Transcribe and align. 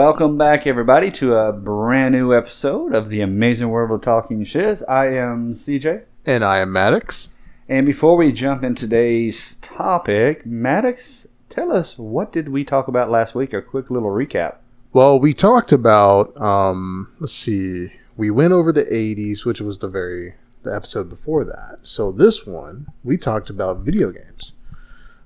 Welcome 0.00 0.38
back, 0.38 0.66
everybody, 0.66 1.10
to 1.10 1.34
a 1.34 1.52
brand 1.52 2.14
new 2.14 2.34
episode 2.34 2.94
of 2.94 3.10
the 3.10 3.20
Amazing 3.20 3.68
World 3.68 3.90
of 3.90 4.00
Talking 4.00 4.42
Shiz. 4.44 4.82
I 4.88 5.08
am 5.08 5.52
CJ, 5.52 6.04
And 6.24 6.42
I 6.42 6.60
am 6.60 6.72
Maddox. 6.72 7.28
and 7.68 7.84
before 7.84 8.16
we 8.16 8.32
jump 8.32 8.64
in 8.64 8.74
today's 8.74 9.56
topic, 9.56 10.46
Maddox, 10.46 11.26
tell 11.50 11.70
us 11.70 11.98
what 11.98 12.32
did 12.32 12.48
we 12.48 12.64
talk 12.64 12.88
about 12.88 13.10
last 13.10 13.34
week? 13.34 13.52
A 13.52 13.60
quick 13.60 13.90
little 13.90 14.08
recap. 14.08 14.54
Well, 14.94 15.20
we 15.20 15.34
talked 15.34 15.70
about 15.70 16.34
um 16.40 17.12
let's 17.20 17.34
see. 17.34 17.92
We 18.16 18.30
went 18.30 18.54
over 18.54 18.72
the 18.72 18.86
80s, 18.86 19.44
which 19.44 19.60
was 19.60 19.80
the 19.80 19.88
very 19.88 20.32
the 20.62 20.74
episode 20.74 21.10
before 21.10 21.44
that. 21.44 21.80
So 21.82 22.10
this 22.10 22.46
one, 22.46 22.86
we 23.04 23.18
talked 23.18 23.50
about 23.50 23.80
video 23.80 24.10
games. 24.12 24.52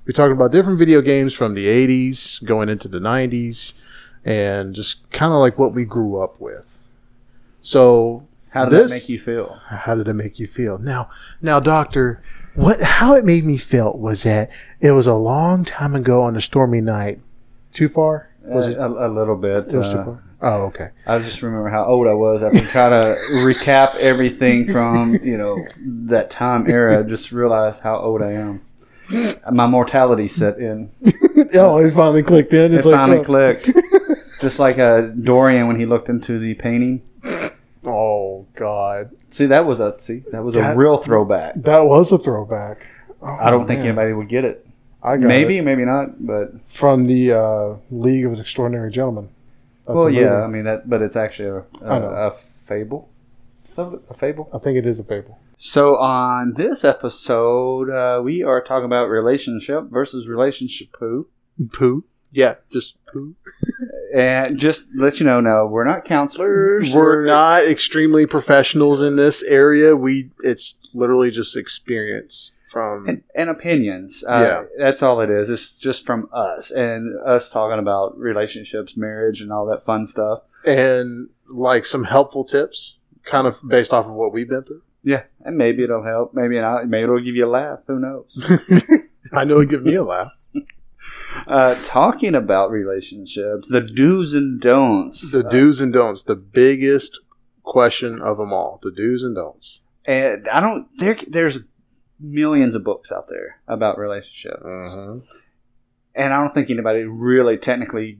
We 0.05 0.13
talked 0.13 0.33
about 0.33 0.51
different 0.51 0.81
video 0.81 1.01
games 1.01 1.33
from 1.33 1.55
the 1.55 1.67
80s 1.67 2.45
going 2.45 2.69
into 2.69 2.89
the 2.89 2.99
90s 2.99 3.75
and 4.25 4.75
just 4.75 5.09
kind 5.11 5.33
of 5.33 5.39
like 5.41 5.59
what 5.59 5.75
we 5.75 5.85
grew 5.85 6.21
up 6.23 6.41
with. 6.41 6.67
So, 7.61 8.25
How 8.51 8.67
did 8.67 8.73
This- 8.73 8.91
that 8.91 8.97
make 8.97 9.09
you 9.09 9.19
feel? 9.19 9.57
how 9.69 9.95
did 9.97 10.07
it 10.09 10.13
make 10.15 10.39
you 10.39 10.47
feel? 10.47 10.79
Now, 10.79 11.09
now, 11.43 11.59
doctor, 11.61 12.21
what 12.55 12.81
how 12.81 13.15
it 13.17 13.25
made 13.25 13.45
me 13.45 13.57
feel 13.57 13.93
was 13.99 14.23
that 14.23 14.49
it 14.81 14.93
was 14.93 15.07
a 15.09 15.15
long 15.15 15.65
time 15.65 15.95
ago 15.97 16.23
on 16.23 16.37
a 16.37 16.41
stormy 16.41 16.81
night. 16.81 17.19
Too 17.73 17.89
far? 17.89 18.29
Was 18.45 18.67
Uh, 18.67 18.71
it? 18.71 18.77
a, 18.79 18.87
a 19.07 19.09
little 19.09 19.35
bit. 19.37 19.73
It 19.73 19.77
was 19.79 19.89
too 19.91 19.99
uh, 19.99 20.05
far. 20.05 20.23
Oh, 20.43 20.63
okay. 20.67 20.91
I 21.07 21.19
just 21.19 21.43
remember 21.43 21.69
how 21.71 21.85
old 21.85 22.07
I 22.07 22.13
was 22.13 22.43
after 22.45 22.61
trying 22.67 22.91
to 22.91 23.19
recap 23.33 23.97
everything 23.97 24.71
from 24.71 25.17
you 25.25 25.37
know 25.39 25.59
that 26.07 26.31
time 26.31 26.71
era. 26.71 27.01
I 27.01 27.03
Just 27.03 27.33
realized 27.33 27.81
how 27.83 27.97
old 27.99 28.23
I 28.23 28.33
am. 28.33 28.61
My 29.51 29.67
mortality 29.67 30.29
set 30.29 30.59
in. 30.59 30.91
oh, 31.55 31.79
it 31.79 31.91
finally 31.93 32.23
clicked 32.23 32.55
in. 32.55 32.73
It 32.75 32.85
like, 32.85 32.95
finally 32.95 33.19
oh. 33.19 33.25
clicked. 33.25 33.71
Just 34.41 34.59
like 34.59 34.79
uh, 34.79 35.03
Dorian 35.03 35.67
when 35.69 35.79
he 35.79 35.87
looked 35.87 36.09
into 36.09 36.39
the 36.39 36.55
painting. 36.55 37.03
oh 37.85 38.47
God, 38.55 39.11
See, 39.31 39.47
that 39.47 39.67
was 39.67 39.81
a 39.81 39.95
see 39.99 40.23
that 40.33 40.45
was 40.45 40.57
a 40.57 40.75
real 40.75 40.97
throwback. 40.97 41.55
that 41.57 41.81
was 41.81 42.13
a 42.13 42.19
throwback. 42.19 42.87
Oh, 43.23 43.27
I 43.41 43.51
don't 43.51 43.67
think 43.67 43.79
man. 43.81 43.89
anybody 43.89 44.13
would 44.13 44.29
get 44.29 44.45
it. 44.45 44.67
I 45.03 45.17
got 45.17 45.27
Maybe, 45.27 45.59
it. 45.59 45.63
maybe 45.63 45.85
not. 45.85 46.25
But 46.25 46.53
from 46.69 47.07
the 47.07 47.33
uh, 47.33 47.75
League 47.91 48.25
of 48.27 48.39
Extraordinary 48.39 48.91
Gentlemen. 48.91 49.29
That's 49.87 49.97
well, 49.97 50.07
a 50.07 50.11
yeah. 50.11 50.35
I 50.35 50.41
movie. 50.47 50.53
mean 50.55 50.65
that, 50.65 50.89
but 50.89 51.03
it's 51.03 51.17
actually 51.17 51.49
a, 51.49 51.65
I 51.85 51.99
know. 51.99 52.09
a, 52.09 52.27
a 52.29 52.35
fable. 52.65 53.11
A 53.77 54.15
fable. 54.15 54.49
I 54.55 54.59
think 54.59 54.79
it 54.79 54.87
is 54.87 54.99
a 54.99 55.05
fable. 55.05 55.37
So 55.57 55.97
on 55.97 56.55
this 56.57 56.85
episode, 56.85 57.91
uh, 57.91 58.23
we 58.23 58.43
are 58.43 58.63
talking 58.63 58.87
about 58.87 59.07
relationship 59.07 59.85
versus 59.91 60.27
relationship 60.27 60.89
poo. 60.99 61.27
Poo. 61.73 62.05
Yeah, 62.35 62.55
just 62.73 62.95
poo. 63.13 63.35
And 64.15 64.59
just 64.59 64.85
let 64.95 65.19
you 65.19 65.27
know, 65.27 65.41
no, 65.41 65.67
we're 65.67 65.83
not 65.85 66.05
counselors. 66.05 66.95
We're 66.95 67.25
not 67.27 67.65
extremely 67.65 68.27
professionals 68.27 69.01
in 69.01 69.17
this 69.17 69.43
area. 69.43 69.97
We 69.97 70.31
it's 70.45 70.77
literally 70.93 71.33
just 71.33 71.57
experience 71.57 72.53
from 72.71 73.09
and, 73.09 73.23
and 73.35 73.51
opinions. 73.51 74.23
Uh, 74.29 74.45
Yeah. 74.45 74.63
that's 74.79 75.03
all 75.03 75.21
it 75.21 75.31
is. 75.31 75.51
It's 75.51 75.77
just 75.77 76.07
from 76.07 76.29
us 76.33 76.71
and 76.71 77.19
us 77.27 77.51
talking 77.51 77.81
about 77.81 78.17
relationships, 78.17 78.97
marriage, 78.97 79.41
and 79.41 79.51
all 79.53 79.67
that 79.67 79.85
fun 79.85 80.07
stuff. 80.07 80.43
and 80.65 81.29
like 81.49 81.85
some 81.85 82.05
helpful 82.05 82.45
tips, 82.45 82.95
kind 83.29 83.49
of 83.49 83.57
based 83.67 83.93
off 83.93 84.07
of 84.07 84.13
what 84.13 84.33
we've 84.33 84.49
been 84.49 84.63
through. 84.63 84.83
Yeah, 85.03 85.25
and 85.45 85.57
maybe 85.59 85.83
it'll 85.83 86.05
help. 86.05 86.35
Maybe 86.35 86.59
not. 86.61 86.87
Maybe 86.89 87.03
it'll 87.03 87.19
give 87.19 87.35
you 87.35 87.47
a 87.47 87.51
laugh. 87.51 87.81
Who 87.89 87.99
knows? 87.99 88.53
I 89.33 89.43
know 89.45 89.59
it 89.61 89.69
gives 89.71 89.85
me 89.85 89.97
a 89.97 90.05
laugh. 90.05 90.31
Uh, 91.47 91.75
talking 91.85 92.35
about 92.35 92.71
relationships, 92.71 93.69
the 93.69 93.81
do's 93.81 94.35
and 94.35 94.61
don'ts. 94.61 95.31
The 95.31 95.45
Uh, 95.45 95.49
do's 95.49 95.81
and 95.81 95.93
don'ts, 95.93 96.25
the 96.25 96.37
biggest 96.37 97.19
question 97.63 98.21
of 98.21 98.37
them 98.39 98.53
all. 98.53 98.81
The 98.83 98.91
do's 98.91 99.23
and 99.23 99.35
don'ts. 99.35 99.81
and 100.07 100.47
I 100.49 100.61
don't. 100.61 100.87
There, 100.99 101.17
there's 101.29 101.59
millions 102.21 102.75
of 102.75 102.85
books 102.85 103.11
out 103.13 103.29
there 103.29 103.61
about 103.69 103.99
relationships. 103.99 104.63
Mm-hmm. 104.65 105.19
and 106.15 106.33
I 106.33 106.41
don't 106.41 106.55
think 106.55 106.71
anybody 106.71 107.03
really 107.03 107.57
technically 107.59 108.19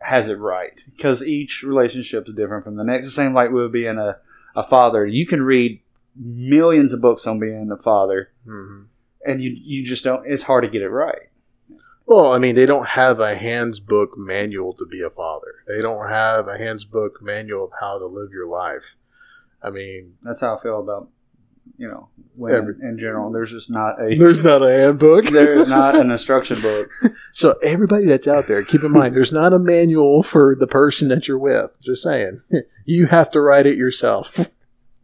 has 0.00 0.28
it 0.28 0.34
right 0.38 0.72
because 0.96 1.22
each 1.24 1.62
relationship 1.62 2.28
is 2.28 2.34
different 2.34 2.64
from 2.64 2.76
the 2.76 2.84
next. 2.84 3.06
The 3.06 3.12
same 3.12 3.34
like 3.34 3.50
with 3.50 3.72
being 3.72 3.98
a, 3.98 4.16
a 4.56 4.66
father. 4.66 5.06
You 5.06 5.26
can 5.26 5.42
read 5.42 5.80
millions 6.16 6.92
of 6.92 7.00
books 7.00 7.26
on 7.26 7.38
being 7.40 7.70
a 7.72 7.80
father, 7.82 8.30
Mm-hmm. 8.46 8.82
and 9.24 9.42
you 9.42 9.56
you 9.56 9.84
just 9.86 10.04
don't. 10.04 10.26
It's 10.26 10.42
hard 10.42 10.64
to 10.64 10.70
get 10.70 10.82
it 10.82 10.88
right. 10.90 11.30
Well, 12.06 12.32
I 12.32 12.38
mean, 12.38 12.54
they 12.56 12.66
don't 12.66 12.88
have 12.88 13.20
a 13.20 13.34
hands 13.34 13.80
book 13.80 14.16
manual 14.16 14.74
to 14.74 14.84
be 14.86 15.00
a 15.02 15.10
father. 15.10 15.54
They 15.66 15.80
don't 15.80 16.08
have 16.08 16.48
a 16.48 16.58
hands 16.58 16.84
book 16.84 17.20
manual 17.22 17.64
of 17.66 17.70
how 17.80 17.98
to 17.98 18.06
live 18.06 18.30
your 18.32 18.48
life. 18.48 18.82
I 19.62 19.70
mean, 19.70 20.14
That's 20.22 20.40
how 20.40 20.56
I 20.58 20.62
feel 20.62 20.80
about 20.80 21.08
you 21.78 21.86
know 21.88 22.08
women 22.36 22.58
Every- 22.58 22.88
in 22.88 22.98
general. 22.98 23.30
There's 23.30 23.50
just 23.52 23.70
not 23.70 24.00
a 24.02 24.16
there's 24.18 24.40
not 24.40 24.62
a 24.62 24.70
handbook. 24.70 25.24
there's 25.30 25.68
not 25.68 25.96
an 25.96 26.10
instruction 26.16 26.60
book. 26.60 26.90
So 27.32 27.52
everybody 27.62 28.06
that's 28.06 28.26
out 28.26 28.48
there, 28.48 28.62
keep 28.64 28.82
in 28.82 28.90
mind, 28.92 29.14
there's 29.14 29.32
not 29.32 29.52
a 29.52 29.58
manual 29.58 30.22
for 30.24 30.56
the 30.58 30.66
person 30.66 31.08
that 31.08 31.28
you're 31.28 31.38
with. 31.38 31.70
Just 31.82 32.02
saying, 32.02 32.42
you 32.84 33.06
have 33.06 33.30
to 33.30 33.40
write 33.40 33.66
it 33.66 33.76
yourself. 33.76 34.48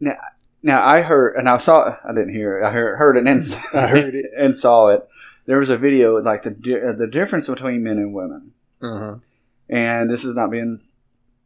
Now 0.01 0.15
now 0.61 0.85
I 0.85 1.01
heard 1.01 1.35
and 1.37 1.47
I 1.47 1.57
saw 1.57 1.95
I 2.03 2.09
didn't 2.13 2.33
hear 2.33 2.59
it. 2.59 2.65
I 2.65 2.71
heard 2.71 2.97
heard 2.97 3.17
it 3.17 3.25
and 3.25 3.41
I 3.73 3.87
heard 3.87 4.15
it. 4.15 4.25
and 4.37 4.57
saw 4.57 4.89
it. 4.89 5.07
There 5.49 5.57
was 5.57 5.71
a 5.71 5.77
video 5.77 6.21
like 6.21 6.43
the 6.43 6.51
the 6.51 7.09
difference 7.11 7.47
between 7.47 7.81
men 7.81 7.97
and 7.97 8.13
women. 8.13 8.51
Mm-hmm. 8.81 9.75
and 9.75 10.09
this 10.09 10.23
is 10.23 10.35
not 10.35 10.51
being 10.51 10.79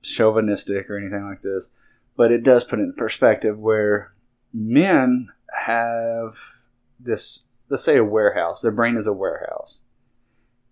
chauvinistic 0.01 0.89
or 0.89 0.97
anything 0.97 1.23
like 1.23 1.41
this, 1.41 1.63
but 2.17 2.31
it 2.31 2.43
does 2.43 2.65
put 2.65 2.79
it 2.79 2.83
in 2.83 2.93
perspective 2.93 3.57
where 3.57 4.11
men 4.53 5.29
have 5.65 6.35
this, 6.99 7.45
let's 7.69 7.85
say 7.85 7.97
a 7.97 8.03
warehouse, 8.03 8.61
their 8.61 8.71
brain 8.71 8.97
is 8.97 9.07
a 9.07 9.13
warehouse. 9.13 9.77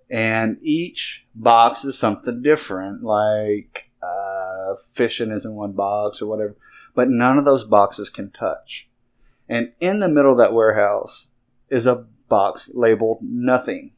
And 0.09 0.61
each 0.61 1.23
box 1.33 1.85
is 1.85 1.97
something 1.97 2.43
different, 2.43 3.01
like 3.01 3.85
uh, 4.03 4.75
fishing 4.93 5.31
is 5.31 5.45
in 5.45 5.55
one 5.55 5.71
box 5.71 6.21
or 6.21 6.27
whatever, 6.27 6.57
but 6.93 7.09
none 7.09 7.37
of 7.37 7.45
those 7.45 7.63
boxes 7.63 8.09
can 8.09 8.29
touch. 8.29 8.87
And 9.47 9.71
in 9.79 9.99
the 9.99 10.09
middle 10.09 10.33
of 10.33 10.37
that 10.37 10.53
warehouse 10.53 11.27
is 11.69 11.87
a 11.87 12.05
box 12.31 12.69
labeled 12.73 13.19
nothing. 13.21 13.91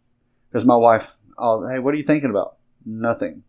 Because 0.51 0.65
my 0.65 0.75
wife, 0.75 1.07
oh, 1.37 1.65
hey, 1.69 1.79
what 1.79 1.93
are 1.93 1.97
you 1.97 2.03
thinking 2.05 2.29
about? 2.29 2.57
Nothing. 2.85 3.43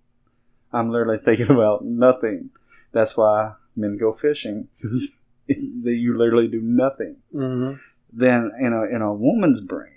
I'm 0.73 0.91
literally 0.91 1.19
thinking 1.25 1.51
about 1.59 1.85
nothing. 1.85 2.51
That's 2.93 3.17
why 3.17 3.55
men 3.75 3.97
go 3.99 4.13
fishing 4.13 4.69
because 4.79 5.11
you 5.85 6.17
literally 6.17 6.47
do 6.49 6.61
nothing. 6.63 7.17
Mm-hmm. 7.35 7.79
Then 8.13 8.53
in 8.61 8.73
a 8.73 8.85
in 8.95 9.03
a 9.03 9.13
woman's 9.13 9.61
brain, 9.61 9.91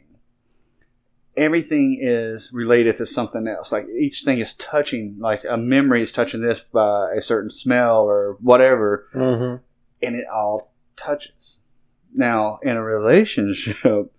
everything 1.36 2.00
is 2.02 2.50
related 2.52 2.98
to 2.98 3.06
something 3.06 3.48
else. 3.48 3.72
Like 3.72 3.88
each 3.90 4.24
thing 4.24 4.40
is 4.40 4.56
touching, 4.56 5.18
like 5.20 5.44
a 5.50 5.58
memory 5.58 6.02
is 6.02 6.12
touching 6.12 6.42
this 6.42 6.60
by 6.62 7.12
a 7.16 7.22
certain 7.22 7.52
smell 7.52 8.02
or 8.06 8.38
whatever, 8.42 9.08
Mm-hmm. 9.14 9.64
and 10.06 10.16
it 10.16 10.26
all 10.34 10.74
touches. 10.96 11.60
Now, 12.14 12.60
in 12.64 12.72
a 12.76 12.82
relationship, 12.84 14.12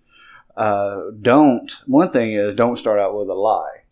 uh, 0.59 1.11
don't 1.23 1.73
one 1.87 2.11
thing 2.13 2.35
is 2.35 2.57
don't 2.57 2.79
start 2.79 2.99
out 3.01 3.17
with 3.19 3.29
a 3.29 3.35
lie. 3.35 3.85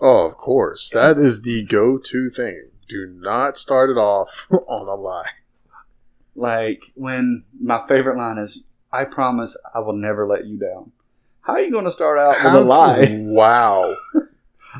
Oh, 0.00 0.26
of 0.26 0.36
course. 0.36 0.90
That 0.90 1.16
is 1.18 1.42
the 1.42 1.62
go-to 1.62 2.28
thing. 2.30 2.70
Do 2.88 3.06
not 3.06 3.56
start 3.56 3.90
it 3.90 3.98
off 3.98 4.46
on 4.50 4.88
a 4.88 4.94
lie. 5.00 5.28
Like 6.34 6.80
when 6.94 7.44
my 7.60 7.86
favorite 7.88 8.16
line 8.16 8.38
is, 8.38 8.62
"I 8.92 9.04
promise 9.04 9.56
I 9.74 9.80
will 9.80 9.96
never 9.96 10.26
let 10.26 10.46
you 10.46 10.58
down." 10.58 10.92
How 11.42 11.54
are 11.54 11.60
you 11.60 11.70
going 11.70 11.84
to 11.86 11.92
start 11.92 12.18
out 12.18 12.36
with 12.44 12.54
a 12.62 12.64
How- 12.64 12.68
lie? 12.68 13.16
Wow. 13.20 13.94
Do 14.14 14.20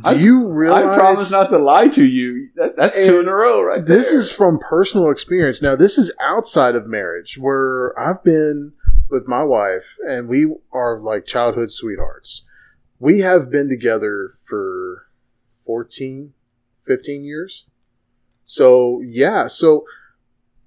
I- 0.05 0.13
you 0.13 0.47
realize? 0.47 0.89
I 0.89 0.95
promise 0.97 1.31
not 1.33 1.49
to 1.51 1.59
lie 1.59 1.89
to 1.89 2.07
you. 2.07 2.49
That, 2.55 2.77
that's 2.77 2.97
two 2.97 3.19
in 3.21 3.27
a 3.29 3.35
row, 3.35 3.63
right 3.63 3.85
This 3.85 4.09
there. 4.11 4.19
is 4.21 4.31
from 4.31 4.59
personal 4.61 5.11
experience. 5.11 5.61
Now, 5.63 5.75
this 5.75 5.99
is 5.99 6.13
outside 6.21 6.77
of 6.77 6.87
marriage, 6.87 7.37
where 7.39 7.99
I've 7.99 8.23
been 8.23 8.73
with 9.11 9.27
my 9.27 9.43
wife, 9.43 9.97
and 10.07 10.29
we 10.29 10.53
are 10.73 11.01
like 11.01 11.27
childhood 11.27 11.71
sweethearts. 11.71 12.43
We 12.99 13.21
have 13.21 13.51
been 13.51 13.69
together 13.69 14.35
for 14.49 15.07
14, 15.67 16.33
15 16.87 17.25
years. 17.25 17.65
So, 18.45 19.01
yeah. 19.05 19.47
So, 19.47 19.85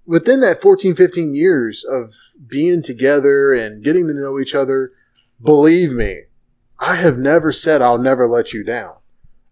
within 0.06 0.40
that 0.42 0.62
14, 0.62 0.96
15 0.96 1.34
years 1.34 1.84
of 1.84 2.14
being 2.48 2.82
together 2.82 3.54
and 3.54 3.84
getting 3.84 4.08
to 4.08 4.14
know 4.14 4.40
each 4.40 4.56
other, 4.56 4.92
believe 5.42 5.92
me, 5.92 6.24
I 6.80 6.96
have 6.96 7.18
never 7.18 7.52
said 7.52 7.82
I'll 7.82 7.98
never 7.98 8.28
let 8.30 8.54
you 8.54 8.64
down. 8.64 8.96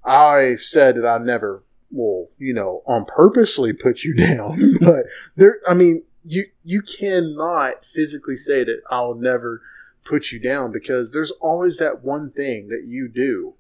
I 0.04 0.56
said 0.56 0.96
that 0.96 1.06
I 1.06 1.18
never 1.18 1.64
will, 1.92 2.30
you 2.38 2.54
know, 2.54 2.82
on 2.88 3.06
purposely 3.06 3.74
put 3.74 4.04
you 4.04 4.14
down. 4.16 4.78
but 4.80 5.06
there, 5.36 5.60
I 5.68 5.74
mean, 5.74 6.04
you 6.24 6.46
you 6.64 6.82
cannot 6.82 7.84
physically 7.86 8.36
say 8.36 8.64
that 8.64 8.82
I'll 8.90 9.16
never 9.16 9.62
put 10.06 10.32
you 10.32 10.40
down 10.40 10.72
because 10.72 11.12
there's 11.12 11.32
always 11.42 11.78
that 11.78 12.04
one 12.04 12.32
thing 12.32 12.68
that 12.70 12.84
you 12.88 13.08
do 13.08 13.54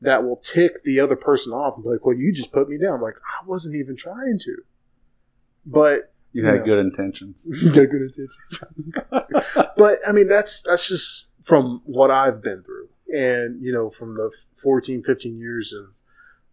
that 0.00 0.24
will 0.24 0.36
tick 0.36 0.82
the 0.84 0.98
other 1.00 1.16
person 1.16 1.52
off 1.52 1.74
and 1.76 1.84
be 1.84 1.90
like, 1.90 2.04
"Well, 2.04 2.16
you 2.16 2.32
just 2.32 2.52
put 2.52 2.68
me 2.68 2.76
down." 2.78 2.94
I'm 2.94 3.02
like 3.02 3.16
I 3.18 3.46
wasn't 3.46 3.76
even 3.76 3.96
trying 3.96 4.38
to, 4.44 4.56
but 5.66 6.12
You 6.32 6.44
had 6.46 6.56
Yeah. 6.60 6.64
good 6.64 6.78
intentions. 6.78 7.46
you 7.50 7.72
got 7.72 7.90
good 7.90 8.10
intentions. 8.10 9.56
but 9.76 9.98
I 10.06 10.12
mean, 10.12 10.28
that's 10.28 10.62
that's 10.62 10.88
just 10.88 11.26
from 11.42 11.82
what 11.84 12.10
I've 12.10 12.42
been 12.42 12.62
through, 12.62 12.88
and 13.08 13.60
you 13.62 13.72
know, 13.72 13.90
from 13.90 14.14
the 14.14 14.30
14, 14.62 15.02
15 15.02 15.38
years 15.38 15.72
of 15.72 15.86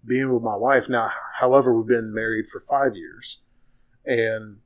being 0.06 0.34
with 0.34 0.42
my 0.44 0.56
wife. 0.56 0.90
Now, 0.90 1.12
however, 1.40 1.74
we've 1.74 1.88
been 1.88 2.14
married 2.14 2.46
for 2.52 2.62
five 2.70 2.96
years, 2.96 3.38
and 4.06 4.58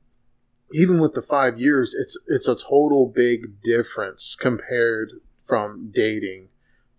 even 0.74 0.98
with 1.00 1.14
the 1.14 1.22
five 1.22 1.58
years, 1.58 1.94
it's 1.94 2.18
it's 2.26 2.48
a 2.48 2.56
total 2.56 3.06
big 3.06 3.62
difference 3.62 4.36
compared 4.38 5.12
from 5.46 5.90
dating 5.92 6.48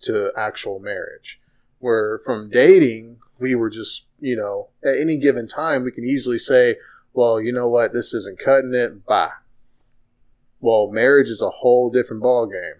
to 0.01 0.31
actual 0.37 0.79
marriage. 0.79 1.39
Where 1.79 2.19
from 2.25 2.49
dating, 2.49 3.17
we 3.37 3.53
were 3.53 3.69
just 3.69 4.05
you 4.19 4.35
know 4.37 4.69
at 4.83 4.97
any 4.99 5.17
given 5.17 5.45
time 5.47 5.83
we 5.83 5.91
can 5.91 6.05
easily 6.05 6.37
say, 6.37 6.77
well, 7.13 7.41
you 7.41 7.51
know 7.51 7.67
what, 7.67 7.91
this 7.91 8.13
isn't 8.13 8.39
cutting 8.39 8.73
it. 8.73 9.05
Bye. 9.05 9.31
Well, 10.61 10.89
marriage 10.89 11.29
is 11.29 11.41
a 11.41 11.49
whole 11.49 11.89
different 11.91 12.23
ball 12.23 12.45
game. 12.47 12.79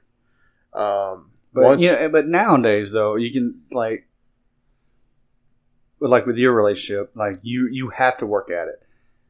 Um, 0.81 1.31
But 1.53 1.63
once- 1.63 1.81
yeah, 1.81 2.07
but 2.07 2.25
nowadays 2.27 2.93
though, 2.93 3.15
you 3.15 3.31
can 3.33 3.61
like, 3.71 4.07
like 5.99 6.25
with 6.25 6.37
your 6.37 6.53
relationship, 6.53 7.11
like 7.15 7.39
you 7.43 7.67
you 7.67 7.89
have 7.89 8.17
to 8.19 8.25
work 8.25 8.49
at 8.49 8.67
it. 8.69 8.81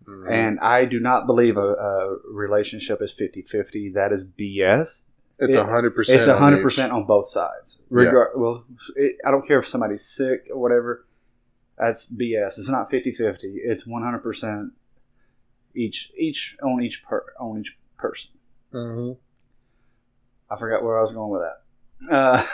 Mhm. 0.07 0.30
And 0.31 0.60
I 0.60 0.86
do 0.86 1.00
not 1.00 1.25
believe 1.25 1.57
a, 1.57 1.62
a 1.62 2.18
relationship 2.31 3.02
is 3.02 3.13
50-50. 3.19 3.94
That 3.96 4.12
is 4.13 4.24
BS. 4.24 5.02
it's 5.40 5.56
it- 5.56 5.60
a 5.60 5.66
hundred 5.66 5.96
percent. 5.96 6.19
It's 6.19 6.28
on 6.30 6.38
hundred 6.38 6.62
percent 6.63 6.92
on 6.92 7.06
both 7.06 7.28
sides. 7.28 7.78
Yeah. 7.90 8.12
Well, 8.36 8.66
it, 8.96 9.18
I 9.25 9.31
don't 9.31 9.48
care 9.48 9.60
if 9.60 9.68
somebody's 9.68 10.06
sick 10.07 10.48
or 10.52 10.60
whatever. 10.60 11.06
That's 11.78 12.07
BS. 12.10 12.57
It's 12.57 12.69
not 12.69 12.90
50-50. 12.92 13.38
It's 13.44 13.86
one 13.86 14.02
hundred 14.04 14.19
percent 14.24 14.72
each 15.75 16.10
each 16.18 16.56
on 16.63 16.81
each 16.81 17.02
per 17.07 17.24
on 17.40 17.60
each 17.60 17.78
person. 17.98 18.31
Mhm. 18.74 19.18
I 20.50 20.57
forgot 20.60 20.84
where 20.84 21.00
I 21.00 21.02
was 21.02 21.12
going 21.12 21.31
with 21.31 21.42
that. 21.42 21.62
Uh, 22.12 22.46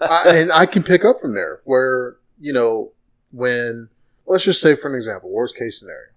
I, 0.00 0.28
and 0.36 0.52
I 0.62 0.66
can 0.66 0.82
pick 0.82 1.04
up 1.04 1.20
from 1.20 1.34
there 1.34 1.60
where 1.64 2.16
you 2.40 2.52
know 2.52 2.92
when 3.30 3.88
let's 4.26 4.44
just 4.44 4.60
say 4.60 4.74
for 4.76 4.88
an 4.88 4.94
example, 4.96 5.30
worst 5.30 5.56
case 5.56 5.78
scenario, 5.78 6.08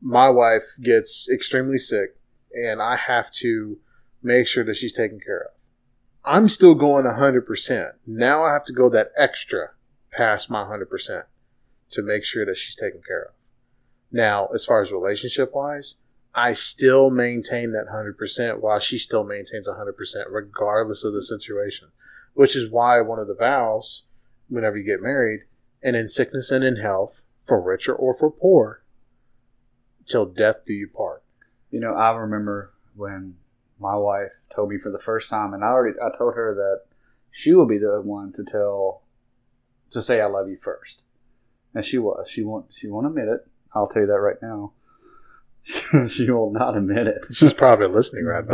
my 0.00 0.28
wife 0.28 0.62
gets 0.82 1.28
extremely 1.28 1.78
sick, 1.78 2.16
and 2.52 2.80
I 2.80 2.96
have 2.96 3.30
to 3.34 3.78
make 4.22 4.46
sure 4.46 4.64
that 4.64 4.76
she's 4.76 4.92
taken 4.92 5.20
care 5.20 5.42
of. 5.42 5.50
I'm 6.24 6.48
still 6.48 6.74
going 6.74 7.06
hundred 7.06 7.46
percent. 7.46 7.94
Now 8.06 8.44
I 8.44 8.52
have 8.52 8.64
to 8.66 8.72
go 8.72 8.90
that 8.90 9.12
extra 9.16 9.70
past 10.12 10.50
my 10.50 10.66
hundred 10.66 10.90
percent 10.90 11.24
to 11.90 12.02
make 12.02 12.24
sure 12.24 12.44
that 12.46 12.58
she's 12.58 12.76
taken 12.76 13.00
care 13.06 13.22
of. 13.22 13.34
Now, 14.12 14.48
as 14.48 14.64
far 14.64 14.82
as 14.82 14.90
relationship 14.90 15.54
wise, 15.54 15.94
I 16.34 16.52
still 16.52 17.10
maintain 17.10 17.72
that 17.72 17.88
100% 17.88 18.60
while 18.60 18.78
she 18.78 18.98
still 18.98 19.24
maintains 19.24 19.68
100% 19.68 19.94
regardless 20.28 21.04
of 21.04 21.12
the 21.12 21.22
situation. 21.22 21.88
Which 22.34 22.54
is 22.54 22.70
why 22.70 23.00
one 23.00 23.18
of 23.18 23.26
the 23.26 23.34
vows, 23.34 24.04
whenever 24.48 24.76
you 24.76 24.84
get 24.84 25.02
married, 25.02 25.40
and 25.82 25.96
in 25.96 26.06
sickness 26.06 26.50
and 26.50 26.62
in 26.62 26.76
health, 26.76 27.20
for 27.46 27.60
richer 27.60 27.92
or 27.92 28.16
for 28.16 28.30
poor, 28.30 28.82
till 30.10 30.26
death 30.26 30.64
do 30.66 30.72
you 30.72 30.88
part. 30.88 31.22
You 31.70 31.80
know, 31.80 31.94
I 31.94 32.10
remember 32.12 32.72
when 32.96 33.36
my 33.78 33.96
wife 33.96 34.32
told 34.54 34.70
me 34.70 34.78
for 34.78 34.90
the 34.90 34.98
first 34.98 35.28
time, 35.30 35.54
and 35.54 35.64
I 35.64 35.68
already 35.68 35.96
I 36.00 36.16
told 36.16 36.34
her 36.34 36.54
that 36.54 36.96
she 37.30 37.54
will 37.54 37.66
be 37.66 37.78
the 37.78 38.00
one 38.02 38.32
to 38.34 38.44
tell 38.44 39.02
to 39.92 40.02
say 40.02 40.20
I 40.20 40.26
love 40.26 40.48
you 40.48 40.58
first, 40.60 40.96
and 41.74 41.84
she 41.84 41.98
was. 41.98 42.26
She 42.30 42.42
won't. 42.42 42.66
She 42.78 42.88
won't 42.88 43.06
admit 43.06 43.28
it. 43.28 43.46
I'll 43.74 43.88
tell 43.88 44.02
you 44.02 44.08
that 44.08 44.14
right 44.14 44.40
now. 44.42 44.72
she 46.08 46.30
will 46.30 46.52
not 46.52 46.76
admit 46.76 47.06
it. 47.06 47.22
She's 47.32 47.54
probably 47.54 47.86
listening 47.86 48.24
right 48.24 48.44
now. 48.46 48.50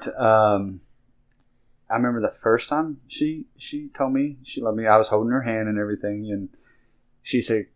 But 0.00 0.20
um, 0.20 0.80
I 1.90 1.96
remember 1.96 2.20
the 2.20 2.34
first 2.34 2.68
time 2.68 3.00
she 3.08 3.44
she 3.58 3.90
told 3.96 4.12
me 4.12 4.38
she 4.44 4.60
loved 4.60 4.78
me. 4.78 4.86
I 4.86 4.96
was 4.96 5.08
holding 5.08 5.32
her 5.32 5.42
hand 5.42 5.68
and 5.68 5.78
everything, 5.78 6.30
and 6.30 6.48
she 7.22 7.40
said, 7.40 7.66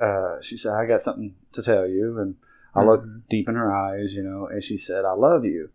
uh, 0.00 0.36
"She 0.42 0.56
said 0.56 0.72
I 0.72 0.86
got 0.86 1.02
something 1.02 1.34
to 1.52 1.62
tell 1.62 1.86
you." 1.86 2.18
And 2.18 2.36
I 2.76 2.84
looked 2.84 3.06
Mhm. 3.06 3.22
deep 3.30 3.48
in 3.48 3.54
her 3.54 3.72
eyes, 3.72 4.12
you 4.14 4.22
know, 4.22 4.46
and 4.46 4.62
she 4.62 4.76
said, 4.76 5.04
"I 5.04 5.12
love 5.12 5.44
you." 5.44 5.70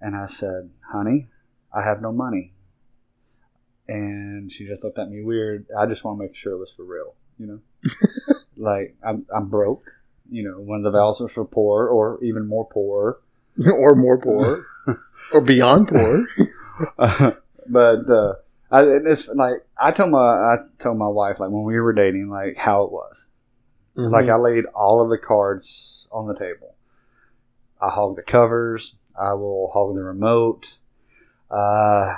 And 0.00 0.14
I 0.14 0.26
said, 0.26 0.70
"Honey, 0.92 1.28
I 1.72 1.82
have 1.82 2.00
no 2.02 2.12
money." 2.12 2.52
And 3.88 4.52
she 4.52 4.66
just 4.66 4.84
looked 4.84 4.98
at 4.98 5.10
me 5.10 5.22
weird. 5.24 5.66
I 5.76 5.86
just 5.86 6.04
want 6.04 6.18
to 6.18 6.24
make 6.24 6.34
sure 6.36 6.52
it 6.52 6.58
was 6.58 6.70
for 6.76 6.84
real, 6.84 7.14
you 7.38 7.46
know. 7.46 7.60
like 8.56 8.96
I'm 9.02 9.24
I'm 9.34 9.48
broke, 9.48 9.84
you 10.30 10.42
know. 10.42 10.60
One 10.60 10.78
of 10.78 10.84
the 10.84 10.90
vows 10.90 11.20
was 11.20 11.32
for 11.32 11.44
poor, 11.44 11.88
or 11.88 12.22
even 12.22 12.46
more 12.46 12.66
poor. 12.66 13.20
or 13.72 13.94
more 13.94 14.18
poor. 14.18 14.66
or 15.32 15.40
beyond 15.40 15.88
poor. 15.88 16.26
but 16.98 18.10
uh, 18.10 18.34
I, 18.70 18.82
it's 18.82 19.28
like 19.28 19.64
I 19.80 19.92
told 19.92 20.10
my 20.10 20.18
I 20.18 20.56
told 20.78 20.98
my 20.98 21.08
wife 21.08 21.40
like 21.40 21.50
when 21.50 21.62
we 21.62 21.80
were 21.80 21.92
dating 21.94 22.28
like 22.28 22.56
how 22.56 22.84
it 22.84 22.92
was. 22.92 23.26
Like 24.06 24.28
I 24.28 24.36
laid 24.36 24.64
all 24.66 25.02
of 25.02 25.10
the 25.10 25.18
cards 25.18 26.06
on 26.12 26.28
the 26.28 26.34
table. 26.34 26.74
I 27.80 27.90
hog 27.90 28.16
the 28.16 28.22
covers. 28.22 28.94
I 29.20 29.32
will 29.34 29.70
hog 29.72 29.94
the 29.96 30.02
remote. 30.02 30.66
Uh, 31.50 32.16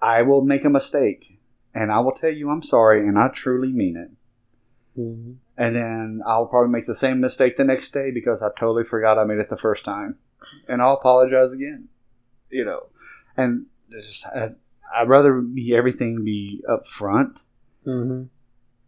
I 0.00 0.22
will 0.22 0.42
make 0.42 0.64
a 0.64 0.70
mistake, 0.70 1.38
and 1.74 1.92
I 1.92 2.00
will 2.00 2.12
tell 2.12 2.30
you 2.32 2.50
I'm 2.50 2.62
sorry, 2.62 3.06
and 3.06 3.18
I 3.18 3.28
truly 3.28 3.72
mean 3.72 3.96
it. 3.96 4.10
Mhm. 5.00 5.36
And 5.56 5.76
then 5.76 6.22
I'll 6.26 6.46
probably 6.46 6.70
make 6.70 6.86
the 6.86 6.94
same 6.94 7.20
mistake 7.20 7.56
the 7.56 7.64
next 7.64 7.92
day 7.92 8.10
because 8.10 8.42
I 8.42 8.48
totally 8.58 8.84
forgot 8.84 9.18
I 9.18 9.24
made 9.24 9.38
it 9.38 9.50
the 9.50 9.56
first 9.56 9.84
time, 9.84 10.16
and 10.68 10.80
I'll 10.82 10.94
apologize 10.94 11.52
again. 11.52 11.88
You 12.50 12.64
know, 12.64 12.86
and 13.36 13.66
just 13.90 14.26
I, 14.26 14.52
I'd 14.94 15.08
rather 15.08 15.40
be 15.40 15.74
everything 15.76 16.24
be 16.24 16.64
up 16.68 16.86
front 16.88 17.36
Mhm. 17.86 18.28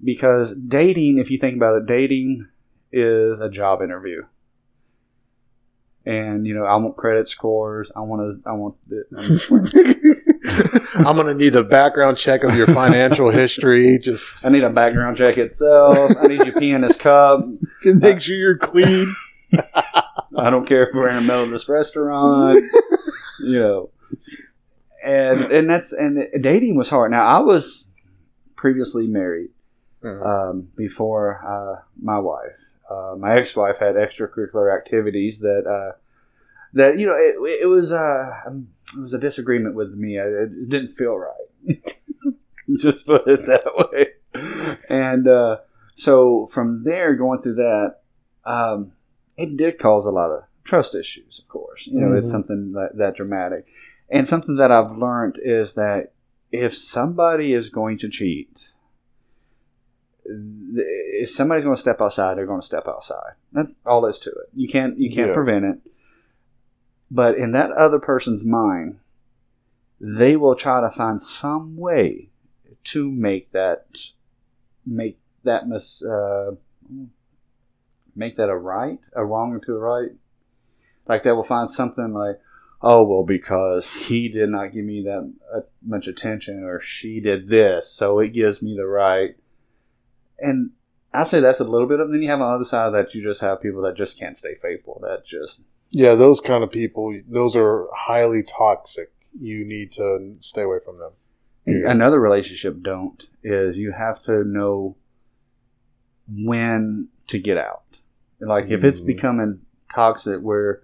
Because 0.02 0.50
dating, 0.66 1.18
if 1.18 1.30
you 1.30 1.38
think 1.38 1.56
about 1.56 1.76
it, 1.76 1.86
dating 1.86 2.46
is 2.92 3.40
a 3.40 3.48
job 3.48 3.82
interview. 3.82 4.22
And 6.06 6.46
you 6.46 6.54
know, 6.54 6.64
I 6.64 6.76
want 6.76 6.96
credit 6.96 7.28
scores. 7.28 7.90
I 7.94 8.00
want 8.00 8.42
to. 8.42 8.48
I 8.48 8.52
want. 8.54 8.76
The, 8.88 9.04
I'm. 9.16 10.26
I'm 11.06 11.16
gonna 11.16 11.34
need 11.34 11.54
a 11.54 11.62
background 11.62 12.16
check 12.16 12.42
of 12.42 12.54
your 12.54 12.66
financial 12.66 13.30
history. 13.32 13.98
Just 13.98 14.34
I 14.42 14.48
need 14.48 14.64
a 14.64 14.70
background 14.70 15.18
check 15.18 15.36
itself. 15.36 16.10
I 16.20 16.26
need 16.26 16.46
you 16.46 16.52
pee 16.52 16.70
in 16.70 16.80
this 16.80 16.96
cup. 16.96 17.40
to 17.82 17.94
make 17.94 18.22
sure 18.22 18.34
you're 18.34 18.56
clean. 18.56 19.14
I 20.36 20.48
don't 20.48 20.66
care 20.66 20.84
if 20.84 20.94
we're 20.94 21.08
in 21.08 21.16
the 21.16 21.20
middle 21.22 21.44
of 21.44 21.50
this 21.50 21.68
restaurant. 21.68 22.64
you 23.40 23.58
know, 23.58 23.90
and 25.04 25.40
and 25.52 25.68
that's 25.68 25.92
and 25.92 26.26
dating 26.40 26.76
was 26.76 26.88
hard. 26.88 27.10
Now 27.10 27.26
I 27.26 27.40
was 27.40 27.86
previously 28.56 29.06
married. 29.06 29.50
Mhm. 30.02 30.26
um, 30.26 30.68
before 30.76 31.40
uh, 31.46 31.82
my 32.00 32.18
wife. 32.18 32.56
Uh, 32.90 33.14
my 33.18 33.36
ex-wife 33.36 33.76
had 33.78 33.94
extracurricular 33.94 34.74
activities 34.76 35.40
that 35.40 35.64
uh, 35.66 35.96
that 36.74 36.98
you 36.98 37.06
know 37.06 37.14
it, 37.14 37.62
it 37.62 37.66
was 37.66 37.92
uh, 37.92 38.32
um, 38.46 38.68
it 38.96 39.00
was 39.00 39.12
a 39.12 39.18
disagreement 39.18 39.74
with 39.74 39.92
me. 39.94 40.18
I- 40.18 40.24
It 40.24 40.68
didn't 40.68 40.94
feel 40.96 41.16
right. 41.16 41.46
Just 42.78 43.04
put 43.06 43.26
it 43.28 43.40
that 43.46 43.64
way. 43.92 44.06
And 44.88 45.26
uh, 45.28 45.58
so 45.96 46.48
from 46.52 46.84
there, 46.84 47.14
going 47.14 47.42
through 47.42 47.56
that, 47.56 47.96
um, 48.44 48.92
it 49.36 49.56
did 49.56 49.78
cause 49.78 50.06
a 50.06 50.10
lot 50.10 50.30
of 50.30 50.44
trust 50.64 50.94
issues. 50.94 51.38
Of 51.42 51.48
course, 51.48 51.86
you 51.86 52.00
know 52.00 52.12
it's 52.14 52.28
Mhm. 52.28 52.32
something 52.32 52.72
that, 52.72 52.96
that 52.96 53.16
dramatic, 53.16 53.66
and 54.08 54.26
something 54.26 54.56
that 54.56 54.70
I've 54.72 54.96
learned 54.96 55.38
is 55.42 55.74
that 55.74 56.12
if 56.52 56.74
somebody 56.74 57.52
is 57.54 57.68
going 57.68 57.98
to 57.98 58.08
cheat, 58.08 58.50
if 60.32 61.30
somebody's 61.30 61.64
going 61.64 61.76
to 61.76 61.80
step 61.80 62.00
outside, 62.00 62.36
they're 62.36 62.46
going 62.46 62.60
to 62.60 62.66
step 62.66 62.86
outside. 62.86 63.32
That's 63.52 63.70
all 63.84 64.00
there 64.02 64.10
is 64.10 64.18
to 64.20 64.30
it. 64.30 64.48
You 64.54 64.68
can't 64.68 64.98
you 64.98 65.10
can't 65.14 65.28
Yeah. 65.28 65.34
prevent 65.34 65.64
it. 65.64 65.78
But 67.10 67.36
in 67.36 67.52
that 67.52 67.72
other 67.72 67.98
person's 67.98 68.44
mind, 68.46 68.98
they 70.00 70.36
will 70.36 70.54
try 70.54 70.80
to 70.80 70.90
find 70.96 71.20
some 71.20 71.76
way 71.76 72.30
to 72.84 73.10
make 73.10 73.52
that 73.52 73.86
make 74.86 75.18
that 75.44 75.68
mis 75.68 76.02
uh, 76.02 76.52
make 78.14 78.36
that 78.36 78.48
a 78.48 78.56
right, 78.56 78.98
a 79.14 79.24
wrong 79.24 79.54
into 79.54 79.72
a 79.74 79.78
right. 79.78 80.10
Like 81.08 81.22
they 81.22 81.32
will 81.32 81.44
find 81.44 81.70
something 81.70 82.12
like, 82.12 82.38
oh 82.80 83.02
well, 83.02 83.24
because 83.24 83.88
he 83.88 84.28
did 84.28 84.48
not 84.50 84.72
give 84.72 84.84
me 84.84 85.02
that 85.02 85.32
uh, 85.54 85.60
much 85.84 86.06
attention, 86.06 86.62
or 86.62 86.80
she 86.82 87.20
did 87.20 87.48
this, 87.48 87.90
so 87.90 88.20
it 88.20 88.28
gives 88.28 88.62
me 88.62 88.76
the 88.76 88.86
right. 88.86 89.34
And 90.40 90.70
I 91.12 91.24
say 91.24 91.40
that's 91.40 91.60
a 91.60 91.64
little 91.64 91.88
bit 91.88 92.00
of. 92.00 92.10
Then 92.10 92.22
you 92.22 92.30
have 92.30 92.40
on 92.40 92.48
the 92.50 92.54
other 92.56 92.64
side 92.64 92.94
that 92.94 93.14
you 93.14 93.22
just 93.22 93.40
have 93.40 93.60
people 93.60 93.82
that 93.82 93.96
just 93.96 94.18
can't 94.18 94.38
stay 94.38 94.54
faithful. 94.60 95.00
That 95.02 95.24
just 95.26 95.60
Yeah, 95.90 96.14
those 96.14 96.40
kind 96.40 96.62
of 96.64 96.70
people, 96.70 97.18
those 97.28 97.56
are 97.56 97.88
highly 97.94 98.42
toxic. 98.42 99.10
You 99.40 99.64
need 99.64 99.92
to 99.92 100.36
stay 100.40 100.62
away 100.62 100.78
from 100.84 100.98
them. 100.98 101.12
another 101.66 102.18
relationship 102.18 102.82
don't 102.82 103.22
is 103.44 103.76
you 103.76 103.92
have 103.92 104.22
to 104.24 104.42
know 104.44 104.96
when 106.28 107.08
to 107.28 107.38
get 107.38 107.58
out. 107.58 107.82
Like 108.40 108.70
if 108.70 108.82
it's 108.84 109.00
Mhm. 109.00 109.06
becoming 109.06 109.60
toxic 109.94 110.40
where 110.40 110.82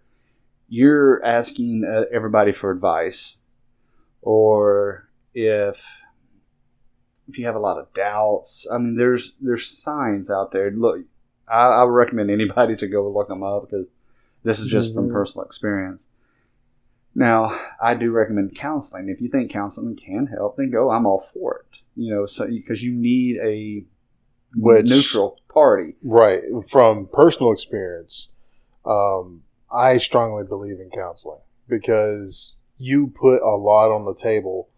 you're 0.69 1.25
asking 1.25 1.85
uh, 1.85 2.05
everybody 2.13 2.53
for 2.53 2.71
advice 2.71 3.37
or 4.23 5.09
if 5.35 5.77
if 7.29 7.39
you 7.39 7.47
have 7.47 7.57
a 7.57 7.61
lot 7.61 7.79
of 7.79 7.93
doubts, 7.95 8.67
I 8.71 8.79
mean 8.79 8.97
there's 8.97 9.33
there's 9.41 9.69
signs 9.69 10.31
out 10.31 10.53
there. 10.53 10.71
Look, 10.71 11.01
I, 11.49 11.67
I 11.67 11.85
would 11.85 11.91
recommend 11.93 12.31
anybody 12.31 12.77
to 12.77 12.87
go 12.89 13.09
look 13.11 13.29
them 13.29 13.43
up 13.43 13.69
because 13.69 13.87
this 14.43 14.59
is 14.61 14.69
just 14.69 14.95
from 14.95 15.09
Mhm. 15.09 15.13
personal 15.13 15.45
experience. 15.45 16.01
Now, 17.15 17.59
I 17.81 17.95
do 17.95 18.11
recommend 18.11 18.55
counseling. 18.57 19.09
If 19.09 19.21
you 19.23 19.29
think 19.29 19.51
counseling 19.51 19.97
can 19.97 20.27
help, 20.27 20.57
then 20.57 20.71
go. 20.71 20.91
I'm 20.91 21.07
all 21.07 21.27
for 21.33 21.61
it. 21.61 21.79
You 21.95 22.15
know, 22.15 22.27
so 22.27 22.47
because 22.47 22.83
you 22.83 22.93
need 22.93 23.39
a 23.39 23.85
Which- 24.55 24.87
neutral 24.89 25.39
party. 25.49 25.97
Right. 26.05 26.43
From 26.71 27.09
personal 27.11 27.53
experience, 27.53 28.29
um, 28.85 29.43
I 29.73 29.97
strongly 29.97 30.45
believe 30.45 30.79
in 30.79 30.91
counseling 30.91 31.41
because 31.69 32.57
you 32.77 33.09
put 33.09 33.41
a 33.41 33.57
lot 33.57 33.91
on 33.91 34.05
the 34.05 34.15
table 34.15 34.69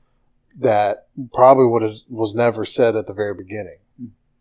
that 0.59 1.07
probably 1.35 1.67
would 1.67 1.83
have 1.83 1.97
was 2.09 2.35
never 2.35 2.65
said 2.65 2.97
at 2.97 3.07
the 3.07 3.13
very 3.13 3.35
beginning. 3.35 3.79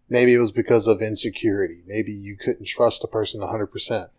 Maybe 0.09 0.33
it 0.33 0.39
was 0.39 0.51
because 0.51 0.87
of 0.87 1.01
insecurity. 1.01 1.81
Maybe 1.85 2.13
you 2.13 2.37
couldn't 2.37 2.65
trust 2.65 3.03
a 3.03 3.07
person 3.07 3.41
100%. 3.41 4.09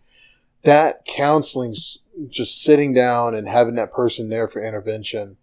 That 0.64 1.05
counseling's 1.07 1.99
just 2.28 2.62
sitting 2.62 2.93
down 2.93 3.35
and 3.35 3.49
having 3.49 3.76
that 3.76 3.93
person 3.93 4.28
there 4.28 4.49
for 4.49 4.62
intervention, 4.62 5.37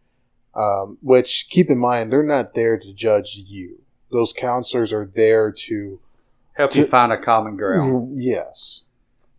um, 0.53 0.97
which 1.01 1.47
keep 1.49 1.69
in 1.69 1.77
mind, 1.79 2.11
they're 2.11 2.21
not 2.21 2.53
there 2.53 2.77
to 2.77 2.93
judge 2.93 3.35
you. 3.47 3.79
Those 4.11 4.33
counselors 4.33 4.93
are 4.93 5.05
there 5.15 5.51
to 5.51 5.99
Help 6.53 6.71
To- 6.71 6.79
you 6.79 6.85
find 6.85 7.11
a 7.11 7.17
common 7.21 7.57
ground 7.57 8.21
Yes. 8.21 8.81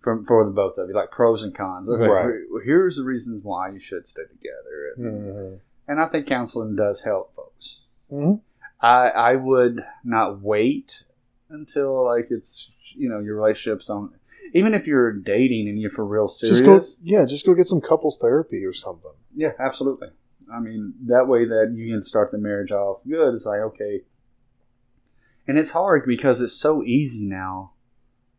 for, 0.03 0.23
for 0.27 0.45
the 0.45 0.51
both 0.51 0.77
of 0.77 0.89
you, 0.89 0.95
like 0.95 1.11
pros 1.11 1.43
and 1.43 1.55
cons. 1.55 1.89
Okay, 1.89 2.05
Right. 2.07 2.35
here's 2.65 2.97
the 2.97 3.05
reasons 3.05 3.43
why 3.45 3.71
you 3.71 3.81
should 3.81 4.07
stay 4.09 4.23
together. 4.23 4.93
And, 4.97 5.05
Mm-hmm. 5.07 5.55
And 5.89 6.01
I 6.01 6.09
think 6.09 6.27
counseling 6.27 6.77
does 6.77 7.03
help 7.03 7.35
folks. 7.37 7.79
Mhm. 8.13 8.41
I 8.81 9.09
I 9.09 9.37
would 9.37 9.85
not 10.05 10.41
wait 10.43 10.91
until 11.49 12.05
like 12.05 12.29
it's 12.31 12.71
you 12.95 13.09
know 13.09 13.21
your 13.21 13.37
relationship's 13.37 13.89
on. 13.91 14.15
Even 14.55 14.75
if 14.75 14.87
you're 14.87 15.13
dating 15.13 15.69
and 15.69 15.81
you're 15.81 15.91
for 15.91 16.05
real 16.05 16.29
serious, 16.29 16.61
Just 16.61 17.01
go, 17.01 17.03
yeah, 17.03 17.25
just 17.25 17.45
go 17.45 17.53
get 17.55 17.67
some 17.67 17.81
couples 17.81 18.17
therapy 18.19 18.65
or 18.65 18.73
something. 18.73 19.11
yeah, 19.35 19.53
absolutely. 19.59 20.09
I 20.53 20.61
mean 20.61 20.95
that 21.07 21.27
way 21.27 21.45
that 21.47 21.73
you 21.75 21.93
can 21.93 22.05
start 22.05 22.31
the 22.31 22.39
marriage 22.39 22.71
off 22.71 23.01
good. 23.09 23.35
It's 23.35 23.45
like 23.45 23.61
okay, 23.61 24.03
and 25.49 25.59
it's 25.59 25.73
hard 25.73 26.05
because 26.07 26.41
it's 26.41 26.53
so 26.55 26.83
easy 26.85 27.25
now 27.25 27.73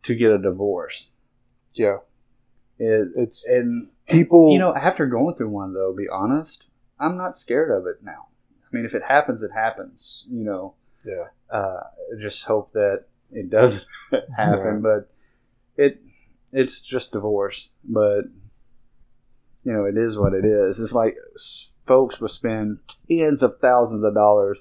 to 0.03 0.15
get 0.15 0.31
a 0.31 0.37
divorce. 0.37 1.11
Yeah, 1.73 1.97
It, 2.79 3.09
it's 3.15 3.45
and 3.45 3.89
people. 4.07 4.51
you 4.53 4.59
know 4.59 4.73
after 4.73 5.05
going 5.05 5.35
through 5.35 5.49
one 5.49 5.73
though, 5.73 5.93
be 5.93 6.07
honest, 6.09 6.65
I'm 6.99 7.17
not 7.17 7.37
scared 7.37 7.71
of 7.71 7.85
it 7.87 8.03
now. 8.03 8.27
I 8.63 8.75
mean, 8.75 8.85
if 8.85 8.93
it 8.93 9.03
happens, 9.07 9.41
it 9.41 9.51
happens. 9.53 10.25
You 10.29 10.43
know. 10.43 10.73
yeah, 11.05 11.27
uh, 11.49 11.81
just 12.19 12.43
hope 12.43 12.73
that 12.73 13.05
it 13.31 13.49
doesn't 13.49 13.85
happen. 14.37 14.81
But 14.81 15.09
it 15.77 16.01
it's 16.51 16.81
just 16.81 17.11
divorce. 17.11 17.69
But 17.83 18.25
you 19.63 19.73
know, 19.73 19.85
it 19.85 19.97
is 19.97 20.17
what 20.17 20.33
it 20.33 20.45
is. 20.45 20.79
It's 20.79 20.93
like 20.93 21.17
folks 21.85 22.19
will 22.19 22.27
spend 22.27 22.79
tens 23.07 23.43
of 23.43 23.59
thousands 23.59 24.03
of 24.03 24.13
dollars 24.13 24.57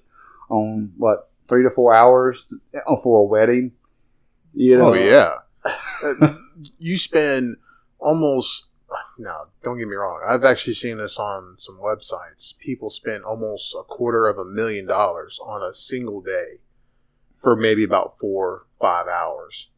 on 0.49 0.93
what 0.97 1.31
three 1.49 1.63
to 1.63 1.71
four 1.71 1.95
hours 1.95 2.45
uh, 2.75 2.97
for 3.03 3.21
a 3.21 3.25
wedding. 3.25 3.73
You 4.55 4.79
know, 4.79 4.91
oh 4.91 4.95
yeah. 4.95 5.35
Uh, 5.65 6.33
you 6.79 6.97
spend 6.97 7.57
almost. 7.99 8.67
No, 9.19 9.47
don't 9.65 9.79
get 9.79 9.89
me 9.89 9.95
wrong. 9.95 10.21
I've 10.27 10.45
actually 10.45 10.75
seen 10.75 10.99
this 10.99 11.19
on 11.19 11.55
some 11.57 11.79
websites. 11.79 12.57
People 12.59 12.91
spend 12.91 13.25
almost 13.25 13.75
a 13.75 13.83
quarter 13.83 14.29
of 14.29 14.37
a 14.39 14.45
million 14.45 14.87
dollars 14.87 15.39
on 15.43 15.63
a 15.63 15.73
single 15.73 16.21
day 16.21 16.59
for 17.43 17.57
maybe 17.57 17.83
about 17.85 18.17
four, 18.21 18.67
five 18.81 19.07
hours, 19.09 19.69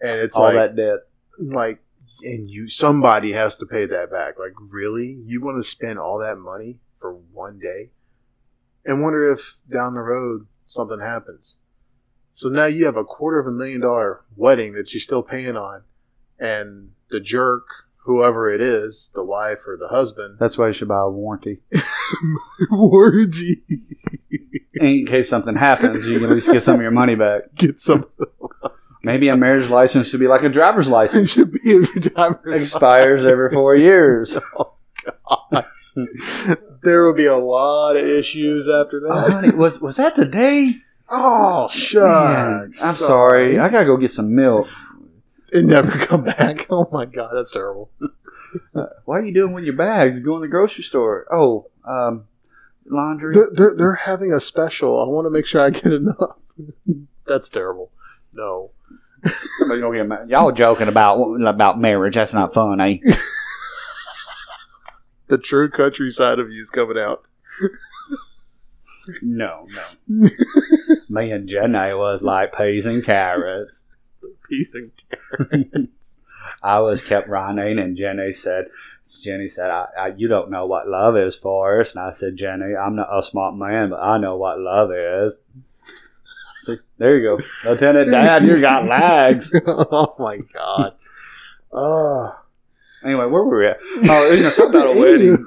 and 0.00 0.20
it's 0.20 0.36
all 0.36 0.44
like 0.54 0.54
that 0.54 0.76
debt. 0.76 1.54
like 1.54 1.82
and 2.22 2.50
you 2.50 2.68
somebody 2.68 3.32
has 3.32 3.56
to 3.56 3.66
pay 3.66 3.86
that 3.86 4.10
back 4.10 4.38
like 4.38 4.52
really 4.58 5.18
you 5.24 5.40
want 5.42 5.58
to 5.62 5.68
spend 5.68 5.98
all 5.98 6.18
that 6.18 6.36
money 6.36 6.78
for 7.00 7.14
one 7.14 7.58
day 7.58 7.88
and 8.84 9.02
wonder 9.02 9.32
if 9.32 9.56
down 9.70 9.94
the 9.94 10.00
road 10.00 10.46
something 10.66 11.00
happens 11.00 11.56
so 12.34 12.48
now 12.48 12.66
you 12.66 12.84
have 12.84 12.96
a 12.96 13.04
quarter 13.04 13.38
of 13.38 13.46
a 13.46 13.50
million 13.50 13.80
dollar 13.80 14.22
wedding 14.36 14.74
that 14.74 14.92
you're 14.92 15.00
still 15.00 15.22
paying 15.22 15.56
on 15.56 15.82
and 16.38 16.90
the 17.10 17.20
jerk 17.20 17.64
whoever 18.04 18.50
it 18.50 18.60
is 18.60 19.10
the 19.14 19.22
wife 19.24 19.58
or 19.66 19.76
the 19.76 19.88
husband 19.88 20.36
That's 20.40 20.56
why 20.58 20.68
you 20.68 20.72
should 20.72 20.88
buy 20.88 21.00
a 21.02 21.08
warranty 21.10 21.60
warranty 22.70 23.62
in 24.74 25.06
case 25.06 25.28
something 25.28 25.56
happens. 25.56 26.06
You 26.06 26.18
can 26.20 26.28
at 26.30 26.34
least 26.34 26.50
get 26.50 26.62
some 26.62 26.76
of 26.76 26.80
your 26.82 26.90
money 26.90 27.14
back. 27.14 27.42
get 27.54 27.80
some 27.80 28.06
Maybe 29.02 29.28
a 29.28 29.36
marriage 29.36 29.70
license 29.70 30.08
should 30.08 30.20
be 30.20 30.28
like 30.28 30.42
a 30.42 30.48
driver's 30.50 30.86
license. 30.88 31.36
it 31.36 31.40
license. 31.40 31.52
should 31.52 31.62
be 31.62 31.98
a 32.06 32.10
driver 32.10 32.54
expires 32.54 33.24
every 33.24 33.50
four 33.52 33.76
years. 33.76 34.36
Oh, 34.58 34.74
God. 35.52 35.64
there 36.82 37.06
will 37.06 37.14
be 37.14 37.24
a 37.24 37.36
lot 37.38 37.96
of 37.96 38.06
issues 38.06 38.68
after 38.68 39.00
Oh, 39.08 39.14
that 39.14 39.32
honey, 39.32 39.50
was 39.56 39.80
was 39.80 39.96
that 39.96 40.14
today? 40.14 40.76
Oh, 41.08 41.62
Man, 41.62 41.68
shucks. 41.70 42.82
I'm 42.82 42.94
sorry. 42.94 43.58
I 43.58 43.68
gotta 43.70 43.86
go 43.86 43.96
get 43.96 44.12
some 44.12 44.34
milk. 44.34 44.68
It 45.52 45.64
never 45.64 45.92
come 45.98 46.24
back. 46.36 46.66
Oh 46.70 46.88
my 46.92 47.04
god, 47.04 47.32
that's 47.34 47.52
terrible. 47.52 47.90
What 49.04 49.14
are 49.14 49.24
you 49.24 49.32
doing 49.32 49.52
with 49.52 49.62
your 49.62 49.76
bags? 49.76 50.16
You 50.16 50.24
going 50.24 50.42
to 50.42 50.48
the 50.48 50.50
grocery 50.50 50.82
store? 50.82 51.24
Oh, 51.32 51.66
um, 51.84 52.24
laundry. 52.84 53.32
They're, 53.32 53.48
they're, 53.52 53.74
they're 53.76 53.94
having 53.94 54.32
a 54.32 54.40
special. 54.40 55.00
I 55.00 55.06
want 55.06 55.26
to 55.26 55.30
make 55.30 55.46
sure 55.46 55.60
I 55.60 55.70
get 55.70 55.86
enough. 55.86 56.36
that's 57.28 57.48
terrible. 57.48 57.92
No. 58.32 58.72
Somebody 59.58 59.80
gonna 59.80 59.98
get 59.98 60.08
mad. 60.08 60.30
Y'all 60.30 60.50
joking 60.50 60.88
about 60.88 61.22
about 61.46 61.80
marriage? 61.80 62.14
That's 62.14 62.32
not 62.32 62.52
fun, 62.52 62.80
eh? 62.80 62.96
The 65.28 65.38
true 65.38 65.70
countryside 65.70 66.40
of 66.40 66.50
you 66.50 66.60
is 66.60 66.70
coming 66.70 66.98
out. 66.98 67.22
No, 69.22 69.66
no. 70.08 70.28
Me 71.08 71.30
and 71.30 71.48
Jenny 71.48 71.94
was 71.94 72.22
like 72.22 72.52
peas 72.56 72.84
and 72.84 73.04
carrots. 73.04 73.84
Peace 74.48 74.74
and 74.74 74.90
I 76.62 76.80
was 76.80 77.02
kept 77.02 77.28
running, 77.28 77.78
and 77.78 77.96
Jenny 77.96 78.32
said, 78.32 78.66
Jenny 79.22 79.48
said, 79.48 79.70
I, 79.70 79.86
I, 79.98 80.06
"You 80.16 80.28
don't 80.28 80.50
know 80.50 80.66
what 80.66 80.88
love 80.88 81.16
is, 81.16 81.36
Forrest." 81.36 81.94
And 81.94 82.04
I 82.04 82.12
said, 82.12 82.36
"Jenny, 82.36 82.74
I'm 82.76 82.96
not 82.96 83.08
a 83.16 83.22
smart 83.22 83.56
man, 83.56 83.90
but 83.90 84.00
I 84.00 84.18
know 84.18 84.36
what 84.36 84.60
love 84.60 84.90
is." 84.92 85.32
See, 86.64 86.76
there 86.98 87.16
you 87.16 87.38
go, 87.38 87.68
Lieutenant 87.68 88.10
Dan. 88.12 88.46
You 88.46 88.60
got 88.60 88.86
lags. 88.86 89.52
oh 89.66 90.14
my 90.18 90.38
god. 90.52 90.94
Oh. 91.72 92.36
Anyway, 93.02 93.26
where 93.26 93.42
were 93.44 93.58
we 93.60 93.66
at? 93.66 93.78
Oh, 94.10 94.32
you 94.32 94.42
know, 94.42 94.50
talk 94.50 94.68
about 94.68 94.96
a 94.96 95.00
wedding. 95.00 95.38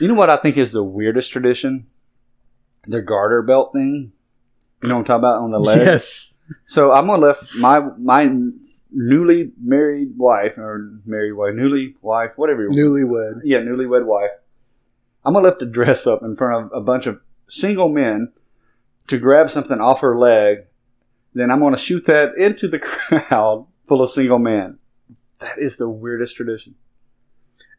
You 0.00 0.08
know 0.08 0.14
what 0.14 0.30
I 0.30 0.36
think 0.36 0.56
is 0.56 0.72
the 0.72 0.82
weirdest 0.82 1.32
tradition? 1.32 1.86
The 2.86 3.00
garter 3.00 3.42
belt 3.42 3.72
thing. 3.72 4.12
You 4.82 4.88
know 4.88 4.96
what 4.96 5.00
I'm 5.00 5.04
talking 5.06 5.18
about 5.18 5.42
on 5.42 5.50
the 5.50 5.58
leg. 5.58 5.86
Yes. 5.86 6.34
So 6.66 6.92
I'm 6.92 7.06
gonna 7.06 7.26
lift 7.26 7.54
my 7.56 7.80
my 7.98 8.28
newly 8.90 9.52
married 9.60 10.16
wife 10.16 10.56
or 10.56 10.98
married 11.04 11.32
wife, 11.32 11.54
newly 11.54 11.94
wife, 12.00 12.32
whatever. 12.36 12.62
you 12.62 12.70
Newlywed. 12.70 13.40
yeah, 13.44 13.58
newlywed 13.58 14.04
wife. 14.06 14.30
I'm 15.24 15.34
gonna 15.34 15.48
lift 15.48 15.62
a 15.62 15.66
dress 15.66 16.06
up 16.06 16.22
in 16.22 16.36
front 16.36 16.66
of 16.66 16.72
a 16.72 16.80
bunch 16.80 17.06
of 17.06 17.20
single 17.48 17.88
men 17.88 18.32
to 19.08 19.18
grab 19.18 19.50
something 19.50 19.80
off 19.80 20.00
her 20.00 20.18
leg. 20.18 20.64
Then 21.34 21.50
I'm 21.50 21.60
gonna 21.60 21.76
shoot 21.78 22.06
that 22.06 22.34
into 22.36 22.68
the 22.68 22.78
crowd 22.78 23.66
full 23.86 24.02
of 24.02 24.10
single 24.10 24.38
men. 24.38 24.78
That 25.40 25.58
is 25.58 25.76
the 25.76 25.88
weirdest 25.88 26.36
tradition. 26.36 26.74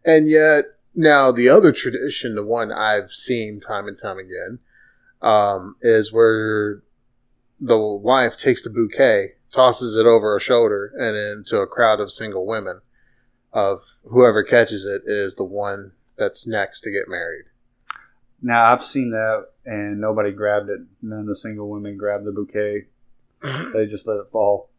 And 0.05 0.29
yet, 0.29 0.65
now 0.95 1.31
the 1.31 1.49
other 1.49 1.71
tradition, 1.71 2.35
the 2.35 2.45
one 2.45 2.71
I've 2.71 3.11
seen 3.11 3.59
time 3.59 3.87
and 3.87 3.97
time 3.99 4.17
again, 4.17 4.59
um, 5.21 5.75
is 5.81 6.13
where 6.13 6.81
the 7.59 7.77
wife 7.77 8.37
takes 8.37 8.63
the 8.63 8.69
bouquet, 8.69 9.33
tosses 9.51 9.95
it 9.95 10.05
over 10.05 10.33
her 10.33 10.39
shoulder, 10.39 10.93
and 10.97 11.15
into 11.15 11.57
a 11.57 11.67
crowd 11.67 11.99
of 11.99 12.11
single 12.11 12.45
women. 12.45 12.81
Of 13.51 13.81
whoever 14.03 14.43
catches 14.43 14.85
it 14.85 15.01
is 15.07 15.35
the 15.35 15.43
one 15.43 15.93
that's 16.17 16.45
next 16.45 16.81
to 16.81 16.91
get 16.91 17.07
married. 17.07 17.45
Now 18.41 18.71
I've 18.71 18.83
seen 18.83 19.09
that, 19.11 19.47
and 19.65 19.99
nobody 19.99 20.31
grabbed 20.31 20.69
it. 20.69 20.81
None 21.01 21.21
of 21.21 21.25
the 21.25 21.35
single 21.35 21.69
women 21.69 21.97
grabbed 21.97 22.25
the 22.25 22.31
bouquet. 22.31 22.85
They 23.73 23.85
just 23.85 24.05
let 24.05 24.17
it 24.17 24.27
fall. 24.31 24.69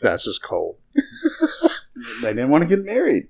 That's 0.00 0.24
just 0.24 0.42
cold. 0.42 0.76
They 2.22 2.28
didn't 2.28 2.50
want 2.50 2.62
to 2.62 2.76
get 2.76 2.84
married. 2.84 3.28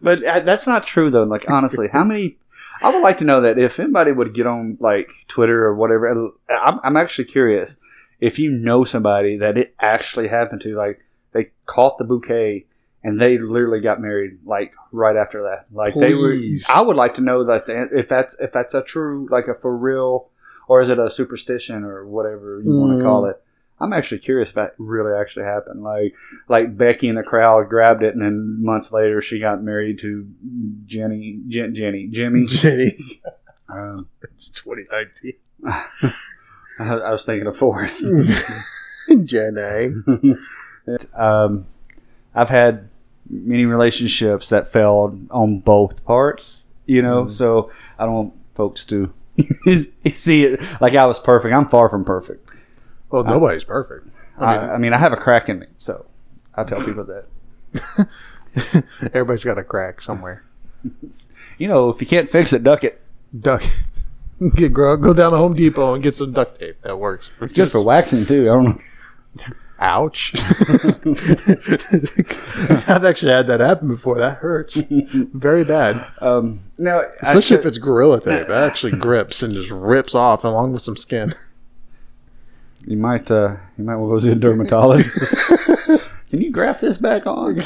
But 0.00 0.22
uh, 0.24 0.40
that's 0.40 0.66
not 0.66 0.86
true, 0.86 1.10
though. 1.10 1.24
Like 1.24 1.44
honestly, 1.48 1.88
how 1.92 2.04
many? 2.04 2.38
I 2.82 2.90
would 2.90 3.02
like 3.02 3.18
to 3.18 3.24
know 3.24 3.40
that 3.42 3.58
if 3.58 3.78
anybody 3.80 4.12
would 4.12 4.34
get 4.34 4.46
on 4.46 4.78
like 4.80 5.08
Twitter 5.28 5.64
or 5.64 5.74
whatever, 5.74 6.30
I'm, 6.48 6.80
I'm 6.82 6.96
actually 6.96 7.26
curious 7.26 7.76
if 8.20 8.38
you 8.38 8.50
know 8.50 8.84
somebody 8.84 9.38
that 9.38 9.56
it 9.56 9.74
actually 9.80 10.28
happened 10.28 10.60
to, 10.62 10.76
like 10.76 11.00
they 11.32 11.50
caught 11.66 11.98
the 11.98 12.04
bouquet 12.04 12.66
and 13.04 13.20
they 13.20 13.38
literally 13.38 13.80
got 13.80 14.00
married 14.00 14.38
like 14.44 14.72
right 14.92 15.16
after 15.16 15.42
that. 15.42 15.66
Like 15.72 15.94
they 15.94 16.14
were. 16.14 16.36
I 16.68 16.80
would 16.80 16.96
like 16.96 17.14
to 17.16 17.20
know 17.20 17.44
that 17.44 17.66
the, 17.66 17.88
if 17.92 18.08
that's 18.08 18.36
if 18.40 18.52
that's 18.52 18.74
a 18.74 18.82
true 18.82 19.28
like 19.30 19.46
a 19.48 19.54
for 19.54 19.76
real, 19.76 20.28
or 20.66 20.80
is 20.80 20.88
it 20.88 20.98
a 20.98 21.10
superstition 21.10 21.84
or 21.84 22.06
whatever 22.06 22.60
you 22.64 22.72
want 22.74 22.92
Mm. 22.92 22.98
to 22.98 23.04
call 23.04 23.26
it. 23.26 23.42
I'm 23.80 23.92
actually 23.92 24.18
curious 24.18 24.48
if 24.48 24.54
that 24.56 24.74
really 24.78 25.12
actually 25.18 25.44
happened. 25.44 25.82
Like, 25.82 26.14
like 26.48 26.76
Becky 26.76 27.08
in 27.08 27.14
the 27.14 27.22
crowd 27.22 27.68
grabbed 27.68 28.02
it, 28.02 28.14
and 28.14 28.22
then 28.22 28.64
months 28.64 28.90
later 28.92 29.22
she 29.22 29.38
got 29.40 29.62
married 29.62 30.00
to 30.00 30.26
Jenny, 30.86 31.40
Jen, 31.48 31.74
Jenny, 31.74 32.08
Jimmy. 32.08 32.46
Jenny. 32.48 33.20
Um, 33.68 34.08
It's 34.22 34.48
2019. 34.48 35.34
I, 36.80 36.84
I 36.84 37.10
was 37.10 37.24
thinking 37.24 37.46
of 37.46 37.56
Forrest. 37.56 38.04
Jenny. 39.24 39.94
um, 41.14 41.66
I've 42.34 42.48
had 42.50 42.88
many 43.30 43.64
relationships 43.66 44.48
that 44.48 44.68
failed 44.68 45.28
on 45.30 45.58
both 45.60 46.04
parts, 46.04 46.64
you 46.86 47.02
know, 47.02 47.24
Mhm. 47.24 47.32
so 47.32 47.70
I 47.98 48.06
don't 48.06 48.14
want 48.14 48.32
folks 48.54 48.84
to 48.86 49.12
see 50.10 50.44
it 50.44 50.60
like 50.80 50.94
I 50.94 51.06
was 51.06 51.18
perfect. 51.18 51.54
I'm 51.54 51.68
far 51.68 51.88
from 51.88 52.04
perfect. 52.04 52.47
Well, 53.10 53.24
nobody's 53.24 53.64
perfect. 53.64 54.08
I, 54.38 54.56
I 54.56 54.74
I 54.74 54.78
mean, 54.78 54.92
I 54.92 54.98
have 54.98 55.12
a 55.12 55.16
crack 55.16 55.48
in 55.48 55.60
me, 55.60 55.66
so 55.78 56.06
I 56.54 56.64
tell 56.64 56.84
people 56.84 57.04
that. 57.04 58.08
everybody's 59.02 59.44
got 59.44 59.58
a 59.58 59.64
crack 59.64 60.02
somewhere. 60.02 60.44
You 61.58 61.66
know, 61.66 61.88
if 61.88 62.00
you 62.00 62.06
can't 62.06 62.30
fix 62.30 62.52
it, 62.52 62.62
duck 62.62 62.84
it. 62.84 63.00
Duck. 63.36 63.64
Get 64.54 64.72
grow, 64.72 64.96
go 64.96 65.12
down 65.12 65.32
to 65.32 65.38
Home 65.38 65.54
Depot 65.54 65.94
and 65.94 66.02
get 66.04 66.14
some 66.14 66.32
duct 66.32 66.60
tape. 66.60 66.80
That 66.82 67.00
works. 67.00 67.32
Just, 67.40 67.54
good 67.56 67.72
for 67.72 67.82
waxing 67.82 68.24
too. 68.24 68.42
I 68.42 68.54
don't 68.54 68.64
know. 68.64 68.80
Ouch. 69.80 70.32
I've 72.86 73.04
actually 73.04 73.32
had 73.32 73.48
that 73.48 73.58
happen 73.58 73.88
before. 73.88 74.18
That 74.18 74.36
hurts 74.38 74.80
very 74.88 75.64
bad. 75.64 76.06
Um, 76.20 76.60
no, 76.78 77.02
Especially 77.20 77.56
I, 77.56 77.60
if 77.60 77.66
it's 77.66 77.78
Gorilla 77.78 78.20
Tape. 78.20 78.48
It 78.48 78.50
actually 78.50 78.92
grips 78.92 79.42
and 79.42 79.52
just 79.52 79.72
rips 79.72 80.14
off 80.14 80.44
along 80.44 80.72
with 80.72 80.82
some 80.82 80.96
skin. 80.96 81.34
You 82.86 82.96
might 82.96 83.30
uh, 83.30 83.56
you 83.76 83.84
might 83.84 83.96
want 83.96 84.10
to 84.10 84.14
go 84.14 84.18
see 84.18 84.32
a 84.32 84.40
dermatologist. 84.40 86.08
Can 86.30 86.42
you 86.42 86.50
graft 86.50 86.82
this 86.82 86.98
back 86.98 87.26
on? 87.26 87.60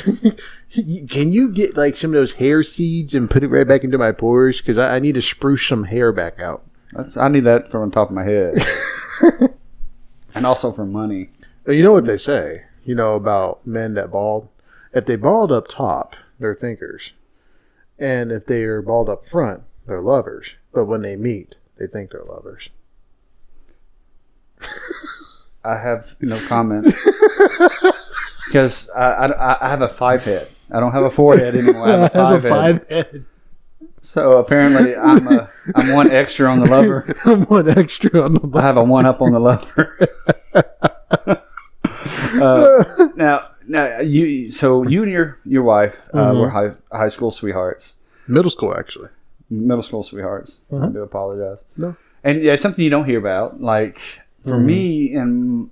Can 0.73 1.33
you 1.33 1.51
get 1.51 1.77
like 1.77 1.97
some 1.97 2.11
of 2.11 2.15
those 2.15 2.35
hair 2.35 2.63
seeds 2.63 3.13
and 3.15 3.29
put 3.29 3.43
it 3.43 3.49
right 3.49 3.67
back 3.67 3.83
into 3.83 3.99
my 3.99 4.13
pores? 4.13 4.59
Because 4.59 4.79
I, 4.79 4.97
I 4.97 4.99
need 5.01 5.17
to 5.17 5.23
spruce 5.23 5.67
some 5.67 5.85
hair 5.85 6.13
back 6.13 6.39
out. 6.39 6.63
That's 6.93 7.17
I 7.17 7.29
need 7.29 7.45
that 7.45 7.71
from 7.71 7.89
the 7.89 7.95
top 7.95 8.11
of 8.11 8.15
my 8.15 8.25
head, 8.25 8.65
and 10.35 10.47
also 10.47 10.73
for 10.73 10.87
money. 10.87 11.31
You 11.67 11.83
know 11.83 11.93
what 11.93 12.07
they 12.07 12.17
say, 12.17 12.65
you 12.85 12.95
know, 12.95 13.15
about 13.15 13.67
men 13.67 13.95
that 13.95 14.11
bald? 14.11 14.49
If 14.93 15.07
they 15.07 15.17
bald 15.17 15.51
up 15.51 15.67
top, 15.69 16.15
they're 16.39 16.55
thinkers. 16.55 17.13
And 17.99 18.31
if 18.33 18.47
they 18.47 18.63
are 18.65 18.83
bald 18.83 19.09
up 19.09 19.27
front, 19.27 19.63
they're 19.87 20.01
lovers. 20.01 20.51
But 20.73 20.87
when 20.87 21.03
they 21.03 21.17
meet, 21.17 21.55
they 21.79 21.87
think 21.87 22.11
they're 22.11 22.25
lovers. 22.25 22.69
I 25.65 25.77
have 25.77 26.15
no 26.21 26.39
comment 26.49 26.85
because 28.47 28.91
I, 28.91 29.05
I, 29.27 29.67
I 29.67 29.71
have 29.71 29.83
a 29.83 29.89
five 29.89 30.25
head. 30.25 30.49
I 30.71 30.81
don't 30.81 30.93
have 30.93 31.05
a 31.05 31.11
four 31.11 31.37
head 31.37 31.55
anymore. 31.55 31.87
I 31.89 32.09
have 32.09 32.45
a 32.45 32.49
five, 32.49 32.89
head. 32.89 33.07
head. 33.13 33.25
So 34.01 34.39
apparently, 34.39 34.97
I'm 34.97 35.29
a 35.29 35.49
I'm 35.77 35.93
one 35.95 36.11
extra 36.11 36.49
on 36.51 36.59
the 36.59 36.67
lover. 36.67 37.15
I'm 37.25 37.43
one 37.45 37.69
extra 37.69 38.21
on 38.23 38.35
the 38.35 38.59
I 38.59 38.63
have 38.63 38.77
a 38.77 38.83
one 38.83 39.07
up 39.07 39.23
on 39.23 39.31
the 39.33 39.39
lover. 39.39 40.09
uh, 42.41 43.09
now, 43.15 43.49
now 43.69 44.01
you 44.01 44.51
so 44.51 44.83
you 44.87 45.03
and 45.03 45.13
your 45.13 45.39
your 45.45 45.63
wife 45.63 45.95
uh, 46.13 46.19
Mhm. 46.19 46.41
were 46.41 46.51
high 46.51 46.73
high 46.91 47.09
school 47.09 47.31
sweethearts, 47.31 47.95
Middle 48.27 48.51
school, 48.51 48.75
actually. 48.77 49.09
middle 49.51 49.83
school 49.83 50.03
sweethearts. 50.03 50.59
I 50.71 50.75
Mhm. 50.77 50.93
do 50.95 51.03
apologize. 51.03 51.59
No. 51.77 51.97
and 52.25 52.43
yeah, 52.43 52.53
it's 52.55 52.63
something 52.63 52.83
you 52.85 52.91
don't 52.91 53.05
hear 53.05 53.19
about. 53.19 53.61
Like 53.61 53.99
for 54.45 54.57
Mhm. 54.59 54.65
me, 54.65 55.15
and 55.15 55.71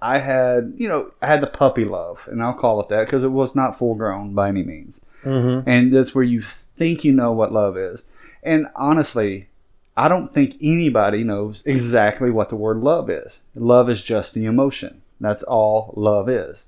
I 0.00 0.18
had 0.18 0.74
you 0.76 0.88
know 0.88 1.10
I 1.22 1.26
had 1.26 1.40
the 1.40 1.46
puppy 1.48 1.84
love, 1.84 2.28
and 2.30 2.42
I'll 2.42 2.54
call 2.54 2.80
it 2.80 2.88
that 2.88 3.06
because 3.06 3.24
it 3.24 3.32
was 3.32 3.54
not 3.56 3.78
full 3.78 3.94
grown 3.94 4.34
by 4.34 4.48
any 4.48 4.62
means. 4.62 5.00
Mm-hmm. 5.24 5.68
and 5.68 5.92
that's 5.92 6.14
where 6.14 6.22
you 6.24 6.40
think 6.42 7.02
you 7.04 7.12
know 7.12 7.32
what 7.32 7.52
love 7.52 7.76
is. 7.76 8.04
And 8.44 8.68
honestly, 8.76 9.48
I 9.96 10.06
don't 10.06 10.32
think 10.32 10.54
anybody 10.62 11.24
knows 11.24 11.60
exactly 11.64 12.30
what 12.30 12.50
the 12.50 12.54
word 12.56 12.76
love 12.78 13.10
is. 13.10 13.42
Love 13.56 13.90
is 13.90 14.00
just 14.00 14.32
the 14.32 14.44
emotion. 14.44 15.02
That's 15.20 15.42
all 15.42 15.92
love 15.96 16.28
is. 16.28 16.64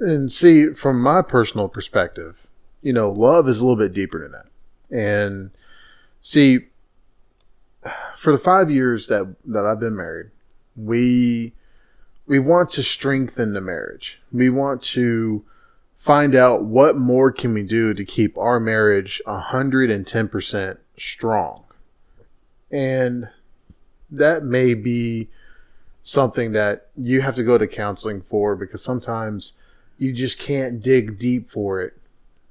And 0.00 0.30
see, 0.30 0.70
from 0.70 1.00
my 1.00 1.22
personal 1.22 1.68
perspective, 1.68 2.48
you 2.82 2.92
know, 2.92 3.12
love 3.12 3.48
is 3.48 3.60
a 3.60 3.64
little 3.64 3.76
bit 3.82 3.94
deeper 3.94 4.18
than 4.20 4.32
that. 4.32 4.46
And 4.90 5.50
see, 6.20 6.66
for 8.16 8.32
the 8.32 8.38
five 8.38 8.70
years 8.70 9.08
that 9.08 9.34
that 9.44 9.64
I've 9.64 9.80
been 9.80 9.96
married, 9.96 10.30
we 10.76 11.52
we 12.26 12.38
want 12.38 12.70
to 12.70 12.82
strengthen 12.82 13.52
the 13.52 13.60
marriage. 13.60 14.20
We 14.32 14.50
want 14.50 14.80
to 14.82 15.44
find 15.98 16.34
out 16.34 16.64
what 16.64 16.96
more 16.96 17.32
can 17.32 17.54
we 17.54 17.62
do 17.62 17.94
to 17.94 18.04
keep 18.04 18.36
our 18.36 18.60
marriage 18.60 19.22
110% 19.26 20.76
strong. 20.98 21.64
And 22.70 23.28
that 24.10 24.44
may 24.44 24.74
be 24.74 25.28
something 26.02 26.52
that 26.52 26.88
you 26.96 27.22
have 27.22 27.34
to 27.36 27.42
go 27.42 27.56
to 27.56 27.66
counseling 27.66 28.22
for 28.28 28.54
because 28.54 28.82
sometimes 28.84 29.54
you 29.96 30.12
just 30.12 30.38
can't 30.38 30.80
dig 30.80 31.18
deep 31.18 31.50
for 31.50 31.80
it 31.80 31.96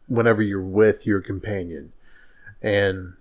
whenever 0.08 0.42
you're 0.42 0.62
with 0.62 1.06
your 1.06 1.22
companion. 1.22 1.92
And 2.62 3.14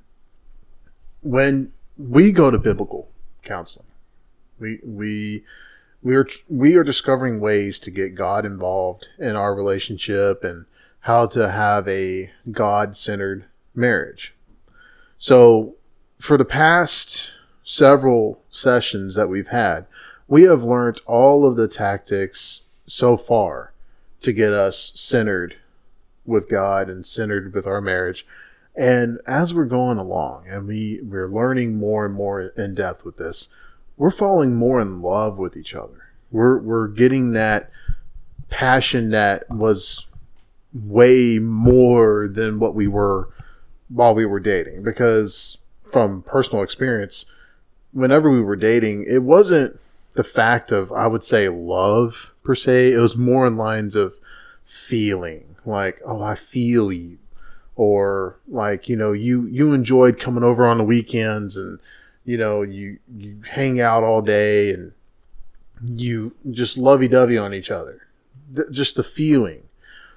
when 1.21 1.73
we 1.97 2.33
go 2.33 2.51
to 2.51 2.59
biblical 2.59 3.09
counseling, 3.43 3.87
we 4.59 4.81
we 4.85 5.45
we 6.03 6.17
are 6.17 6.27
we 6.49 6.75
are 6.77 6.85
discovering 6.85 7.41
ways 7.41 7.79
to 7.81 7.91
get 7.91 8.15
God 8.15 8.45
involved 8.45 9.07
in 9.19 9.37
our 9.37 9.55
relationship 9.55 10.45
and 10.45 10.67
how 11.01 11.27
to 11.27 11.51
have 11.51 11.89
a 11.89 12.31
God-centered 12.51 13.45
marriage. 13.75 14.35
So, 15.19 15.75
for 16.21 16.37
the 16.37 16.45
past 16.45 17.31
several 17.65 18.43
sessions 18.51 19.15
that 19.15 19.29
we've 19.29 19.49
had, 19.49 19.87
we 20.29 20.45
have 20.45 20.63
learned 20.63 21.01
all 21.07 21.47
of 21.47 21.57
the 21.57 21.69
tactics 21.69 22.63
so 22.87 23.17
far 23.17 23.73
to 24.21 24.33
get 24.33 24.53
us 24.53 24.93
centered 24.95 25.57
with 26.25 26.49
God 26.49 26.89
and 26.89 27.05
centered 27.05 27.53
with 27.53 27.67
our 27.67 27.81
marriage. 27.81 28.27
And 28.75 29.19
as 29.27 29.53
we're 29.53 29.67
going 29.67 29.99
along 29.99 30.47
and 30.49 30.67
we, 30.67 31.01
we're 31.03 31.29
learning 31.29 31.77
more 31.77 32.07
and 32.07 32.15
more 32.15 32.41
in 32.41 32.75
depth 32.75 33.05
with 33.05 33.19
this, 33.19 33.49
we're 33.97 34.11
falling 34.11 34.57
more 34.57 34.81
in 34.81 35.03
love 35.03 35.37
with 35.37 35.57
each 35.57 35.75
other. 35.75 36.09
We're, 36.31 36.59
we're 36.59 36.89
getting 36.89 37.33
that 37.33 37.71
passion 38.49 39.11
that 39.11 39.49
was 39.51 40.07
way 40.73 41.39
more 41.39 42.29
than 42.29 42.59
what 42.59 42.75
we 42.75 42.87
were 42.87 43.29
while 43.89 44.15
we 44.15 44.25
were 44.25 44.41
dating. 44.41 44.83
Because 44.83 45.59
from 45.85 46.23
personal 46.23 46.63
experience, 46.63 47.27
whenever 47.93 48.31
we 48.31 48.41
were 48.41 48.57
dating, 48.57 49.05
it 49.07 49.23
wasn't 49.23 49.79
the 50.15 50.25
fact 50.25 50.73
of, 50.73 50.91
I 50.93 51.07
would 51.07 51.23
say, 51.23 51.49
love 51.51 52.33
per 52.43 52.55
se. 52.55 52.93
It 52.93 52.99
was 52.99 53.17
more 53.17 53.47
in 53.47 53.57
lines 53.57 53.95
of 53.95 54.15
feeling 54.65 55.57
like, 55.67 56.01
oh, 56.05 56.23
I 56.23 56.35
feel 56.35 56.91
you. 56.91 57.19
Or 57.77 58.37
like, 58.49 58.89
you 58.89 58.97
know, 58.97 59.13
you, 59.13 59.47
you 59.47 59.73
enjoyed 59.73 60.21
coming 60.21 60.45
over 60.45 60.67
on 60.67 60.79
the 60.79 60.85
weekends 60.85 61.57
and, 61.57 61.79
you 62.25 62.37
know, 62.37 62.63
you, 62.63 62.99
you 63.17 63.43
hang 63.51 63.81
out 63.81 64.05
all 64.05 64.21
day 64.21 64.73
and 64.73 64.93
you 65.85 66.33
just 66.51 66.77
lovey 66.77 67.09
dovey 67.09 67.39
on 67.39 67.55
each 67.55 67.71
other. 67.71 68.07
Th- 68.55 68.69
just 68.71 68.97
the 68.97 69.03
feeling. 69.03 69.63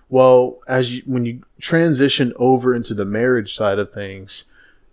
Well, 0.10 0.60
as 0.68 0.98
you, 0.98 1.02
when 1.06 1.26
you 1.26 1.42
transition 1.60 2.34
over 2.38 2.76
into 2.76 2.94
the 2.94 3.06
marriage 3.06 3.56
side 3.56 3.80
of 3.80 3.92
things, 3.92 4.44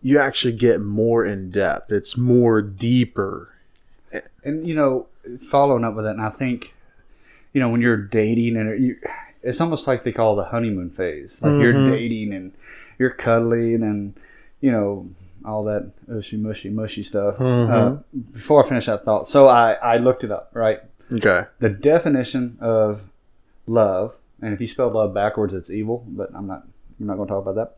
you 0.01 0.19
actually 0.19 0.55
get 0.55 0.81
more 0.81 1.25
in 1.25 1.51
depth. 1.51 1.93
It's 1.93 2.17
more 2.17 2.63
deeper. 2.63 3.55
And 4.45 4.67
you 4.67 4.75
know, 4.75 5.07
following 5.41 5.85
up 5.85 5.95
with 5.95 6.05
that, 6.05 6.13
and 6.13 6.23
I 6.23 6.31
think, 6.31 6.75
you 7.53 7.61
know, 7.61 7.69
when 7.69 7.81
you're 7.81 7.97
dating 7.97 8.57
and 8.57 8.83
you, 8.83 8.97
it's 9.43 9.61
almost 9.61 9.87
like 9.87 10.05
they 10.05 10.13
call 10.13 10.35
it 10.39 10.45
the 10.45 10.51
honeymoon 10.51 10.91
phase. 10.91 11.39
Like 11.43 11.61
you're 11.61 11.75
Mhm. 11.75 11.91
dating 11.91 12.33
and 12.33 12.53
you're 12.99 13.11
cuddling 13.11 13.83
and 13.83 14.15
you 14.61 14.71
know 14.71 15.09
all 15.45 15.65
that 15.65 15.91
mushy 16.07 16.37
mushy 16.37 16.71
mushy 16.71 17.03
stuff. 17.03 17.41
Uh, 17.41 17.43
Mhm. 17.43 18.03
before 18.33 18.65
I 18.65 18.69
finish 18.69 18.87
that 18.87 19.05
thought, 19.05 19.27
so 19.29 19.49
I 19.49 19.73
I 19.73 19.97
looked 19.97 20.23
it 20.25 20.31
up. 20.31 20.51
Right, 20.55 20.81
Okay. 21.13 21.45
the 21.59 21.69
definition 21.71 22.57
of 22.61 23.01
love, 23.67 24.15
and 24.41 24.55
if 24.55 24.61
you 24.61 24.67
spell 24.69 24.91
love 24.91 25.13
backwards, 25.15 25.53
it's 25.55 25.71
evil. 25.71 26.05
But 26.09 26.31
I'm 26.35 26.47
not. 26.47 26.63
I'm 27.01 27.07
not 27.07 27.17
going 27.17 27.27
to 27.29 27.35
talk 27.35 27.47
about 27.47 27.55
that. 27.57 27.77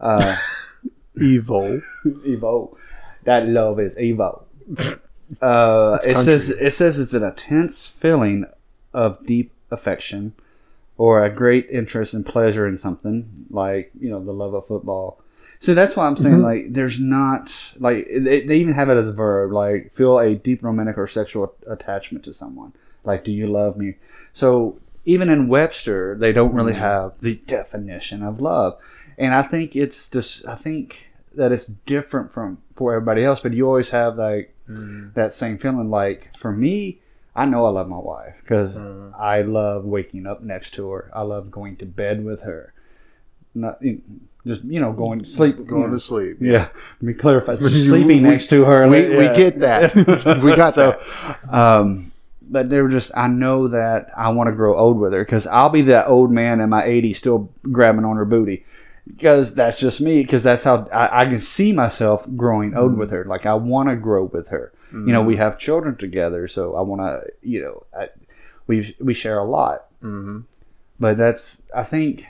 Uh, 0.00 0.36
Evil. 1.20 1.80
Evo. 2.06 2.76
That 3.24 3.46
love 3.48 3.78
is 3.80 3.96
evil. 3.98 4.46
Uh, 5.40 5.98
it 6.06 6.16
says 6.18 6.50
it 6.50 6.72
says 6.74 6.98
it's 6.98 7.14
an 7.14 7.22
intense 7.24 7.86
feeling 7.86 8.44
of 8.92 9.24
deep 9.26 9.50
affection 9.70 10.34
or 10.96 11.24
a 11.24 11.30
great 11.30 11.68
interest 11.70 12.14
and 12.14 12.24
pleasure 12.24 12.66
in 12.66 12.78
something, 12.78 13.46
like 13.50 13.90
you 13.98 14.08
know 14.10 14.22
the 14.22 14.32
love 14.32 14.54
of 14.54 14.66
football. 14.66 15.20
So 15.60 15.72
that's 15.74 15.96
why 15.96 16.06
I'm 16.06 16.16
saying 16.16 16.36
Mhm. 16.38 16.42
like 16.42 16.72
there's 16.72 17.00
not 17.00 17.52
like 17.78 18.06
they, 18.10 18.42
they 18.44 18.56
even 18.56 18.74
have 18.74 18.88
it 18.90 18.96
as 18.96 19.08
a 19.08 19.12
verb 19.12 19.52
like 19.52 19.92
feel 19.94 20.18
a 20.18 20.34
deep 20.34 20.62
romantic 20.62 20.98
or 20.98 21.08
sexual 21.08 21.54
attachment 21.66 22.24
to 22.24 22.32
someone. 22.34 22.72
Like 23.04 23.24
do 23.24 23.32
you 23.32 23.46
love 23.46 23.76
me? 23.76 23.94
So 24.34 24.76
even 25.06 25.28
in 25.30 25.48
Webster, 25.48 26.16
they 26.18 26.32
don't 26.32 26.54
really 26.54 26.72
Mhm. 26.74 26.78
have 26.78 27.12
the 27.20 27.36
definition 27.46 28.22
of 28.22 28.40
love, 28.40 28.76
and 29.18 29.34
I 29.34 29.42
think 29.42 29.74
it's 29.76 30.08
just 30.10 30.46
I 30.46 30.54
think 30.54 31.06
that 31.34 31.50
it's 31.52 31.66
different 31.66 32.32
from 32.32 32.58
for 32.76 32.94
everybody 32.94 33.24
else. 33.24 33.40
But 33.40 33.52
you 33.54 33.66
always 33.66 33.90
have 33.90 34.16
like 34.18 34.50
Mm. 34.70 35.12
that 35.14 35.34
same 35.34 35.58
feeling. 35.58 35.90
Like 35.90 36.30
for 36.40 36.50
me, 36.52 37.00
I 37.36 37.46
know 37.46 37.64
I 37.66 37.70
love 37.70 37.88
my 37.88 37.98
wife 37.98 38.34
because 38.42 38.74
Mhm. 38.74 39.18
I 39.18 39.42
love 39.42 39.84
waking 39.84 40.26
up 40.26 40.42
next 40.42 40.72
to 40.74 40.90
her. 40.90 41.10
I 41.14 41.22
love 41.22 41.50
going 41.50 41.76
to 41.78 41.86
bed 41.86 42.24
with 42.24 42.42
her. 42.42 42.72
Not 43.56 43.80
just 44.46 44.62
you 44.64 44.80
know 44.80 44.92
going 44.92 45.20
to 45.20 45.24
sleep. 45.24 45.56
Going 45.66 45.82
you 45.82 45.88
know. 45.88 45.94
to 45.94 46.00
sleep. 46.00 46.36
Yeah, 46.40 46.68
let 47.00 47.02
me 47.02 47.14
clarify. 47.14 47.56
Sleeping 47.68 48.06
we- 48.06 48.20
next 48.20 48.48
to 48.50 48.64
her. 48.64 48.86
we- 48.88 49.16
we 49.16 49.26
get 49.28 49.60
that. 49.60 49.94
We 50.42 50.54
got 50.54 50.74
so, 50.74 50.98
Um, 51.48 52.12
but 52.42 52.68
they 52.68 52.80
were 52.82 52.88
just. 52.90 53.10
I 53.16 53.26
know 53.28 53.68
that 53.68 54.10
I 54.16 54.28
want 54.30 54.48
to 54.48 54.52
grow 54.54 54.76
old 54.76 54.98
with 54.98 55.12
her 55.12 55.24
because 55.24 55.46
I'll 55.46 55.70
be 55.70 55.82
that 55.82 56.08
old 56.08 56.30
man 56.30 56.60
in 56.60 56.68
my 56.68 56.82
80s 56.82 57.16
still 57.16 57.50
grabbing 57.72 58.04
on 58.04 58.16
her 58.16 58.24
booty. 58.26 58.64
Because 59.06 59.54
that's 59.54 59.78
just 59.80 60.00
me. 60.00 60.22
Because 60.22 60.42
that's 60.42 60.64
how 60.64 60.86
I, 60.92 61.20
I 61.22 61.24
can 61.26 61.38
see 61.38 61.72
myself 61.72 62.26
growing 62.36 62.76
old 62.76 62.94
Mm. 62.94 62.98
with 62.98 63.10
her. 63.12 63.24
Like 63.24 63.44
I 63.46 63.54
want 63.54 63.88
to 63.88 63.96
grow 63.96 64.24
with 64.24 64.48
her. 64.48 64.72
You 64.94 65.12
know, 65.12 65.22
we 65.22 65.36
have 65.36 65.58
children 65.58 65.96
together, 65.96 66.46
so 66.48 66.76
I 66.76 66.82
want 66.82 67.00
to. 67.02 67.32
You 67.42 67.62
know, 67.62 67.86
I, 67.98 68.08
we 68.66 68.96
we 69.00 69.14
share 69.14 69.38
a 69.38 69.44
lot 69.44 69.86
hmm 70.00 70.40
but 71.00 71.16
that's 71.16 71.60
I 71.74 71.82
think 71.82 72.24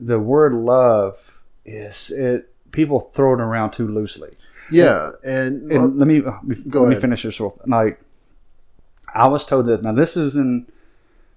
the 0.00 0.18
word 0.18 0.54
love 0.54 1.18
is 1.64 2.10
it 2.10 2.52
people 2.72 3.10
throw 3.14 3.34
it 3.34 3.40
around 3.40 3.72
too 3.72 3.86
loosely. 3.86 4.30
Yeah, 4.70 5.10
and, 5.24 5.70
And 5.70 5.98
let 5.98 6.08
me 6.08 6.20
Go 6.20 6.82
let 6.82 6.88
me 6.88 7.00
finish 7.00 7.24
this 7.24 7.38
real 7.40 7.60
like 7.66 8.00
I 9.14 9.28
was 9.28 9.44
told 9.44 9.66
that 9.66 9.82
now 9.82 9.92
this 9.92 10.16
is 10.16 10.36
in 10.36 10.66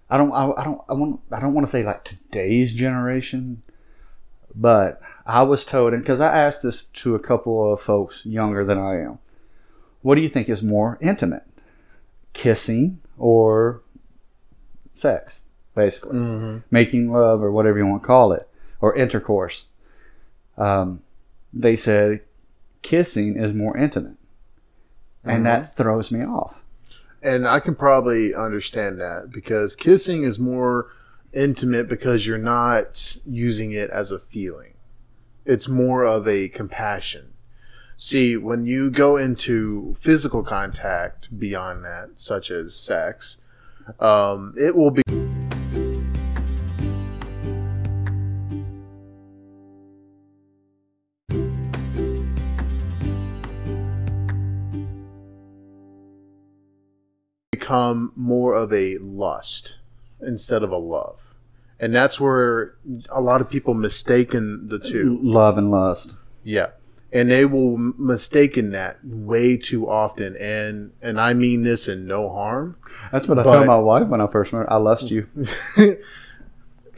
I 0.09 0.17
don't 0.17 0.31
I, 0.31 0.51
I 0.51 0.63
don't 0.63 0.81
I 0.87 0.93
want 0.93 1.19
I 1.31 1.39
don't 1.39 1.53
want 1.53 1.67
to 1.67 1.71
say 1.71 1.83
like 1.83 2.03
today's 2.05 2.73
generation 2.73 3.63
but 4.55 5.01
I 5.25 5.41
was 5.41 5.65
told 5.65 5.93
and 5.93 6.01
because 6.01 6.21
I 6.21 6.37
asked 6.37 6.61
this 6.63 6.83
to 6.83 7.15
a 7.15 7.19
couple 7.19 7.73
of 7.73 7.81
folks 7.81 8.25
younger 8.25 8.63
than 8.63 8.77
I 8.77 9.01
am 9.01 9.19
what 10.03 10.15
do 10.15 10.21
you 10.21 10.29
think 10.29 10.47
is 10.49 10.61
more 10.61 10.97
intimate 11.01 11.43
kissing 12.33 12.99
or 13.17 13.81
sex 14.95 15.43
basically 15.75 16.17
Mhm. 16.19 16.63
making 16.69 17.11
love 17.11 17.41
or 17.41 17.51
whatever 17.51 17.79
you 17.79 17.87
want 17.87 18.03
to 18.03 18.07
call 18.07 18.31
it, 18.31 18.47
or 18.79 18.95
intercourse. 18.95 19.65
Um, 20.55 21.01
they 21.51 21.75
said 21.75 22.21
kissing 22.83 23.35
is 23.37 23.53
more 23.55 23.75
intimate, 23.75 24.17
and 25.23 25.41
Mhm. 25.41 25.43
that 25.45 25.75
throws 25.75 26.11
me 26.11 26.23
off. 26.23 26.59
and 27.25 27.47
I 27.47 27.61
can 27.61 27.73
probably 27.73 28.35
understand 28.35 28.99
that 28.99 29.29
because 29.31 29.77
kissing 29.77 30.23
is 30.23 30.37
more 30.37 30.87
intimate 31.31 31.87
because 31.87 32.27
you're 32.27 32.37
not 32.37 33.15
using 33.25 33.71
it 33.71 33.89
as 33.89 34.11
a 34.11 34.19
feeling. 34.19 34.73
It's 35.45 35.69
more 35.69 36.03
of 36.03 36.27
a 36.27 36.49
compassion. 36.49 37.32
See, 37.97 38.35
when 38.35 38.65
you 38.65 38.89
go 38.89 39.17
into 39.17 39.95
physical 39.99 40.43
contact 40.43 41.37
beyond 41.37 41.85
that, 41.85 42.11
such 42.15 42.51
as 42.51 42.75
sex, 42.75 43.37
um, 43.99 44.55
it 44.57 44.75
will 44.75 44.91
be. 44.91 45.03
become 57.51 58.11
more 58.17 58.53
of 58.53 58.73
a 58.73 58.97
lust 58.97 59.77
instead 60.21 60.63
of 60.63 60.71
a 60.71 60.77
love. 60.77 61.19
And 61.79 61.95
that's 61.95 62.19
where 62.19 62.75
a 63.09 63.21
lot 63.21 63.39
of 63.39 63.49
people 63.49 63.73
mistaken 63.73 64.67
the 64.67 64.79
two. 64.79 65.17
Love 65.21 65.57
and 65.57 65.71
lust. 65.71 66.13
Yeah. 66.43 66.71
And 67.13 67.29
they 67.29 67.45
will 67.45 67.77
mistaken 67.77 68.71
that 68.71 68.97
way 69.03 69.55
too 69.55 69.87
often. 69.89 70.35
And 70.37 70.91
and 71.01 71.21
I 71.21 71.33
mean 71.33 71.61
this 71.63 71.87
in 71.87 72.07
no 72.07 72.29
harm. 72.29 72.75
That's 73.11 73.27
what 73.27 73.37
I 73.39 73.43
But- 73.43 73.53
told 73.55 73.67
my 73.67 73.77
wife 73.77 74.07
when 74.07 74.19
I 74.19 74.27
first 74.27 74.51
met. 74.51 74.65
I 74.71 74.77
lust 74.77 75.11
you. 75.11 75.27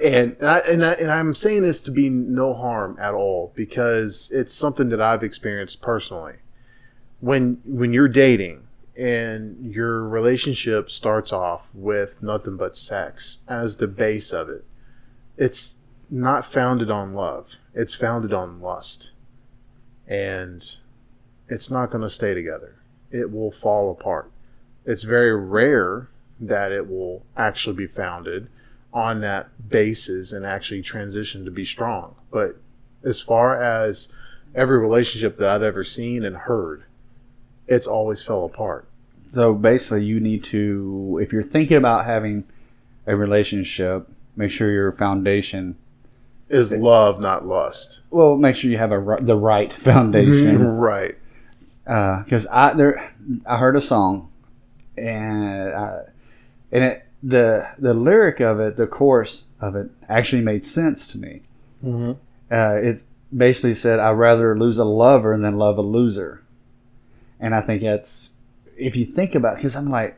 and 0.01 0.35
I, 0.41 0.59
and 0.59 0.85
I, 0.85 0.93
and 0.93 1.11
I'm 1.11 1.33
saying 1.33 1.63
this 1.63 1.81
to 1.83 1.91
be 1.91 2.09
no 2.09 2.53
harm 2.53 2.97
at 2.99 3.13
all 3.13 3.51
because 3.55 4.29
it's 4.33 4.53
something 4.53 4.89
that 4.89 5.01
I've 5.01 5.23
experienced 5.23 5.81
personally. 5.81 6.35
When 7.19 7.59
when 7.65 7.93
you're 7.93 8.07
dating 8.07 8.67
and 8.97 9.73
your 9.73 10.07
relationship 10.07 10.89
starts 10.91 11.33
off 11.33 11.67
with 11.73 12.21
nothing 12.23 12.55
but 12.57 12.75
sex 12.75 13.39
as 13.47 13.77
the 13.77 13.87
base 13.87 14.31
of 14.31 14.49
it, 14.49 14.63
it's 15.37 15.77
not 16.09 16.45
founded 16.45 16.91
on 16.91 17.13
love. 17.13 17.55
It's 17.73 17.93
founded 17.93 18.31
on 18.31 18.61
lust. 18.61 19.11
And 20.07 20.63
it's 21.49 21.71
not 21.71 21.91
going 21.91 22.03
to 22.03 22.09
stay 22.09 22.33
together. 22.33 22.75
It 23.11 23.31
will 23.31 23.51
fall 23.51 23.91
apart. 23.91 24.31
It's 24.85 25.03
very 25.03 25.35
rare 25.35 26.09
that 26.39 26.71
it 26.71 26.89
will 26.89 27.23
actually 27.35 27.75
be 27.75 27.87
founded 27.87 28.47
on 28.93 29.21
that 29.21 29.69
basis 29.69 30.31
and 30.31 30.45
actually 30.45 30.81
transition 30.81 31.45
to 31.45 31.51
be 31.51 31.65
strong. 31.65 32.15
But 32.31 32.57
as 33.03 33.21
far 33.21 33.61
as 33.61 34.09
every 34.53 34.79
relationship 34.79 35.37
that 35.37 35.49
I've 35.49 35.63
ever 35.63 35.83
seen 35.83 36.23
and 36.23 36.35
heard, 36.35 36.83
it's 37.67 37.87
always 37.87 38.23
fell 38.23 38.45
apart. 38.45 38.87
So 39.33 39.53
basically, 39.53 40.05
you 40.05 40.19
need 40.19 40.43
to, 40.45 41.19
if 41.21 41.33
you're 41.33 41.43
thinking 41.43 41.77
about 41.77 42.05
having 42.05 42.45
a 43.05 43.15
relationship, 43.15 44.07
make 44.35 44.51
sure 44.51 44.71
your 44.71 44.91
foundation. 44.91 45.75
Is 46.49 46.71
love 46.71 47.19
not 47.19 47.45
lust? 47.45 48.01
Well, 48.11 48.35
make 48.35 48.55
sure 48.55 48.69
you 48.69 48.77
have 48.77 48.91
a 48.91 49.17
the 49.21 49.35
right 49.35 49.73
foundation. 49.73 50.63
right. 50.77 51.17
because 51.83 52.47
I 52.51 52.73
there 52.73 53.13
I 53.45 53.57
heard 53.57 53.75
a 53.75 53.81
song, 53.81 54.29
and 54.97 55.73
I, 55.73 56.01
and 56.71 56.83
it 56.83 57.05
the 57.23 57.67
the 57.79 57.93
lyric 57.93 58.39
of 58.39 58.59
it, 58.59 58.77
the 58.77 58.85
chorus 58.85 59.45
of 59.59 59.75
it, 59.75 59.89
actually 60.07 60.43
made 60.43 60.65
sense 60.65 61.07
to 61.09 61.17
me. 61.17 61.41
Mm-hmm. 61.83 62.11
Uh, 62.51 62.73
it 62.75 63.03
basically 63.35 63.73
said, 63.73 63.99
"I'd 63.99 64.11
rather 64.11 64.57
lose 64.57 64.77
a 64.77 64.85
lover 64.85 65.35
than 65.37 65.57
love 65.57 65.79
a 65.79 65.81
loser," 65.81 66.43
and 67.39 67.55
I 67.55 67.61
think 67.61 67.81
that's 67.81 68.35
if 68.77 68.95
you 68.95 69.05
think 69.05 69.33
about 69.33 69.55
because 69.55 69.75
I'm 69.75 69.89
like, 69.89 70.17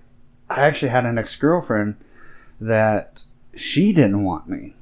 I 0.50 0.62
actually 0.62 0.90
had 0.90 1.06
an 1.06 1.18
ex 1.18 1.38
girlfriend 1.38 1.96
that 2.60 3.22
she 3.56 3.94
didn't 3.94 4.24
want 4.24 4.50
me, 4.50 4.76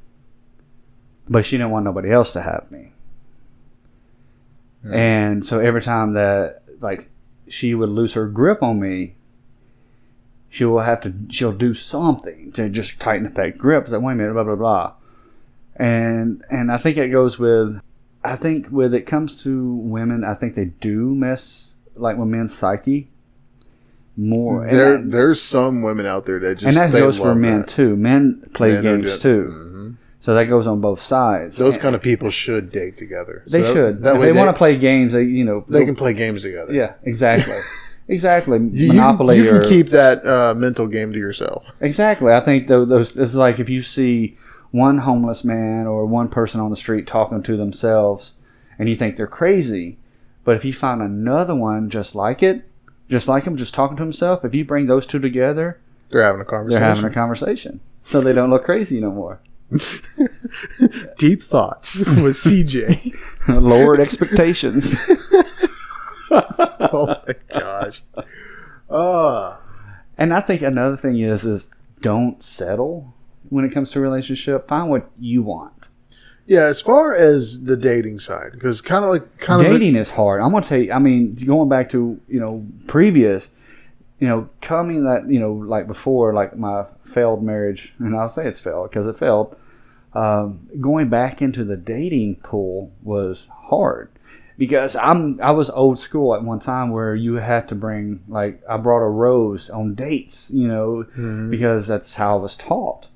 but 1.30 1.46
she 1.46 1.58
didn't 1.58 1.72
want 1.72 1.86
nobody 1.86 2.12
else 2.12 2.34
to 2.34 2.42
have 2.42 2.70
me. 2.72 2.92
And 4.92 5.44
so 5.44 5.60
every 5.60 5.82
time 5.82 6.14
that 6.14 6.62
like 6.80 7.10
she 7.48 7.74
would 7.74 7.90
lose 7.90 8.14
her 8.14 8.28
grip 8.28 8.62
on 8.62 8.80
me, 8.80 9.16
she 10.50 10.64
will 10.66 10.82
have 10.82 11.02
to 11.02 11.14
she'll 11.30 11.52
do 11.52 11.74
something 11.74 12.52
to 12.54 12.70
just 12.70 13.00
tighten 13.00 13.26
up 13.26 13.34
that 13.34 13.58
grip. 13.58 13.84
It's 13.86 13.92
like 13.94 14.02
wait 14.04 14.14
a 14.14 14.16
minute, 14.16 14.34
blah 14.34 14.44
blah 14.44 14.56
blah. 14.56 14.94
And 15.76 16.44
and 16.52 16.72
I 16.72 16.78
think 16.78 16.98
it 16.98 17.10
goes 17.10 17.40
with 17.40 17.82
I 18.24 18.36
think 18.36 18.68
with 18.70 18.94
it 18.94 19.08
comes 19.08 19.42
to 19.44 19.74
women, 19.76 20.24
I 20.24 20.36
think 20.36 20.54
they 20.56 20.66
do 20.66 21.16
mess 21.16 21.72
like 21.96 22.18
with 22.18 22.28
men's 22.28 22.54
psyche 22.56 23.08
more. 24.16 24.68
There, 24.70 25.00
there's 25.00 25.42
some 25.42 25.82
women 25.82 26.06
out 26.06 26.26
there 26.28 26.40
that 26.40 26.60
just 26.60 26.66
and 26.66 26.78
that 26.78 26.92
goes 26.98 27.18
for 27.18 27.34
men 27.34 27.62
that. 27.62 27.68
too. 27.70 27.96
Men 27.96 28.50
play 28.54 28.74
Men 28.74 28.84
games 28.84 29.06
just- 29.06 29.22
too. 29.24 29.52
Mhm. 29.52 29.96
So 30.26 30.34
that 30.34 30.46
goes 30.46 30.66
on 30.66 30.82
both 30.82 31.00
sides. 31.04 31.56
Those 31.58 31.76
And 31.76 31.84
kind 31.84 31.96
of 31.96 32.02
people 32.02 32.32
should 32.32 32.72
date 32.72 32.98
together. 32.98 33.44
So 33.46 33.52
they 33.52 33.62
that- 33.62 33.74
should. 33.74 34.02
That 34.02 34.16
if 34.16 34.20
way 34.22 34.26
they, 34.26 34.34
they, 34.34 34.40
want 34.40 34.50
to 34.50 34.58
play 34.58 34.76
games, 34.76 35.14
they 35.14 35.22
you 35.22 35.46
know 35.46 35.64
they 35.70 35.86
can 35.86 35.96
play 35.96 36.16
games 36.16 36.42
together. 36.42 36.74
Yeah, 36.74 36.94
exactly. 37.04 37.54
exactly. 38.08 38.58
You, 38.58 38.70
you- 38.72 38.88
Monopoly 38.88 39.38
You, 39.38 39.52
or 39.52 39.60
can 39.60 39.70
keep 39.70 39.90
that 39.90 40.26
uh, 40.26 40.56
mental 40.56 40.88
game 40.88 41.14
to 41.14 41.20
yourself. 41.20 41.64
exactly. 41.80 42.34
I 42.34 42.40
think 42.44 42.68
those 42.68 43.16
it's 43.16 43.36
like 43.36 43.60
if 43.60 43.70
you 43.70 43.84
see 43.84 44.36
one 44.72 44.98
homeless 44.98 45.44
man 45.44 45.86
or 45.86 46.08
one 46.08 46.28
person 46.28 46.60
on 46.60 46.72
the 46.72 46.76
street 46.76 47.06
talking 47.06 47.44
to 47.44 47.56
themselves, 47.56 48.34
and 48.80 48.90
you 48.90 48.96
think 48.96 49.18
they're 49.18 49.28
crazy, 49.28 50.00
but 50.44 50.56
if 50.56 50.66
you 50.66 50.74
find 50.74 51.04
another 51.04 51.54
one 51.54 51.92
just 51.92 52.16
like 52.16 52.42
it, 52.42 52.68
just 53.12 53.28
like 53.28 53.44
him, 53.44 53.58
just 53.58 53.76
talking 53.76 53.96
to 53.98 54.02
himself, 54.02 54.44
if 54.44 54.56
you 54.56 54.66
bring 54.66 54.88
those 54.88 55.06
two 55.06 55.20
together, 55.20 55.80
They're 56.10 56.24
having 56.24 56.42
a 56.42 56.46
conversation. 56.46 56.82
they're 56.82 56.90
having 56.96 57.06
a 57.12 57.14
conversation, 57.14 57.80
so 58.04 58.22
they 58.22 58.34
don't 58.34 58.50
look 58.50 58.66
crazy 58.66 59.00
no 59.00 59.12
more. 59.12 59.40
Deep 61.18 61.42
thoughts 61.44 62.00
with 62.00 62.36
CJ. 62.38 63.16
Lowered 63.48 64.00
expectations. 64.00 64.94
oh 66.32 67.08
my 67.28 67.36
gosh. 67.54 68.02
Uh, 68.90 69.58
And 70.18 70.34
I 70.34 70.42
think 70.42 70.62
another 70.62 70.98
thing 70.98 71.20
is 71.20 71.46
is 71.46 71.68
don't 72.02 72.42
settle 72.42 73.14
when 73.50 73.66
it 73.66 73.74
comes 73.74 73.92
to 73.92 74.00
a 74.00 74.02
relationship. 74.02 74.68
Find 74.68 74.90
what 74.90 75.10
you 75.20 75.44
want. 75.44 75.88
yeah, 76.46 76.64
as 76.66 76.82
far 76.82 77.14
as 77.16 77.64
the 77.64 77.76
dating 77.76 78.20
side, 78.20 78.52
because 78.54 78.82
kind 78.82 79.04
of 79.04 79.12
like 79.12 79.38
kind 79.40 79.66
of 79.66 79.72
Dating 79.72 79.96
is 79.96 80.12
hard. 80.12 80.42
I'm 80.42 80.52
gonna 80.52 80.66
tell 80.66 80.78
you. 80.78 80.92
I 80.92 81.00
mean, 81.00 81.34
going 81.36 81.70
back 81.70 81.90
to 81.92 82.20
you 82.28 82.40
know 82.40 82.66
previous, 82.88 83.50
you 84.20 84.28
know, 84.28 84.50
coming 84.62 85.04
that 85.06 85.28
you 85.30 85.40
know 85.40 85.54
like 85.54 85.88
before, 85.88 86.34
like 86.34 86.56
my 86.58 86.86
failed 87.16 87.42
marriage, 87.42 87.94
and 87.98 88.16
I'll 88.16 88.30
say 88.30 88.46
it's 88.46 88.60
failed 88.60 88.90
because 88.92 89.08
it 89.08 89.18
failed. 89.18 89.56
Um, 90.14 90.68
going 90.80 91.10
back 91.10 91.42
into 91.42 91.64
the 91.64 91.76
dating 91.78 92.36
pool 92.38 92.92
was 93.04 93.48
hard 93.50 94.10
because 94.58 94.96
I'm 94.96 95.42
I 95.42 95.52
was 95.52 95.70
old 95.70 95.98
school 96.00 96.36
at 96.36 96.44
one 96.44 96.60
time 96.60 96.92
where 96.92 97.16
you 97.16 97.36
had 97.36 97.68
to 97.70 97.76
bring 97.76 98.22
like 98.28 98.62
I 98.70 98.78
brought 98.78 99.04
a 99.06 99.10
rose 99.10 99.70
on 99.70 99.96
dates, 99.96 100.52
you 100.52 100.68
know, 100.68 101.06
Mhm. 101.18 101.50
because 101.50 101.88
that's 101.88 102.16
how 102.16 102.38
I 102.38 102.42
was 102.42 102.56
taught. 102.56 103.08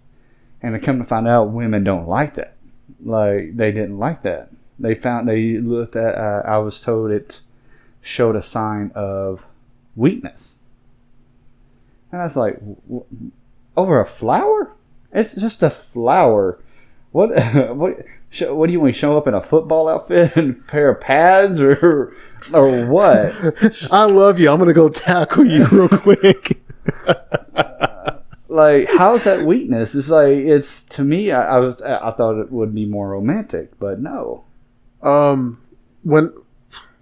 And 0.61 0.75
I 0.75 0.79
come 0.79 0.99
to 0.99 1.05
find 1.05 1.27
out 1.27 1.51
women 1.51 1.83
don't 1.85 2.07
like 2.07 2.33
that. 2.35 2.55
Like 3.03 3.55
they 3.55 3.71
didn't 3.71 3.97
like 3.99 4.23
that. 4.23 4.49
They 4.77 4.95
found 4.95 5.27
they 5.27 5.57
looked 5.57 5.95
at. 5.95 6.15
Uh, 6.15 6.41
I 6.45 6.57
was 6.57 6.81
told 6.81 7.11
it 7.11 7.39
showed 8.01 8.35
a 8.35 8.41
sign 8.41 8.91
of 8.95 9.45
weakness. 9.95 10.55
And 12.11 12.21
I 12.21 12.25
was 12.25 12.35
like, 12.35 12.59
over 13.79 13.99
a 13.99 14.05
flower? 14.05 14.71
It's 15.11 15.35
just 15.35 15.63
a 15.63 15.69
flower. 15.69 16.59
What? 17.11 17.29
What? 17.75 18.05
What 18.41 18.67
do 18.67 18.73
you 18.73 18.79
want? 18.79 18.93
to 18.93 18.99
Show 18.99 19.17
up 19.17 19.27
in 19.27 19.33
a 19.33 19.41
football 19.41 19.87
outfit 19.89 20.33
and 20.35 20.51
a 20.57 20.71
pair 20.71 20.89
of 20.91 21.01
pads, 21.01 21.59
or 21.59 22.15
or 22.53 22.85
what? 22.85 23.33
I 23.91 24.05
love 24.05 24.39
you. 24.39 24.51
I'm 24.51 24.59
gonna 24.59 24.73
go 24.73 24.89
tackle 24.89 25.45
you 25.45 25.65
real 25.65 25.89
quick. 25.89 26.61
like 28.47 28.87
how's 28.89 29.25
that 29.25 29.45
weakness 29.45 29.93
it's 29.93 30.09
like 30.09 30.29
it's 30.29 30.83
to 30.85 31.03
me 31.03 31.31
i, 31.31 31.55
I 31.55 31.59
was 31.59 31.81
i 31.81 32.11
thought 32.11 32.39
it 32.41 32.51
would 32.51 32.73
be 32.73 32.85
more 32.85 33.09
romantic 33.09 33.77
but 33.77 33.99
no 33.99 34.43
um, 35.01 35.61
when 36.03 36.33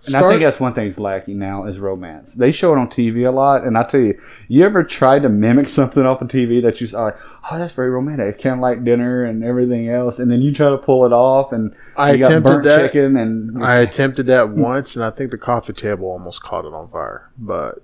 and 0.08 0.16
i 0.16 0.30
think 0.30 0.42
that's 0.42 0.60
one 0.60 0.74
thing's 0.74 1.00
lacking 1.00 1.38
now 1.38 1.66
is 1.66 1.78
romance 1.78 2.34
they 2.34 2.52
show 2.52 2.74
it 2.74 2.78
on 2.78 2.88
tv 2.88 3.28
a 3.28 3.32
lot 3.32 3.64
and 3.64 3.78
i 3.78 3.84
tell 3.84 4.00
you 4.00 4.20
you 4.48 4.66
ever 4.66 4.84
tried 4.84 5.22
to 5.22 5.30
mimic 5.30 5.68
something 5.80 6.06
off 6.06 6.22
of 6.22 6.28
tv 6.28 6.62
that 6.62 6.82
you 6.82 6.88
saw 6.88 7.04
like 7.04 7.18
oh 7.52 7.58
that's 7.58 7.74
very 7.74 7.90
romantic 7.90 8.42
kind 8.42 8.56
of 8.56 8.62
like 8.62 8.84
dinner 8.84 9.24
and 9.24 9.44
everything 9.44 9.90
else 9.90 10.20
and 10.20 10.32
then 10.32 10.42
you 10.42 10.54
try 10.54 10.70
to 10.70 10.78
pull 10.78 11.06
it 11.06 11.14
off 11.14 11.52
and 11.52 11.76
I 11.98 12.12
you 12.12 12.20
got 12.20 12.32
attempted 12.32 12.50
burnt 12.50 12.64
that. 12.66 12.82
chicken 12.82 13.18
and 13.18 13.64
I 13.64 13.78
attempted 13.78 14.28
that 14.28 14.48
hmm. 14.48 14.62
once, 14.62 14.96
and 14.96 15.04
I 15.04 15.10
think 15.10 15.32
the 15.32 15.38
coffee 15.38 15.74
table 15.74 16.08
almost 16.08 16.44
caught 16.44 16.64
it 16.64 16.74
on 16.74 16.90
fire. 16.90 17.30
But 17.38 17.82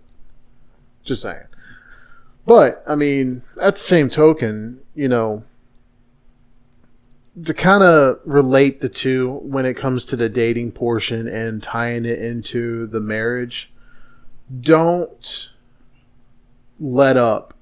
just 1.03 1.23
saying. 1.23 1.47
But 2.45 2.83
I 2.87 2.95
mean, 2.95 3.41
at 3.59 3.73
the 3.73 3.79
same 3.79 4.09
token, 4.09 4.81
you 4.93 5.07
know, 5.07 5.43
to 7.41 7.53
kind 7.53 7.83
of 7.83 8.19
relate 8.25 8.81
the 8.81 8.89
two 8.89 9.31
when 9.43 9.65
it 9.65 9.73
comes 9.75 10.05
to 10.05 10.15
the 10.15 10.29
dating 10.29 10.71
portion 10.71 11.27
and 11.27 11.63
tying 11.63 12.05
it 12.05 12.19
into 12.19 12.85
the 12.87 12.99
marriage, 12.99 13.71
don't 14.61 15.49
let 16.79 17.17
up 17.17 17.53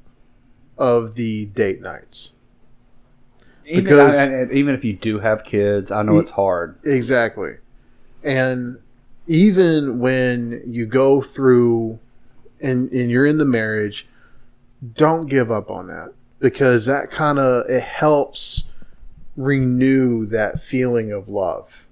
of 0.78 1.16
the 1.16 1.46
date 1.46 1.82
nights. 1.82 2.32
even, 3.66 3.84
because- 3.86 4.16
I- 4.18 4.42
I- 4.42 4.52
even 4.52 4.74
if 4.76 4.84
you 4.84 4.94
do 4.94 5.20
have 5.20 5.44
kids 5.46 5.92
i 5.92 6.02
know 6.02 6.18
it's 6.20 6.32
hard 6.32 6.76
Exactly. 6.84 7.56
And 8.24 8.78
even 9.28 10.00
when 10.00 10.62
you 10.68 10.86
go 10.86 11.22
through 11.22 12.00
and, 12.60 12.92
and 12.92 13.10
you're 13.10 13.26
in 13.26 13.38
the 13.38 13.46
marriage, 13.46 14.08
don't 14.96 15.28
give 15.28 15.52
up 15.52 15.72
on 15.72 15.88
that 15.88 16.12
because 16.40 16.86
that 16.88 17.10
kind 17.12 17.40
of 17.40 17.70
it 17.70 17.82
helps 17.84 18.64
renew 19.36 20.26
that 20.28 20.62
feeling 20.62 21.12
of 21.12 21.30
love 21.30 21.88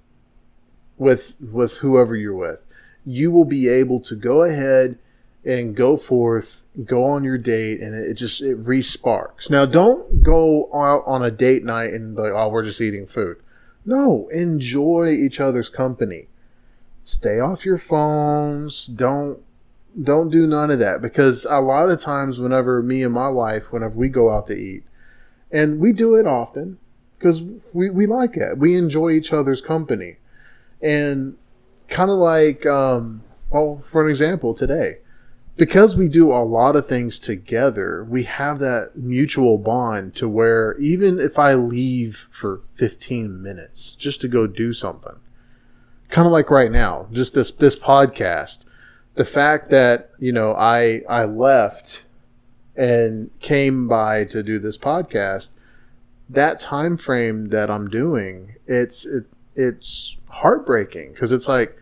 with 0.96 1.34
with 1.40 1.78
whoever 1.78 2.14
you're 2.16 2.34
with. 2.34 2.62
You 3.04 3.30
will 3.30 3.44
be 3.44 3.68
able 3.68 4.00
to 4.00 4.14
go 4.14 4.42
ahead 4.42 4.98
and 5.44 5.74
go 5.74 5.96
forth, 5.96 6.62
go 6.84 7.04
on 7.04 7.24
your 7.24 7.38
date, 7.38 7.80
and 7.80 7.94
it 7.94 8.14
just 8.14 8.42
it 8.42 8.56
re-sparks. 8.56 9.48
Now, 9.48 9.64
don't 9.64 10.22
go 10.22 10.68
out 10.74 11.02
on 11.06 11.22
a 11.22 11.30
date 11.30 11.64
night 11.64 11.94
and 11.94 12.14
like, 12.14 12.32
oh, 12.32 12.50
we're 12.50 12.64
just 12.64 12.80
eating 12.80 13.06
food. 13.06 13.38
No, 13.86 14.28
enjoy 14.28 15.12
each 15.12 15.40
other's 15.40 15.70
company. 15.70 16.28
Stay 17.04 17.40
off 17.40 17.64
your 17.64 17.78
phones. 17.78 18.86
Don't 18.86 19.42
don't 20.00 20.30
do 20.30 20.46
none 20.46 20.70
of 20.70 20.78
that 20.78 21.02
because 21.02 21.44
a 21.46 21.60
lot 21.60 21.90
of 21.90 22.00
times 22.00 22.38
whenever 22.38 22.82
me 22.82 23.02
and 23.02 23.12
my 23.12 23.28
wife 23.28 23.72
whenever 23.72 23.94
we 23.94 24.08
go 24.08 24.30
out 24.30 24.46
to 24.46 24.54
eat 24.54 24.84
and 25.50 25.80
we 25.80 25.92
do 25.92 26.14
it 26.14 26.28
often 26.28 26.78
because 27.20 27.42
we, 27.72 27.90
we 27.90 28.06
like 28.06 28.36
it. 28.36 28.58
We 28.58 28.76
enjoy 28.76 29.10
each 29.10 29.32
other's 29.32 29.60
company. 29.60 30.16
And 30.82 31.36
kind 31.90 32.10
of 32.10 32.16
like 32.16 32.64
um, 32.64 33.22
well 33.50 33.82
for 33.90 34.04
an 34.04 34.08
example 34.08 34.54
today 34.54 34.98
because 35.56 35.94
we 35.96 36.08
do 36.08 36.32
a 36.32 36.44
lot 36.44 36.76
of 36.76 36.88
things 36.88 37.18
together 37.18 38.04
we 38.04 38.22
have 38.22 38.60
that 38.60 38.92
mutual 38.94 39.58
bond 39.58 40.14
to 40.14 40.28
where 40.28 40.78
even 40.78 41.18
if 41.18 41.38
i 41.38 41.52
leave 41.52 42.28
for 42.30 42.62
15 42.76 43.42
minutes 43.42 43.92
just 43.92 44.20
to 44.20 44.28
go 44.28 44.46
do 44.46 44.72
something 44.72 45.16
kind 46.08 46.26
of 46.26 46.32
like 46.32 46.48
right 46.48 46.70
now 46.70 47.06
just 47.12 47.34
this 47.34 47.50
this 47.50 47.76
podcast 47.76 48.64
the 49.16 49.24
fact 49.24 49.68
that 49.70 50.10
you 50.18 50.32
know 50.32 50.54
i 50.54 51.02
i 51.08 51.24
left 51.24 52.04
and 52.76 53.30
came 53.40 53.88
by 53.88 54.24
to 54.24 54.42
do 54.42 54.58
this 54.58 54.78
podcast 54.78 55.50
that 56.32 56.60
time 56.60 56.96
frame 56.96 57.48
that 57.48 57.70
i'm 57.70 57.88
doing 57.88 58.54
it's 58.66 59.04
it, 59.04 59.24
it's 59.56 60.16
heartbreaking 60.28 61.12
because 61.12 61.32
it's 61.32 61.48
like 61.48 61.76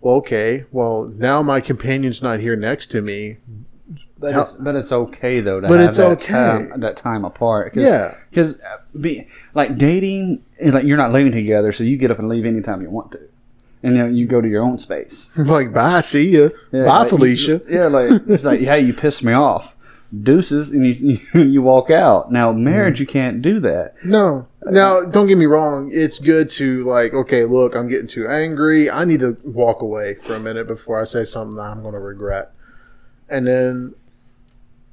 well, 0.00 0.14
okay 0.16 0.64
well 0.70 1.10
now 1.16 1.42
my 1.42 1.60
companion's 1.60 2.22
not 2.22 2.38
here 2.40 2.54
next 2.56 2.86
to 2.86 3.00
me. 3.02 3.38
But 4.20 4.34
How- 4.34 4.42
it's, 4.42 4.52
but 4.54 4.74
it's 4.76 4.90
okay 4.92 5.40
though 5.40 5.60
to 5.60 5.68
But 5.68 5.78
have 5.80 5.88
it's 5.90 5.96
that 5.98 6.10
okay. 6.18 6.32
time, 6.32 6.80
that 6.80 6.96
time 6.96 7.24
apart 7.24 7.74
'Cause 7.74 7.82
yeah. 7.84 8.14
Because 8.30 8.58
uh, 8.60 8.78
be 9.00 9.28
like 9.54 9.78
dating, 9.78 10.42
is 10.58 10.74
like 10.74 10.84
you're 10.84 10.96
not 10.96 11.12
living 11.12 11.32
together, 11.32 11.72
so 11.72 11.84
you 11.84 11.96
get 11.96 12.10
up 12.10 12.18
and 12.18 12.28
leave 12.28 12.44
anytime 12.44 12.82
you 12.82 12.90
want 12.90 13.12
to, 13.12 13.20
and 13.84 13.96
then 13.96 14.16
you 14.16 14.26
go 14.26 14.40
to 14.40 14.48
your 14.48 14.62
own 14.62 14.78
space. 14.78 15.30
Like 15.36 15.72
bye 15.72 16.00
see 16.00 16.30
ya. 16.30 16.48
Yeah, 16.72 16.84
bye 16.84 16.98
like, 17.00 17.08
felicia. 17.10 17.60
Yeah, 17.68 17.86
like 17.86 18.22
it's 18.28 18.44
like 18.44 18.60
hey, 18.60 18.80
you 18.80 18.92
pissed 18.92 19.22
me 19.22 19.32
off, 19.32 19.72
deuces, 20.22 20.70
and 20.70 20.86
you 21.34 21.40
you, 21.40 21.62
walk 21.62 21.90
out. 21.90 22.32
Now 22.32 22.52
marriage, 22.52 22.96
mm-hmm. 22.96 23.02
you 23.02 23.06
can't 23.06 23.42
do 23.42 23.60
that. 23.60 23.94
No. 24.04 24.46
Now, 24.64 25.04
don't 25.04 25.26
get 25.26 25.38
me 25.38 25.46
wrong. 25.46 25.90
It's 25.92 26.18
good 26.18 26.50
to 26.50 26.84
like, 26.84 27.14
okay, 27.14 27.44
look, 27.44 27.74
I'm 27.74 27.88
getting 27.88 28.06
too 28.06 28.28
angry. 28.28 28.90
I 28.90 29.04
need 29.04 29.20
to 29.20 29.36
walk 29.44 29.80
away 29.80 30.14
for 30.14 30.34
a 30.34 30.40
minute 30.40 30.66
before 30.66 31.00
I 31.00 31.04
say 31.04 31.24
something 31.24 31.56
that 31.56 31.62
I'm 31.62 31.82
going 31.82 31.94
to 31.94 32.00
regret. 32.00 32.52
And 33.28 33.46
then, 33.46 33.94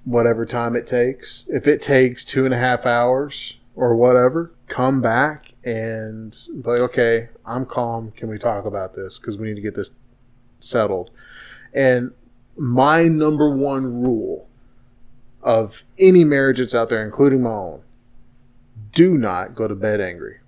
whatever 0.06 0.46
time 0.46 0.76
it 0.76 0.86
takes, 0.86 1.44
if 1.48 1.68
it 1.68 1.82
takes 1.82 2.24
two 2.24 2.46
and 2.46 2.54
a 2.54 2.58
half 2.58 2.86
hours 2.86 3.58
or 3.76 3.96
whatever, 3.96 4.52
come 4.68 5.02
back 5.02 5.54
and 5.64 6.36
be 6.48 6.70
like, 6.70 6.80
okay, 6.80 7.30
I'm 7.46 7.66
calm. 7.66 8.12
Can 8.12 8.30
we 8.30 8.38
talk 8.38 8.66
about 8.66 8.96
this? 8.96 9.18
Because 9.18 9.38
we 9.38 9.48
need 9.48 9.56
to 9.56 9.62
get 9.62 9.76
this 9.76 9.92
settled. 10.60 11.10
And 11.74 12.12
my 12.56 13.08
number 13.08 13.50
one 13.50 14.02
rule 14.02 14.48
of 15.46 15.84
any 16.00 16.24
marriage 16.24 16.58
that's 16.58 16.74
out 16.74 16.90
there, 16.90 17.06
including 17.06 17.44
my 17.44 17.52
own, 17.52 17.82
do 18.92 19.16
not 19.16 19.56
go 19.56 19.68
to 19.68 19.76
bed 19.76 20.02
angry. 20.02 20.40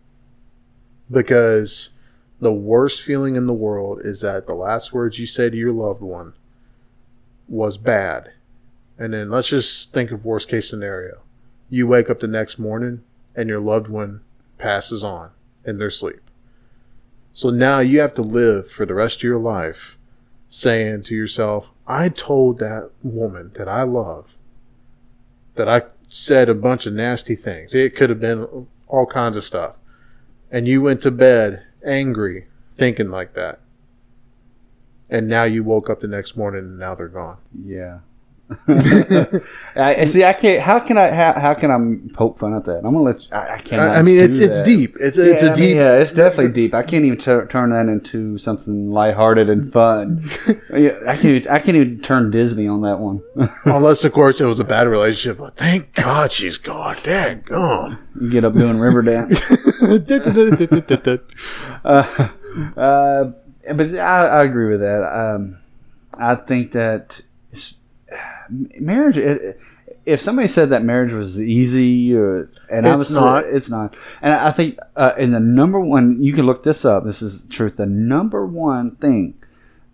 Because 1.10 1.92
the 2.42 2.52
worst 2.52 3.04
feeling 3.04 3.36
in 3.36 3.46
the 3.46 3.54
world 3.54 4.02
is 4.04 4.22
that 4.22 4.48
the 4.48 4.56
last 4.56 4.92
words 4.92 5.20
you 5.20 5.28
say 5.28 5.52
to 5.52 5.56
your 5.56 5.72
loved 5.72 6.02
one 6.02 6.34
was 7.48 7.78
bad. 7.78 8.32
And 8.98 9.14
then 9.14 9.30
let's 9.30 9.50
just 9.50 9.94
think 9.94 10.12
of 10.12 10.26
worst 10.26 10.50
case 10.50 10.68
scenario. 10.68 11.22
You 11.70 11.86
wake 11.86 12.10
up 12.10 12.20
the 12.20 12.28
next 12.28 12.58
morning 12.58 13.04
and 13.36 13.48
your 13.48 13.60
loved 13.60 13.88
one 13.88 14.22
passes 14.58 15.04
on 15.04 15.30
in 15.64 15.78
their 15.78 15.92
sleep. 15.92 16.22
So 17.34 17.52
now 17.52 17.80
you 17.80 18.00
have 18.00 18.16
to 18.16 18.24
live 18.24 18.72
for 18.72 18.88
the 18.88 18.96
rest 18.96 19.18
of 19.18 19.24
your 19.24 19.38
life 19.38 19.96
saying 20.50 21.04
to 21.04 21.16
yourself, 21.16 21.70
I 21.86 22.10
told 22.10 22.58
that 22.58 22.90
woman 23.04 23.52
that 23.56 23.68
I 23.68 23.84
love 23.84 24.34
that 25.58 25.68
I 25.68 25.84
said 26.10 26.50
a 26.50 26.54
bunch 26.54 26.86
of 26.86 26.94
nasty 26.94 27.36
things. 27.36 27.74
It 27.74 27.96
could 27.96 28.10
have 28.10 28.20
been 28.20 28.68
all 28.88 29.06
kinds 29.06 29.36
of 29.36 29.44
stuff. 29.44 29.76
And 30.52 30.68
you 30.68 30.82
went 30.82 31.02
to 31.02 31.12
bed 31.12 31.64
angry, 31.86 32.48
thinking 32.78 33.10
like 33.10 33.34
that. 33.34 33.60
And 35.10 35.28
now 35.28 35.44
you 35.44 35.64
woke 35.64 35.90
up 35.90 36.02
the 36.02 36.08
next 36.08 36.36
morning 36.36 36.62
and 36.62 36.80
now 36.80 36.96
they're 36.96 37.08
gone. 37.08 37.38
Yeah, 37.54 38.00
I, 39.76 40.06
see. 40.06 40.24
I 40.24 40.32
can't. 40.32 40.62
How 40.62 40.80
can 40.80 40.98
I? 40.98 41.12
How, 41.12 41.34
how 41.34 41.54
can 41.54 41.70
I 41.70 42.14
poke 42.14 42.40
fun 42.40 42.54
at 42.54 42.64
that? 42.66 42.78
I'm 42.78 42.94
gonna 42.94 43.02
let. 43.02 43.22
You, 43.22 43.28
I, 43.34 43.56
I 43.56 43.58
can't. 43.58 43.82
I, 43.82 43.96
I 43.96 44.02
mean, 44.02 44.18
it's 44.18 44.38
it's 44.38 44.66
deep. 44.66 44.96
It's 45.02 45.18
it's 45.18 45.42
yeah, 45.42 45.50
a 45.50 45.52
I 45.52 45.56
deep. 45.56 45.66
mean, 45.66 45.76
yeah, 45.76 45.98
it's 45.98 46.14
definitely 46.14 46.54
deep. 46.54 46.74
I 46.74 46.84
can't 46.84 47.04
even 47.04 47.20
tur 47.20 47.46
turn 47.48 47.72
that 47.72 47.90
into 47.90 48.38
something 48.38 48.90
lighthearted 48.90 49.50
and 49.50 49.72
fun. 49.72 50.30
yeah, 50.74 50.98
I 51.06 51.16
can't. 51.16 51.26
Even, 51.26 51.52
I 51.52 51.60
can't 51.60 51.76
even 51.76 52.00
turn 52.02 52.32
Disney 52.32 52.70
on 52.70 52.82
that 52.84 53.00
one. 53.00 53.22
Unless, 53.66 54.06
of 54.06 54.14
course, 54.14 54.40
it 54.40 54.46
was 54.46 54.60
a 54.60 54.64
bad 54.64 54.88
relationship. 54.88 55.40
But 55.40 55.58
thank 55.58 55.94
God 55.94 56.32
she's 56.32 56.58
gone. 56.58 56.96
Dang 57.04 57.42
gone. 57.42 58.00
you 58.20 58.30
get 58.30 58.46
up 58.46 58.54
doing 58.54 58.80
river 58.80 59.02
dance. 59.02 59.42
uh, 61.84 62.30
uh, 62.78 63.24
but 63.74 63.94
I, 63.94 64.26
I 64.26 64.44
agree 64.44 64.72
with 64.72 64.80
that. 64.80 65.04
Um, 65.04 65.58
I 66.14 66.36
think 66.36 66.72
that 66.72 67.22
it's, 67.52 67.76
marriage. 68.50 69.18
It, 69.18 69.60
if 70.06 70.22
somebody 70.22 70.48
said 70.48 70.70
that 70.70 70.84
marriage 70.84 71.12
was 71.12 71.42
easy, 71.42 72.16
or, 72.16 72.50
and 72.70 72.88
I 72.88 72.94
It's 72.94 73.10
was, 73.10 73.12
not. 73.12 73.46
it's 73.46 73.70
not. 73.70 73.96
And 74.22 74.34
I 74.34 74.52
think 74.52 74.80
uh, 74.96 75.14
in 75.18 75.32
the 75.32 75.40
number 75.40 75.80
one, 75.80 76.24
you 76.24 76.34
can 76.34 76.46
look 76.46 76.64
this 76.64 76.86
up. 76.86 77.04
This 77.04 77.22
is 77.22 77.42
the 77.42 77.48
truth. 77.50 77.78
The 77.78 77.86
number 77.86 78.46
one 78.46 78.92
thing 78.96 79.34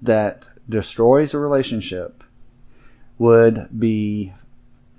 that 0.02 0.44
destroys 0.70 1.34
a 1.34 1.40
relationship 1.40 2.24
would 3.18 3.68
be 3.80 4.34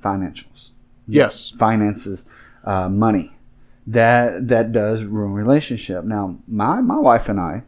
financials 0.03 0.71
yes. 1.07 1.51
finances, 1.51 2.25
uh, 2.65 2.89
money. 2.89 3.33
That 3.87 4.49
that 4.49 4.73
does 4.73 5.05
ruin 5.05 5.33
relationship. 5.33 6.05
Now, 6.05 6.39
my 6.49 6.81
my 6.81 6.99
wife 6.99 7.29
and 7.29 7.39
I, 7.39 7.63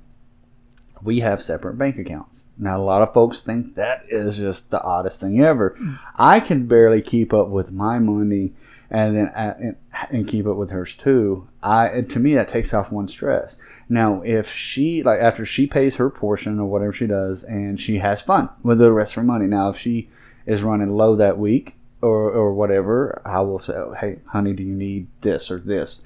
we 1.02 1.20
have 1.20 1.42
separate 1.42 1.76
bank 1.76 1.98
accounts. 1.98 2.35
Now, 2.58 2.80
a 2.80 2.82
lot 2.82 3.02
of 3.02 3.12
folks 3.12 3.40
think 3.40 3.74
that 3.74 4.06
is 4.08 4.38
just 4.38 4.70
the 4.70 4.82
oddest 4.82 5.20
thing 5.20 5.42
ever. 5.42 5.78
I 6.16 6.40
can 6.40 6.66
barely 6.66 7.02
keep 7.02 7.34
up 7.34 7.48
with 7.48 7.70
my 7.70 7.98
money, 7.98 8.52
and 8.90 9.16
then 9.16 9.26
uh, 9.28 9.56
and, 9.58 9.76
and 10.10 10.28
keep 10.28 10.46
up 10.46 10.56
with 10.56 10.70
hers 10.70 10.96
too. 10.96 11.48
I 11.62 11.88
and 11.88 12.10
to 12.10 12.18
me 12.18 12.34
that 12.34 12.48
takes 12.48 12.72
off 12.72 12.90
one 12.90 13.08
stress. 13.08 13.56
Now, 13.88 14.22
if 14.22 14.52
she 14.52 15.02
like 15.02 15.20
after 15.20 15.44
she 15.44 15.66
pays 15.66 15.96
her 15.96 16.10
portion 16.10 16.58
or 16.58 16.66
whatever 16.66 16.92
she 16.92 17.06
does, 17.06 17.42
and 17.44 17.80
she 17.80 17.98
has 17.98 18.22
fun 18.22 18.48
with 18.62 18.78
the 18.78 18.92
rest 18.92 19.12
of 19.12 19.16
her 19.16 19.22
money. 19.22 19.46
Now, 19.46 19.68
if 19.68 19.78
she 19.78 20.08
is 20.46 20.62
running 20.62 20.96
low 20.96 21.16
that 21.16 21.38
week 21.38 21.76
or 22.00 22.30
or 22.30 22.54
whatever, 22.54 23.20
I 23.24 23.40
will 23.40 23.60
say, 23.60 23.74
oh, 23.74 23.94
"Hey, 23.98 24.20
honey, 24.26 24.54
do 24.54 24.62
you 24.62 24.74
need 24.74 25.08
this 25.20 25.50
or 25.50 25.60
this?" 25.60 26.02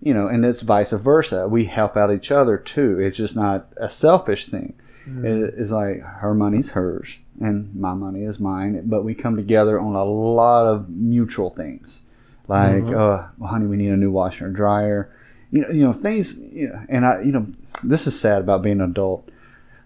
You 0.00 0.14
know, 0.14 0.26
and 0.26 0.44
it's 0.44 0.62
vice 0.62 0.90
versa. 0.90 1.46
We 1.46 1.66
help 1.66 1.96
out 1.96 2.12
each 2.12 2.32
other 2.32 2.56
too. 2.56 2.98
It's 2.98 3.16
just 3.16 3.36
not 3.36 3.68
a 3.76 3.88
selfish 3.88 4.46
thing. 4.46 4.74
It- 5.06 5.54
It's 5.58 5.70
like 5.70 6.00
her 6.00 6.34
money's 6.34 6.70
hers 6.70 7.18
and 7.40 7.74
my 7.74 7.94
money 7.94 8.24
is 8.24 8.38
mine, 8.38 8.82
but 8.86 9.04
we 9.04 9.14
come 9.14 9.36
together 9.36 9.80
on 9.80 9.94
a 9.94 10.04
lot 10.04 10.66
of 10.66 10.88
mutual 10.88 11.50
things, 11.50 12.02
like, 12.48 12.84
Mhm. 12.84 12.92
uh, 12.94 13.26
well, 13.38 13.50
honey, 13.50 13.66
we 13.66 13.76
need 13.76 13.90
a 13.90 13.96
new 13.96 14.10
washer 14.12 14.46
and 14.46 14.54
dryer. 14.54 15.08
You 15.50 15.62
know, 15.62 15.68
you 15.68 15.82
know 15.84 15.92
things. 15.92 16.38
You 16.38 16.68
know, 16.68 16.78
and 16.88 17.04
I, 17.04 17.20
you 17.22 17.32
know, 17.32 17.46
this 17.82 18.06
is 18.06 18.18
sad 18.18 18.40
about 18.42 18.62
being 18.62 18.80
an 18.80 18.90
adult. 18.90 19.28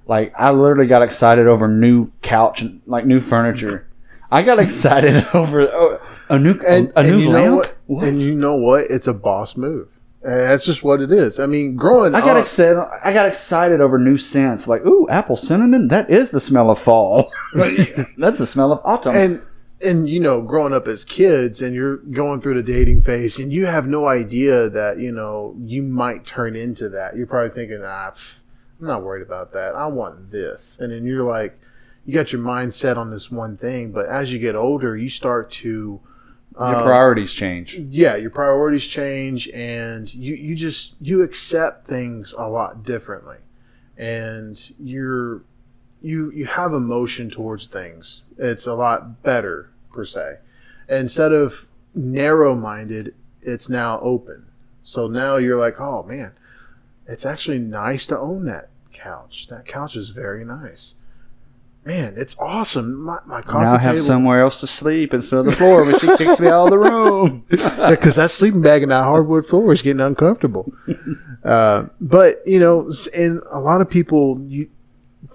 Like 0.06 0.32
I 0.38 0.50
literally 0.52 0.86
got 0.86 1.02
excited 1.02 1.46
over 1.48 1.66
new 1.66 2.08
couch 2.22 2.62
and 2.62 2.80
like 2.86 3.04
new 3.06 3.20
furniture. 3.20 3.86
I 4.30 4.42
got 4.42 4.58
excited 4.66 5.26
over 5.34 5.62
oh, 5.62 5.98
a 6.28 6.38
new 6.38 6.52
And, 6.66 6.88
a, 6.94 6.98
and 7.00 7.08
new 7.08 7.18
you 7.18 7.30
lamp. 7.30 7.44
know 7.46 7.56
what? 7.56 7.76
What? 7.86 8.04
And 8.08 8.20
you 8.20 8.34
know 8.34 8.54
what? 8.54 8.86
It's 8.90 9.06
a 9.08 9.14
boss 9.14 9.56
move. 9.56 9.88
And 10.22 10.32
that's 10.32 10.64
just 10.64 10.82
what 10.82 11.00
it 11.00 11.12
is. 11.12 11.38
I 11.38 11.46
mean, 11.46 11.76
growing 11.76 12.14
I 12.14 12.20
got 12.20 12.36
up, 12.36 12.42
excited. 12.42 12.78
I 13.04 13.12
got 13.12 13.26
excited 13.26 13.80
over 13.80 13.98
new 13.98 14.16
scents. 14.16 14.66
Like, 14.66 14.84
ooh, 14.84 15.08
apple 15.08 15.36
cinnamon. 15.36 15.88
That 15.88 16.10
is 16.10 16.30
the 16.30 16.40
smell 16.40 16.70
of 16.70 16.78
fall. 16.78 17.30
That's 17.54 18.38
the 18.38 18.46
smell 18.46 18.72
of 18.72 18.80
autumn. 18.84 19.14
and 19.14 19.42
and 19.82 20.08
you 20.08 20.18
know 20.18 20.40
growing 20.40 20.72
up 20.72 20.88
as 20.88 21.04
kids 21.04 21.60
and 21.60 21.74
you're 21.74 21.98
going 21.98 22.40
through 22.40 22.60
the 22.60 22.72
dating 22.72 23.02
phase 23.02 23.38
and 23.38 23.52
you 23.52 23.66
have 23.66 23.86
no 23.86 24.08
idea 24.08 24.70
that 24.70 24.98
you 24.98 25.12
know 25.12 25.54
you 25.60 25.82
might 25.82 26.24
turn 26.24 26.56
into 26.56 26.88
that 26.88 27.14
you're 27.16 27.26
probably 27.26 27.54
thinking 27.54 27.82
ah 27.84 28.10
pff, 28.10 28.38
i'm 28.80 28.86
not 28.86 29.02
worried 29.02 29.22
about 29.22 29.52
that 29.52 29.74
i 29.74 29.86
want 29.86 30.30
this 30.30 30.78
and 30.80 30.92
then 30.92 31.04
you're 31.04 31.24
like 31.24 31.58
you 32.06 32.14
got 32.14 32.32
your 32.32 32.40
mind 32.40 32.72
set 32.72 32.96
on 32.96 33.10
this 33.10 33.30
one 33.30 33.56
thing 33.56 33.92
but 33.92 34.06
as 34.06 34.32
you 34.32 34.38
get 34.38 34.56
older 34.56 34.96
you 34.96 35.10
start 35.10 35.50
to 35.50 36.00
Your 36.58 36.76
um, 36.76 36.84
priorities 36.84 37.32
change. 37.32 37.74
yeah 37.74 38.16
your 38.16 38.30
priorities 38.30 38.86
change 38.86 39.46
and 39.50 40.12
you 40.14 40.34
you 40.34 40.54
just 40.54 40.94
you 41.00 41.22
accept 41.22 41.86
things 41.86 42.34
a 42.36 42.48
lot 42.48 42.82
differently. 42.82 43.38
And 43.98 44.58
you're 44.78 45.42
you 46.00 46.30
you 46.32 46.46
have 46.46 46.72
emotion 46.72 47.28
towards 47.28 47.66
things. 47.66 48.22
It's 48.38 48.66
a 48.66 48.74
lot 48.74 49.22
better 49.22 49.70
per 49.92 50.04
se. 50.04 50.38
Instead 50.88 51.32
of 51.32 51.66
narrow 51.94 52.54
minded 52.54 53.14
it's 53.42 53.68
now 53.68 54.00
open. 54.00 54.46
So 54.82 55.08
now 55.08 55.36
you're 55.36 55.58
like 55.58 55.78
oh 55.78 56.02
man 56.04 56.32
it's 57.06 57.26
actually 57.26 57.58
nice 57.58 58.06
to 58.08 58.18
own 58.18 58.46
that 58.46 58.70
couch. 58.92 59.46
That 59.50 59.66
couch 59.66 59.94
is 59.94 60.08
very 60.08 60.44
nice 60.44 60.94
man 61.86 62.14
it's 62.16 62.36
awesome 62.38 63.00
my, 63.02 63.18
my 63.26 63.40
coffee 63.40 63.64
Now 63.64 63.74
I 63.74 63.80
have 63.80 63.94
table 63.94 64.06
somewhere 64.06 64.42
else 64.42 64.60
to 64.60 64.66
sleep 64.66 65.14
instead 65.14 65.40
of 65.40 65.46
the 65.46 65.52
floor 65.52 65.84
when 65.84 65.98
she 65.98 66.14
kicks 66.16 66.40
me 66.40 66.48
out 66.48 66.64
of 66.64 66.70
the 66.70 66.78
room. 66.78 67.44
because 67.48 68.16
that 68.16 68.30
sleeping 68.30 68.60
bag 68.60 68.82
and 68.82 68.90
that 68.90 69.04
hardwood 69.04 69.46
floor 69.46 69.72
is 69.72 69.82
getting 69.82 70.00
uncomfortable. 70.00 70.72
uh, 71.44 71.86
but 72.00 72.42
you 72.46 72.58
know, 72.58 72.92
and 73.14 73.40
a 73.50 73.60
lot 73.60 73.80
of 73.80 73.88
people, 73.88 74.44
you, 74.48 74.68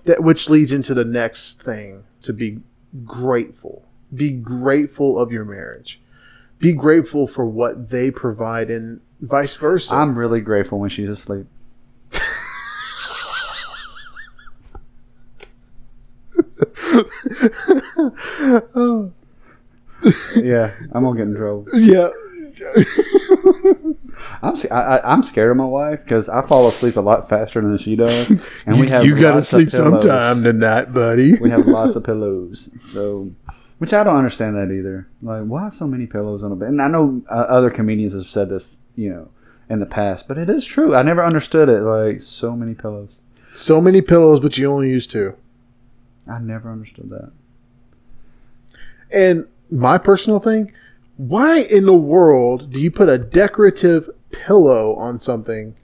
that 0.03 0.23
which 0.23 0.49
leads 0.49 0.71
into 0.71 0.93
the 0.93 1.05
next 1.05 1.61
thing 1.61 2.03
to 2.23 2.33
be 2.33 2.59
grateful. 3.05 3.83
Be 4.13 4.31
grateful 4.31 5.17
of 5.17 5.31
your 5.31 5.45
marriage. 5.45 6.01
Be 6.59 6.73
grateful 6.73 7.27
for 7.27 7.45
what 7.45 7.89
they 7.89 8.11
provide, 8.11 8.69
and 8.69 9.01
vice 9.21 9.55
versa. 9.55 9.95
I'm 9.95 10.17
really 10.17 10.41
grateful 10.41 10.79
when 10.79 10.89
she's 10.89 11.09
asleep. 11.09 11.47
Oh, 18.73 19.11
Yeah, 20.35 20.73
I'm 20.93 21.03
gonna 21.03 21.17
get 21.17 21.27
in 21.27 21.35
trouble. 21.35 21.67
yeah. 21.73 22.09
I'm 24.43 24.55
I, 24.71 25.13
am 25.13 25.23
scared 25.23 25.51
of 25.51 25.57
my 25.57 25.65
wife 25.65 26.03
because 26.03 26.29
I 26.29 26.45
fall 26.45 26.67
asleep 26.67 26.95
a 26.95 27.01
lot 27.01 27.27
faster 27.29 27.61
than 27.61 27.77
she 27.77 27.95
does, 27.95 28.29
and 28.65 28.79
we 28.79 28.87
have 28.89 29.05
you 29.05 29.19
gotta 29.19 29.43
sleep 29.43 29.71
sometime 29.71 30.43
tonight, 30.43 30.93
buddy. 30.93 31.37
We 31.39 31.49
have 31.49 31.65
lots 31.67 31.95
of 31.95 32.03
pillows, 32.03 32.69
so 32.87 33.31
which 33.79 33.93
I 33.93 34.03
don't 34.03 34.17
understand 34.17 34.55
that 34.57 34.71
either. 34.71 35.07
Like, 35.23 35.43
why 35.45 35.69
so 35.69 35.87
many 35.87 36.05
pillows 36.05 36.43
on 36.43 36.51
a 36.51 36.55
bed? 36.55 36.69
And 36.69 36.81
I 36.81 36.87
know 36.87 37.23
uh, 37.29 37.33
other 37.33 37.71
comedians 37.71 38.13
have 38.13 38.27
said 38.27 38.49
this, 38.49 38.77
you 38.95 39.09
know, 39.09 39.29
in 39.69 39.79
the 39.79 39.87
past, 39.87 40.27
but 40.27 40.37
it 40.37 40.49
is 40.49 40.65
true. 40.65 40.95
I 40.95 41.01
never 41.01 41.25
understood 41.25 41.67
it. 41.67 41.81
Like, 41.81 42.21
so 42.21 42.55
many 42.55 42.75
pillows. 42.75 43.15
so 43.55 43.81
many 43.81 44.01
pillows, 44.01 44.39
but 44.39 44.55
you 44.57 44.71
only 44.71 44.89
use 44.89 45.07
two. 45.07 45.35
I 46.27 46.39
never 46.39 46.71
understood 46.71 47.09
that. 47.09 47.31
And 49.11 49.47
my 49.69 49.97
personal 49.97 50.39
thing, 50.39 50.71
why 51.17 51.59
in 51.59 51.85
the 51.85 51.93
world 51.93 52.71
do 52.71 52.79
you 52.79 52.91
put 52.91 53.09
a 53.09 53.17
decorative 53.17 54.09
pillow 54.31 54.95
on 54.95 55.19
something? 55.19 55.75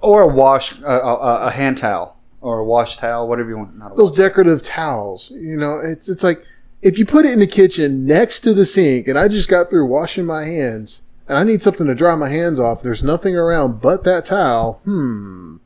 Or 0.00 0.22
a 0.22 0.28
wash, 0.28 0.80
uh, 0.82 0.86
a, 0.86 1.46
a 1.46 1.50
hand 1.50 1.78
towel, 1.78 2.16
or 2.40 2.58
a 2.58 2.64
wash 2.64 2.96
towel, 2.96 3.28
whatever 3.28 3.50
you 3.50 3.58
want. 3.58 3.78
Not 3.78 3.96
Those 3.96 4.12
decorative 4.12 4.62
towels, 4.62 5.30
you 5.30 5.56
know, 5.56 5.80
it's 5.82 6.08
it's 6.08 6.24
like 6.24 6.44
if 6.80 6.98
you 6.98 7.06
put 7.06 7.24
it 7.24 7.32
in 7.32 7.38
the 7.38 7.46
kitchen 7.46 8.04
next 8.04 8.40
to 8.40 8.52
the 8.52 8.66
sink, 8.66 9.06
and 9.06 9.18
I 9.18 9.28
just 9.28 9.48
got 9.48 9.70
through 9.70 9.86
washing 9.86 10.26
my 10.26 10.44
hands, 10.44 11.02
and 11.28 11.38
I 11.38 11.44
need 11.44 11.62
something 11.62 11.86
to 11.86 11.94
dry 11.94 12.16
my 12.16 12.28
hands 12.28 12.58
off. 12.58 12.82
There's 12.82 13.04
nothing 13.04 13.36
around 13.36 13.80
but 13.80 14.02
that 14.04 14.24
towel. 14.24 14.80
Hmm. 14.84 15.56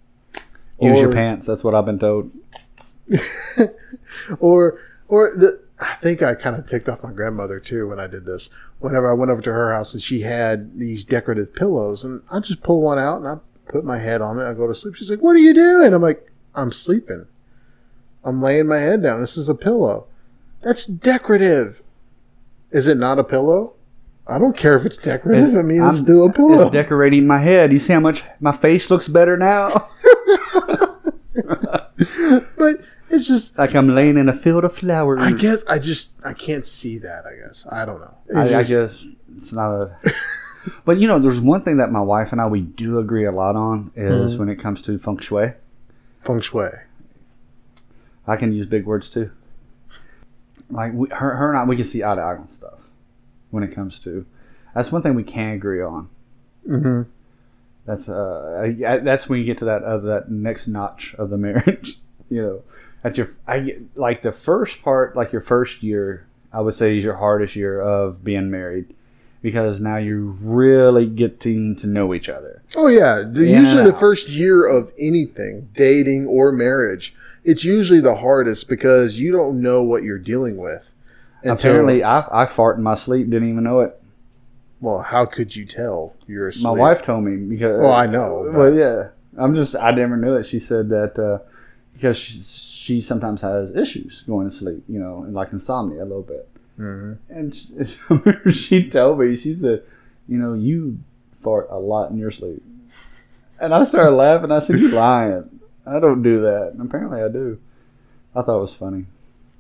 Use 0.79 1.01
your 1.01 1.13
pants. 1.13 1.47
That's 1.47 1.65
what 1.65 1.75
I've 1.75 1.87
been 1.87 1.99
told. 1.99 2.31
or 4.41 4.79
or 5.09 5.35
the 5.37 5.61
I 5.79 5.95
think 5.97 6.23
I 6.23 6.35
kind 6.35 6.57
of 6.57 6.69
ticked 6.69 6.89
off 6.89 7.03
my 7.03 7.13
grandmother 7.13 7.61
too 7.61 7.89
when 7.89 8.01
I 8.01 8.07
did 8.07 8.25
this. 8.25 8.51
Whenever 8.79 9.11
I 9.11 9.15
went 9.15 9.31
over 9.31 9.43
to 9.43 9.53
her 9.53 9.75
house 9.75 9.95
and 9.95 10.03
she 10.03 10.23
had 10.23 10.79
these 10.79 11.05
decorative 11.05 11.55
pillows, 11.55 12.05
and 12.05 12.23
I 12.31 12.41
just 12.41 12.63
pull 12.63 12.83
one 12.83 12.99
out 12.99 13.19
and 13.19 13.29
I 13.29 13.37
put 13.71 13.85
my 13.85 13.99
head 13.99 14.21
on 14.21 14.39
it. 14.39 14.49
I 14.49 14.55
go 14.55 14.67
to 14.67 14.75
sleep. 14.75 14.95
She's 14.97 15.11
like, 15.11 15.21
"What 15.21 15.37
are 15.37 15.41
you 15.41 15.55
doing?" 15.55 15.93
I'm 15.93 16.03
like, 16.03 16.31
"I'm 16.55 16.73
sleeping. 16.73 17.27
I'm 18.25 18.43
laying 18.43 18.67
my 18.67 18.79
head 18.79 19.03
down. 19.03 19.21
This 19.21 19.37
is 19.37 19.49
a 19.49 19.55
pillow. 19.55 20.07
That's 20.63 20.87
decorative. 20.87 21.83
Is 22.71 22.89
it 22.89 22.97
not 22.97 23.19
a 23.19 23.25
pillow? 23.25 23.75
I 24.27 24.39
don't 24.39 24.57
care 24.57 24.77
if 24.77 24.85
it's 24.85 24.97
decorative. 24.97 25.57
I 25.57 25.63
mean, 25.63 25.83
it's 25.83 25.97
I'm- 25.97 26.05
still 26.05 26.27
a 26.27 26.33
pillow. 26.33 26.63
It's 26.63 26.73
decorating 26.73 27.27
my 27.27 27.39
head. 27.39 27.73
You 27.73 27.79
see 27.79 27.93
how 27.93 28.01
much 28.01 28.25
my 28.41 28.57
face 28.57 28.91
looks 28.91 29.09
better 29.09 29.37
now? 29.37 29.89
but 32.57 32.81
it's 33.11 33.27
just." 33.27 33.57
like 33.59 33.75
I'm 33.75 33.95
laying 33.95 34.17
in 34.17 34.29
a 34.29 34.35
field 34.35 34.65
of 34.65 34.75
flowers. 34.77 35.21
I 35.23 35.33
guess 35.33 35.63
I 35.69 35.79
just 35.79 36.13
I 36.25 36.33
can't 36.33 36.65
see 36.65 36.99
that. 36.99 37.25
I 37.27 37.35
guess 37.37 37.67
I 37.71 37.85
don't 37.85 38.01
know. 38.01 38.15
I, 38.35 38.43
It's 38.45 38.53
I 38.53 38.63
guess 38.65 39.05
it's 39.37 39.53
not 39.53 39.73
a. 39.73 39.97
but 40.85 40.99
you 40.99 41.07
know, 41.09 41.19
there's 41.19 41.41
one 41.41 41.63
thing 41.63 41.77
that 41.79 41.91
my 41.93 42.01
wife 42.01 42.33
and 42.33 42.41
I 42.41 42.47
we 42.47 42.61
do 42.61 42.99
agree 42.99 43.25
a 43.25 43.33
lot 43.33 43.57
on 43.57 43.93
is 43.97 44.35
Mhm. 44.35 44.39
when 44.39 44.49
it 44.49 44.57
comes 44.57 44.83
to 44.83 44.99
feng 44.99 45.19
shui. 45.19 45.53
feng 46.25 46.41
shui. 46.41 46.71
I 48.27 48.37
can 48.37 48.53
use 48.53 48.67
big 48.67 48.87
words 48.87 49.09
too. 49.09 49.31
like 50.71 50.93
we, 50.93 51.09
her, 51.11 51.37
her 51.37 51.51
and 51.51 51.59
I, 51.59 51.65
we 51.65 51.77
can 51.77 51.85
see 51.85 52.03
eye 52.03 52.17
to 52.17 52.21
eye 52.21 52.37
on 52.37 52.49
stuff 52.49 52.81
when 53.51 53.63
it 53.63 53.73
comes 53.73 54.01
to. 54.01 54.27
That's 54.75 54.91
one 54.91 55.03
thing 55.03 55.15
we 55.15 55.23
can 55.23 55.51
agree 55.53 55.81
on. 55.81 56.09
Mm-hmm. 56.69 57.03
That's 57.87 58.09
uh, 58.09 58.73
I- 58.87 58.99
that's 58.99 59.29
when 59.29 59.39
you 59.39 59.45
get 59.45 59.59
to 59.59 59.65
that 59.67 59.85
uh, 59.85 59.99
that 59.99 60.29
next 60.31 60.67
notch 60.67 61.15
of 61.19 61.31
the 61.31 61.37
marriage. 61.39 61.99
you 62.29 62.43
know, 62.43 62.63
at 63.07 63.17
your 63.17 63.29
I 63.47 63.77
like 63.95 64.23
the 64.23 64.33
first 64.33 64.83
part, 64.83 65.17
like 65.17 65.33
your 65.33 65.41
first 65.43 65.83
year, 65.83 66.27
I 66.53 66.61
would 66.61 66.75
say 66.75 66.97
is 66.99 67.05
your 67.05 67.17
hardest 67.17 67.57
year 67.57 67.81
of 67.81 68.25
being 68.25 68.51
married 68.51 68.95
because 69.43 69.81
now 69.81 69.97
you're 69.97 70.19
really 70.19 71.07
getting 71.07 71.77
to 71.77 71.87
know 71.87 72.13
each 72.15 72.29
other. 72.29 72.63
Oh 72.75 72.89
yeah, 72.89 73.23
the, 73.31 73.45
Yeah. 73.47 73.61
usually 73.61 73.85
the 73.85 73.97
first 73.99 74.29
year 74.31 74.67
of 74.67 74.91
anything, 74.99 75.69
dating 75.75 76.27
or 76.27 76.51
marriage, 76.53 77.15
it's 77.45 77.63
usually 77.65 78.01
the 78.01 78.17
hardest 78.17 78.69
because 78.69 79.19
you 79.19 79.31
don't 79.31 79.63
know 79.63 79.83
what 79.83 80.03
you're 80.03 80.19
dealing 80.19 80.57
with. 80.57 80.91
Apparently, 81.45 82.03
I 82.03 82.43
I 82.43 82.47
fart 82.47 82.77
in 82.79 82.83
my 82.83 82.95
sleep, 82.97 83.31
didn't 83.31 83.49
even 83.51 83.63
know 83.65 83.81
it. 83.81 83.93
well, 84.81 85.01
how 85.01 85.25
could 85.27 85.55
you 85.55 85.65
tell 85.65 86.15
you're 86.27 86.49
asleep? 86.49 86.65
My 86.65 86.71
wife 86.71 87.03
told 87.03 87.23
me 87.25 87.37
because. 87.37 87.79
Well, 87.81 87.93
I 87.93 88.07
know, 88.07 88.51
Well, 88.53 88.75
yeah, 88.75 89.09
I'm 89.39 89.55
just 89.55 89.77
I 89.77 89.93
never 89.93 90.17
knew 90.17 90.35
it. 90.37 90.45
She 90.47 90.59
said 90.59 90.89
that 90.89 91.13
uh, 91.19 91.39
because 91.93 92.17
she 92.19 92.39
she 92.87 93.01
sometimes 93.01 93.41
has 93.41 93.75
issues 93.75 94.23
going 94.29 94.49
to 94.49 94.55
sleep, 94.55 94.85
you 94.89 95.01
know, 95.01 95.25
and 95.25 95.35
like 95.35 95.51
insomnia 95.53 96.03
a 96.03 96.05
little 96.05 96.23
bit. 96.23 96.49
Mhm. 96.79 97.19
And 97.29 97.53
she, 98.53 98.53
she 98.53 98.89
told 98.89 99.19
me 99.19 99.35
she 99.35 99.57
said, 99.57 99.83
you 100.29 100.39
know, 100.39 100.53
you 100.55 100.99
fart 101.43 101.67
a 101.69 101.79
lot 101.81 102.11
in 102.13 102.17
your 102.17 102.31
sleep. 102.31 102.63
And 103.59 103.75
I 103.75 103.83
started 103.83 104.15
laughing. 104.25 104.53
I 104.53 104.61
said, 104.61 104.79
you're 104.79 104.93
lying? 104.93 105.59
I 105.85 105.99
don't 105.99 106.23
do 106.23 106.43
that." 106.43 106.73
And 106.75 106.81
apparently, 106.83 107.23
I 107.23 107.29
do. 107.29 107.59
I 108.37 108.43
thought 108.43 108.59
it 108.59 108.63
was 108.63 108.75
funny. 108.75 109.07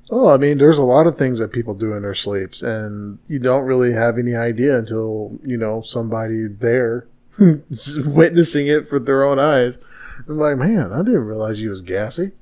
Oh, 0.08 0.28
I 0.28 0.36
mean, 0.36 0.58
there's 0.58 0.78
a 0.78 0.84
lot 0.84 1.08
of 1.08 1.18
things 1.18 1.40
that 1.40 1.50
people 1.52 1.74
do 1.74 1.94
in 1.94 2.02
their 2.02 2.14
sleeps, 2.14 2.62
and 2.62 3.18
you 3.26 3.40
don't 3.40 3.64
really 3.64 3.92
have 3.92 4.18
any 4.18 4.36
idea 4.36 4.78
until 4.78 5.36
you 5.44 5.56
know 5.56 5.82
somebody 5.82 6.46
there 6.46 7.06
witnessing 7.38 8.68
it 8.68 8.92
with 8.92 9.04
their 9.06 9.24
own 9.24 9.40
eyes. 9.40 9.78
I'm 10.28 10.38
like, 10.38 10.58
man, 10.58 10.92
I 10.92 10.98
didn't 11.02 11.26
realize 11.26 11.60
you 11.60 11.70
was 11.70 11.82
gassy, 11.82 12.32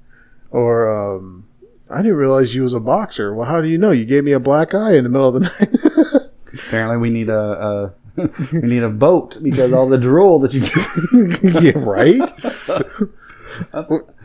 or 0.55 1.17
um, 1.17 1.49
I 1.91 1.97
didn't 1.97 2.17
realize 2.17 2.55
you 2.55 2.63
was 2.63 2.75
a 2.75 2.81
boxer. 2.81 3.35
Well, 3.35 3.49
how 3.49 3.61
do 3.61 3.67
you 3.67 3.77
know? 3.77 3.91
You 3.91 4.05
gave 4.05 4.23
me 4.23 4.31
a 4.31 4.39
black 4.39 4.73
eye 4.73 4.95
in 4.95 5.03
the 5.03 5.11
middle 5.11 5.29
of 5.29 5.35
the 5.35 5.41
night. 6.21 6.31
Apparently, 6.55 6.97
we 6.97 7.11
need 7.11 7.29
a, 7.29 7.35
a 7.37 7.95
we 8.53 8.61
need 8.61 8.85
a 8.85 8.89
boat 8.89 9.43
because 9.43 9.73
all 9.73 9.89
the 9.89 9.99
drool 9.99 10.39
that 10.39 10.53
you 10.53 10.63
yeah, 11.61 11.77
right. 11.77 12.31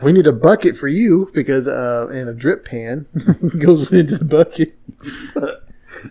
we 0.02 0.12
need 0.12 0.28
a 0.28 0.32
bucket 0.32 0.76
for 0.76 0.86
you 0.86 1.28
because 1.34 1.66
uh, 1.66 2.06
and 2.12 2.28
a 2.28 2.32
drip 2.32 2.64
pan 2.64 3.06
goes 3.58 3.92
into 3.92 4.16
the 4.16 4.24
bucket. 4.24 4.78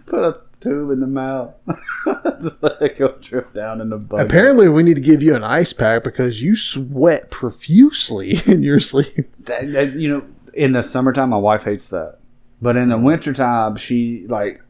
put 0.05 0.21
a 0.21 0.41
tube 0.61 0.91
in 0.91 0.99
the 0.99 1.07
mouth, 1.07 1.53
it 2.81 2.97
go 2.97 3.15
drip 3.21 3.53
down 3.53 3.81
in 3.81 3.89
the 3.89 3.97
bucket. 3.97 4.25
Apparently, 4.25 4.67
we 4.67 4.83
need 4.83 4.95
to 4.95 5.01
give 5.01 5.21
you 5.21 5.35
an 5.35 5.43
ice 5.43 5.73
pack 5.73 6.03
because 6.03 6.41
you 6.41 6.55
sweat 6.55 7.29
profusely 7.29 8.41
in 8.45 8.63
your 8.63 8.79
sleep. 8.79 9.33
that, 9.45 9.71
that, 9.73 9.93
you 9.93 10.09
know, 10.09 10.23
in 10.53 10.73
the 10.73 10.83
summertime, 10.83 11.29
my 11.29 11.37
wife 11.37 11.63
hates 11.63 11.89
that, 11.89 12.17
but 12.61 12.75
in 12.75 12.89
the 12.89 12.97
wintertime, 12.97 13.75
she 13.77 14.25
like 14.27 14.61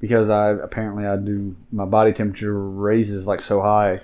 because 0.00 0.28
I 0.28 0.50
apparently 0.50 1.06
I 1.06 1.16
do 1.16 1.56
my 1.72 1.84
body 1.84 2.12
temperature 2.12 2.58
raises 2.58 3.26
like 3.26 3.42
so 3.42 3.60
high. 3.60 4.00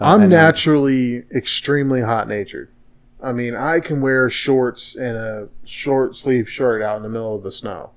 Uh, 0.00 0.04
I'm 0.04 0.28
naturally 0.28 1.24
extremely 1.34 2.02
hot 2.02 2.28
natured. 2.28 2.70
I 3.22 3.32
mean, 3.32 3.56
I 3.56 3.80
can 3.80 4.00
wear 4.02 4.28
shorts 4.28 4.94
and 4.94 5.16
a 5.16 5.48
short 5.64 6.16
sleeve 6.16 6.50
shirt 6.50 6.82
out 6.82 6.98
in 6.98 7.02
the 7.02 7.08
middle 7.08 7.34
of 7.34 7.42
the 7.42 7.52
snow. 7.52 7.90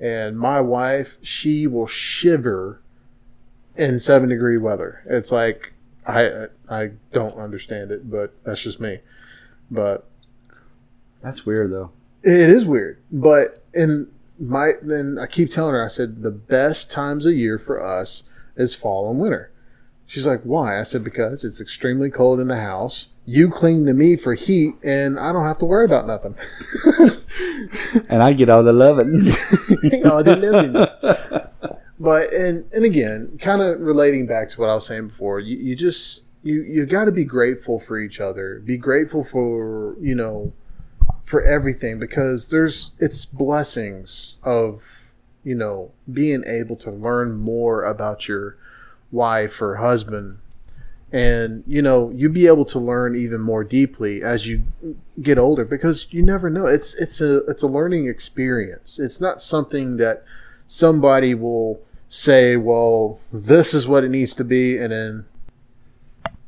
And 0.00 0.38
my 0.38 0.60
wife, 0.60 1.18
she 1.22 1.66
will 1.66 1.86
shiver 1.86 2.80
in 3.76 3.98
seven 3.98 4.28
degree 4.28 4.58
weather. 4.58 5.02
It's 5.06 5.30
like 5.30 5.72
I 6.06 6.46
I 6.68 6.90
don't 7.12 7.36
understand 7.36 7.90
it, 7.90 8.10
but 8.10 8.32
that's 8.44 8.62
just 8.62 8.80
me. 8.80 9.00
But 9.70 10.06
That's 11.22 11.44
weird 11.44 11.70
though. 11.70 11.90
It 12.22 12.50
is 12.50 12.64
weird, 12.64 12.98
but 13.12 13.62
in 13.72 14.08
my 14.38 14.72
then 14.82 15.18
I 15.20 15.26
keep 15.26 15.50
telling 15.50 15.74
her 15.74 15.84
I 15.84 15.88
said 15.88 16.22
the 16.22 16.30
best 16.30 16.90
times 16.90 17.26
of 17.26 17.34
year 17.34 17.58
for 17.58 17.84
us 17.84 18.24
is 18.56 18.74
fall 18.74 19.10
and 19.10 19.20
winter. 19.20 19.50
She's 20.10 20.26
like, 20.26 20.42
"Why?" 20.42 20.78
I 20.78 20.82
said, 20.82 21.04
"Because 21.04 21.44
it's 21.44 21.60
extremely 21.60 22.10
cold 22.10 22.40
in 22.40 22.48
the 22.48 22.60
house. 22.60 23.08
You 23.26 23.48
cling 23.48 23.86
to 23.86 23.92
me 23.92 24.16
for 24.16 24.34
heat, 24.34 24.74
and 24.82 25.20
I 25.20 25.32
don't 25.32 25.44
have 25.44 25.58
to 25.60 25.64
worry 25.64 25.84
about 25.84 26.06
nothing." 26.06 26.34
And 28.08 28.22
I 28.22 28.32
get 28.32 28.50
all 28.50 28.64
the 28.64 28.72
lovins. 28.72 29.36
Oh, 30.04 30.22
they 30.24 30.34
live 30.34 30.64
in 30.64 30.74
but 32.00 32.32
and 32.32 32.64
and 32.72 32.84
again, 32.84 33.38
kind 33.38 33.60
of 33.60 33.78
relating 33.78 34.26
back 34.26 34.48
to 34.50 34.60
what 34.60 34.70
I 34.70 34.74
was 34.74 34.86
saying 34.86 35.08
before, 35.08 35.38
you, 35.38 35.56
you 35.58 35.76
just 35.76 36.22
you 36.42 36.62
you 36.62 36.86
got 36.86 37.04
to 37.04 37.12
be 37.12 37.24
grateful 37.24 37.78
for 37.78 37.98
each 37.98 38.18
other. 38.18 38.60
Be 38.64 38.78
grateful 38.78 39.22
for 39.22 39.96
you 40.00 40.14
know 40.14 40.54
for 41.24 41.44
everything 41.44 42.00
because 42.00 42.48
there's 42.48 42.92
it's 42.98 43.26
blessings 43.26 44.36
of 44.42 44.82
you 45.44 45.54
know 45.54 45.92
being 46.10 46.42
able 46.46 46.76
to 46.76 46.90
learn 46.90 47.36
more 47.36 47.84
about 47.84 48.26
your 48.26 48.56
wife 49.12 49.60
or 49.60 49.76
husband. 49.76 50.38
And 51.12 51.64
you 51.66 51.82
know 51.82 52.10
you'd 52.14 52.34
be 52.34 52.46
able 52.46 52.64
to 52.66 52.78
learn 52.78 53.16
even 53.16 53.40
more 53.40 53.64
deeply 53.64 54.22
as 54.22 54.46
you 54.46 54.62
get 55.20 55.38
older 55.38 55.64
because 55.64 56.06
you 56.10 56.22
never 56.22 56.48
know. 56.48 56.66
It's 56.66 56.94
it's 56.94 57.20
a 57.20 57.38
it's 57.46 57.64
a 57.64 57.66
learning 57.66 58.06
experience. 58.06 58.98
It's 58.98 59.20
not 59.20 59.42
something 59.42 59.96
that 59.96 60.22
somebody 60.68 61.34
will 61.34 61.80
say 62.08 62.56
well 62.56 63.18
this 63.32 63.74
is 63.74 63.88
what 63.88 64.02
it 64.02 64.08
needs 64.08 64.34
to 64.34 64.42
be 64.42 64.76
and 64.76 64.90
then 64.92 65.24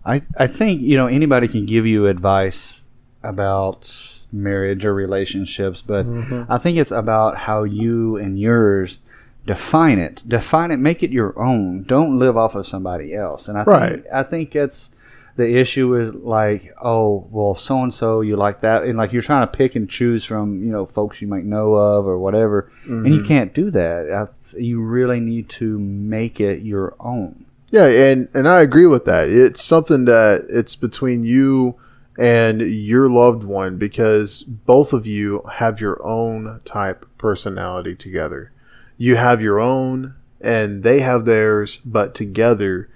I, 0.04 0.22
I 0.36 0.46
think 0.48 0.82
you 0.82 0.96
know 0.96 1.06
anybody 1.06 1.48
can 1.48 1.66
give 1.66 1.86
you 1.86 2.06
advice 2.06 2.82
about 3.22 4.12
marriage 4.32 4.84
or 4.84 4.94
relationships, 4.94 5.82
but 5.84 6.06
mm-hmm. 6.06 6.50
I 6.50 6.58
think 6.58 6.78
it's 6.78 6.90
about 6.90 7.36
how 7.36 7.64
you 7.64 8.16
and 8.16 8.38
yours 8.38 8.98
define 9.46 9.98
it. 9.98 10.22
Define 10.26 10.70
it, 10.70 10.78
make 10.78 11.02
it 11.02 11.10
your 11.10 11.38
own. 11.40 11.84
Don't 11.84 12.18
live 12.18 12.36
off 12.36 12.54
of 12.54 12.66
somebody 12.66 13.14
else. 13.14 13.48
And 13.48 13.58
I 13.58 13.64
Right. 13.64 13.92
think 13.92 14.06
I 14.12 14.22
think 14.22 14.56
it's 14.56 14.90
the 15.36 15.56
issue 15.56 15.94
is 15.96 16.14
like, 16.14 16.74
oh, 16.82 17.26
well, 17.30 17.54
so 17.54 17.82
and 17.82 17.92
so 17.92 18.20
you 18.20 18.36
like 18.36 18.60
that, 18.60 18.84
and 18.84 18.98
like 18.98 19.12
you're 19.12 19.22
trying 19.22 19.46
to 19.46 19.52
pick 19.52 19.74
and 19.74 19.88
choose 19.88 20.24
from 20.24 20.62
you 20.62 20.70
know 20.70 20.84
folks 20.84 21.22
you 21.22 21.28
might 21.28 21.44
know 21.44 21.74
of 21.74 22.06
or 22.06 22.18
whatever, 22.18 22.70
and 22.84 23.06
you 23.06 23.20
mm-hmm. 23.20 23.28
can't 23.28 23.54
do 23.54 23.70
that. 23.70 24.12
I, 24.12 24.58
you 24.58 24.82
really 24.82 25.20
need 25.20 25.48
to 25.48 25.78
make 25.78 26.40
it 26.40 26.62
your 26.62 26.94
own. 27.00 27.46
Yeah, 27.70 27.86
and 27.86 28.28
and 28.34 28.46
I 28.46 28.60
agree 28.60 28.86
with 28.86 29.06
that. 29.06 29.30
It's 29.30 29.62
something 29.62 30.04
that 30.04 30.46
it's 30.50 30.76
between 30.76 31.24
you 31.24 31.76
and 32.18 32.60
your 32.60 33.08
loved 33.08 33.42
one 33.42 33.78
because 33.78 34.42
both 34.42 34.92
of 34.92 35.06
you 35.06 35.42
have 35.50 35.80
your 35.80 36.04
own 36.06 36.60
type 36.66 37.06
personality 37.16 37.94
together. 37.94 38.52
You 38.96 39.16
have 39.16 39.40
your 39.40 39.60
own 39.60 40.14
and 40.40 40.82
they 40.82 41.00
have 41.00 41.24
theirs, 41.24 41.80
but 41.84 42.14
together 42.14 42.88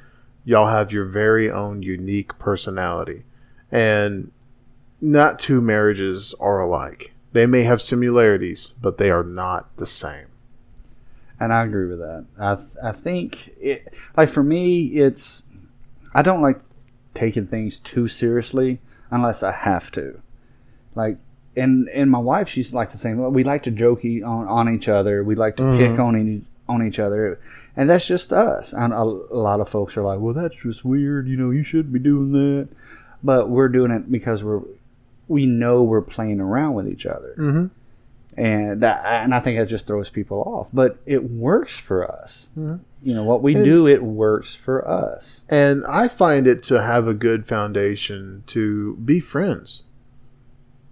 y'all 0.45 0.69
have 0.69 0.93
your 0.93 1.05
very 1.05 1.51
own 1.51 1.83
unique 1.83 2.39
personality. 2.39 3.25
And 3.71 4.31
not 5.01 5.39
two 5.39 5.61
marriages 5.61 6.35
are 6.41 6.61
alike. 6.61 7.13
They 7.33 7.47
may 7.47 7.65
have 7.65 7.83
similarities, 7.83 8.73
but 8.81 8.99
they 8.99 9.11
are 9.11 9.25
not 9.25 9.77
the 9.77 9.87
same. 9.87 10.27
And 11.39 11.53
I 11.53 11.65
agree 11.65 11.87
with 11.87 11.99
that. 11.99 12.25
I 12.39 12.89
I 12.89 12.93
think 12.93 13.51
it 13.61 13.93
like 14.17 14.31
for 14.31 14.43
me 14.43 14.87
it's 14.87 15.43
I 16.15 16.23
don't 16.23 16.41
like 16.41 16.61
taking 17.15 17.47
things 17.47 17.79
too 17.79 18.09
seriously 18.09 18.81
unless 19.11 19.43
I 19.43 19.53
have 19.53 19.91
to. 19.93 20.23
Like 20.95 21.19
and 21.57 21.89
and 21.89 22.11
my 22.11 22.19
wife 22.19 22.49
she's 22.49 22.75
like 22.75 22.91
the 22.93 22.99
same. 22.99 23.33
We 23.33 23.45
like 23.45 23.63
to 23.65 23.71
joke 23.71 24.05
on 24.05 24.23
on 24.49 24.75
each 24.75 24.89
other. 24.89 25.25
We 25.25 25.35
like 25.35 25.57
to 25.57 25.77
pick 25.79 25.99
on 25.99 26.17
e- 26.29 26.45
on 26.69 26.87
each 26.87 26.99
other. 26.99 27.39
And 27.79 27.91
that's 27.91 28.07
just 28.07 28.33
us. 28.33 28.73
And 28.73 28.93
a, 28.93 29.01
a 29.03 29.37
lot 29.37 29.61
of 29.61 29.69
folks 29.69 29.97
are 29.97 30.03
like, 30.03 30.19
"Well, 30.21 30.33
that's 30.35 30.55
just 30.57 30.85
weird. 30.85 31.29
You 31.29 31.37
know, 31.37 31.51
you 31.51 31.63
shouldn't 31.65 31.93
be 31.93 31.99
doing 31.99 32.33
that." 32.33 32.69
But 33.23 33.49
we're 33.51 33.69
doing 33.69 33.91
it 33.91 34.11
because 34.11 34.43
we're 34.43 34.61
we 35.29 35.45
know 35.47 35.83
we're 35.83 36.01
playing 36.03 36.41
around 36.41 36.75
with 36.75 36.89
each 36.89 37.05
other 37.05 37.35
Mm-hmm. 37.37 37.67
and 38.41 38.81
that 38.83 39.03
and 39.05 39.35
I 39.35 39.41
think 39.41 39.59
that 39.59 39.67
just 39.69 39.87
throws 39.87 40.09
people 40.11 40.43
off. 40.43 40.69
But 40.73 40.99
it 41.07 41.31
works 41.31 41.77
for 41.77 42.11
us. 42.11 42.49
Mhm. 42.57 42.81
You 43.03 43.15
know 43.15 43.25
what 43.25 43.43
we 43.43 43.55
And- 43.55 43.65
do, 43.65 43.87
it 43.87 44.03
works 44.03 44.55
for 44.55 44.87
us. 44.89 45.43
And 45.49 45.85
I 45.87 46.09
find 46.09 46.47
it 46.47 46.63
to 46.65 46.83
have 46.83 47.07
a 47.07 47.15
good 47.15 47.47
foundation 47.47 48.43
to 48.49 48.97
be 48.97 49.21
friends. 49.21 49.83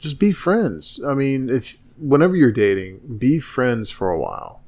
Just 0.04 0.18
be 0.18 0.32
friends. 0.32 1.00
I 1.06 1.14
mean, 1.14 1.48
if 1.50 1.78
whenever 1.98 2.36
you're 2.36 2.52
dating, 2.52 3.00
be 3.18 3.38
friends 3.38 3.90
for 3.90 4.10
a 4.10 4.18
while. 4.20 4.60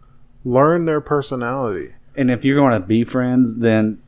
Learn 0.45 0.87
their 0.87 1.01
personality. 1.03 1.93
And 2.17 2.31
if 2.31 2.43
you're 2.45 2.57
going 2.57 2.73
to 2.81 2.87
be 2.87 3.05
friends, 3.05 3.61
then 3.61 3.99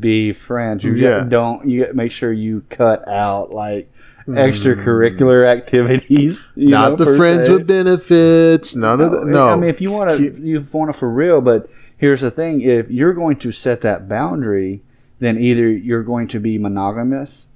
be 0.00 0.32
friends. 0.32 0.82
You 0.82 0.94
Yeah. 0.94 1.22
don't. 1.22 1.68
You 1.70 1.86
make 1.94 2.10
sure 2.10 2.32
you 2.32 2.64
cut 2.70 3.06
out 3.08 3.52
like 3.52 3.88
Mm. 4.26 4.38
extracurricular 4.38 5.44
activities. 5.46 6.42
you 6.56 6.70
Not 6.70 6.98
know, 6.98 7.04
the 7.04 7.16
friends 7.16 7.46
se. 7.46 7.52
with 7.52 7.66
benefits. 7.66 8.74
None 8.74 9.00
of 9.00 9.12
the. 9.12 9.24
No. 9.26 9.48
I 9.50 9.56
mean, 9.56 9.68
if 9.70 9.80
you 9.80 9.90
want 9.92 10.10
to, 10.16 10.22
you 10.22 10.66
want 10.72 10.92
to 10.92 10.98
for 10.98 11.10
real. 11.10 11.40
But 11.40 11.68
here's 11.98 12.22
the 12.22 12.30
thing: 12.30 12.62
if 12.62 12.90
you're 12.90 13.12
going 13.12 13.36
to 13.40 13.52
set 13.52 13.82
that 13.82 14.08
boundary, 14.08 14.82
then 15.20 15.38
either 15.38 15.68
you're 15.68 16.02
going 16.02 16.26
to 16.28 16.40
be 16.40 16.56
monogamous 16.58 17.48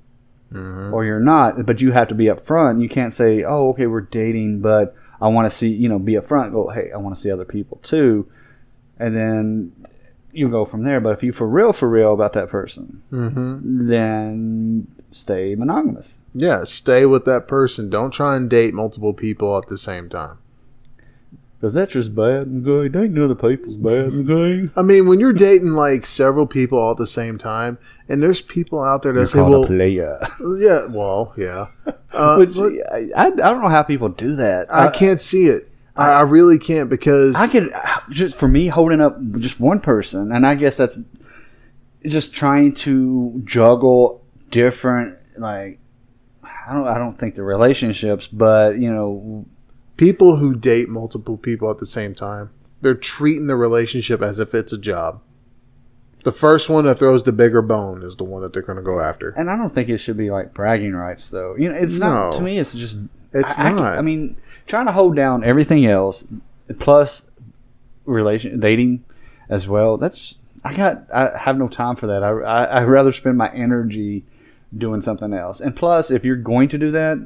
Mhm. 0.53 0.93
or 0.93 1.05
you're 1.05 1.21
not. 1.21 1.67
But 1.67 1.81
you 1.81 1.93
have 1.93 2.09
to 2.09 2.15
be 2.15 2.27
upfront. 2.27 2.81
You 2.81 2.89
can't 2.89 3.13
say, 3.13 3.45
"Oh, 3.45 3.71
okay, 3.71 3.87
we're 3.87 4.01
dating, 4.03 4.61
but 4.61 4.95
I 5.21 5.29
want 5.29 5.51
to 5.51 5.57
see," 5.57 5.69
you 5.69 5.89
know, 5.89 5.99
be 5.99 6.15
upfront. 6.15 6.53
Go, 6.53 6.69
"Hey, 6.69 6.91
I 6.95 6.99
want 6.99 7.15
to 7.15 7.21
see 7.21 7.31
other 7.31 7.45
people 7.45 7.79
too," 7.83 8.27
and 8.99 9.15
then 9.15 9.73
you 10.33 10.49
go 10.49 10.65
from 10.65 10.85
there. 10.85 11.01
But 11.01 11.15
if 11.15 11.23
you 11.23 11.33
for 11.33 11.47
real, 11.47 11.73
for 11.73 11.89
real 11.89 12.13
about 12.15 12.33
that 12.35 12.49
person, 12.49 13.03
Mhm. 13.13 13.61
then 13.89 14.87
stay 15.11 15.55
monogamous. 15.55 16.19
Yeah, 16.35 16.65
stay 16.65 17.05
with 17.07 17.25
that 17.25 17.49
person. 17.49 17.91
Don't 17.91 18.13
try 18.13 18.37
and 18.37 18.49
date 18.49 18.75
multiple 18.75 19.15
people 19.15 19.57
at 19.59 19.69
the 19.69 19.79
same 19.79 20.09
time. 20.09 20.37
Because 21.59 21.75
that's 21.75 21.93
just 21.93 22.15
bad 22.15 22.47
and 22.47 22.63
good. 22.63 22.93
Dating 22.93 23.15
the 23.15 23.35
people's 23.35 23.77
bad 23.77 24.13
and 24.13 24.27
good. 24.27 24.71
I 24.77 24.83
mean, 24.83 25.09
when 25.09 25.19
you're 25.19 25.33
dating 25.33 25.73
like 25.73 26.07
several 26.07 26.47
people 26.47 26.79
all 26.79 26.93
at 26.93 26.99
the 26.99 27.07
same 27.07 27.37
time, 27.37 27.79
and 28.09 28.23
there's 28.23 28.41
people 28.41 28.81
out 28.81 29.03
there 29.03 29.13
that 29.13 29.19
You're 29.19 29.27
say, 29.27 29.43
"Well, 29.43 29.65
a 29.65 29.67
player. 29.67 30.21
yeah, 30.59 30.85
well, 30.85 31.35
yeah," 31.37 31.67
uh, 32.13 32.37
Which, 32.37 32.55
but 32.55 32.73
I, 32.93 33.27
I 33.27 33.31
don't 33.31 33.61
know 33.61 33.69
how 33.69 33.83
people 33.83 34.09
do 34.09 34.37
that. 34.37 34.73
I 34.73 34.89
can't 34.91 35.21
see 35.21 35.47
it. 35.47 35.69
I, 35.97 36.11
I 36.11 36.21
really 36.21 36.61
can't 36.61 36.89
because 36.89 37.35
I 37.35 37.49
could 37.49 37.73
just 38.11 38.37
for 38.37 38.47
me 38.47 38.69
holding 38.69 39.01
up 39.01 39.19
just 39.39 39.59
one 39.59 39.81
person, 39.81 40.31
and 40.31 40.47
I 40.47 40.55
guess 40.55 40.77
that's 40.77 40.97
just 42.07 42.33
trying 42.33 42.75
to 42.75 43.43
juggle 43.45 44.25
different 44.51 45.19
like 45.37 45.81
I 46.45 46.73
don't 46.73 46.87
I 46.87 46.99
don't 46.99 47.19
think 47.19 47.35
the 47.35 47.43
relationships, 47.43 48.29
but 48.29 48.79
you 48.79 48.93
know 48.93 49.45
people 49.99 50.37
who 50.37 50.55
date 50.55 50.89
multiple 50.89 51.37
people 51.37 51.71
at 51.71 51.77
the 51.79 51.85
same 51.87 52.15
time, 52.15 52.49
they're 52.81 52.95
treating 52.95 53.47
the 53.49 53.57
relationship 53.57 54.23
as 54.23 54.39
if 54.39 54.55
it's 54.55 54.73
a 54.73 54.79
job. 54.79 55.21
The 56.25 56.33
first 56.33 56.69
one 56.71 56.85
that 56.87 56.99
throws 56.99 57.25
the 57.25 57.33
bigger 57.33 57.61
bone 57.63 58.03
is 58.03 58.17
the 58.17 58.25
one 58.25 58.41
that 58.43 58.53
they're 58.53 58.63
going 58.63 58.77
to 58.79 58.83
go 58.83 59.01
after. 59.01 59.31
and 59.31 59.51
I 59.51 59.57
don't 59.57 59.69
think 59.75 59.89
it 59.89 59.99
should 59.99 60.17
be 60.17 60.31
like 60.31 60.55
bragging 60.55 60.95
rights 60.95 61.29
though. 61.31 61.55
You 61.57 61.69
know, 61.71 61.75
it's 61.77 61.99
not 61.99 62.33
to 62.35 62.41
me. 62.41 62.59
It's 62.59 62.73
just 62.73 62.99
It's 63.35 63.59
I, 63.59 63.65
I, 63.69 63.73
not. 63.73 63.79
can- 63.79 63.99
I 63.99 64.03
mean, 64.03 64.37
trying 64.67 64.87
to 64.87 64.93
hold 64.93 65.15
down 65.17 65.45
everything 65.45 65.87
else, 65.87 66.25
plus 66.79 67.23
relation 68.05 68.59
dating 68.61 69.05
as 69.49 69.69
well. 69.69 69.97
That's 69.97 70.35
I 70.65 70.75
got. 70.75 71.05
I 71.15 71.37
have 71.39 71.57
no 71.57 71.69
time 71.69 71.97
for 71.97 72.09
that. 72.09 72.23
I 72.23 72.31
I 72.31 72.81
I'd 72.81 72.89
rather 72.89 73.13
spend 73.13 73.39
my 73.39 73.51
energy 73.53 74.25
doing 74.77 75.01
something 75.01 75.33
else. 75.33 75.61
And 75.61 75.75
plus, 75.75 76.11
if 76.11 76.25
you're 76.25 76.37
going 76.37 76.69
to 76.71 76.79
do 76.79 76.91
that, 76.91 77.17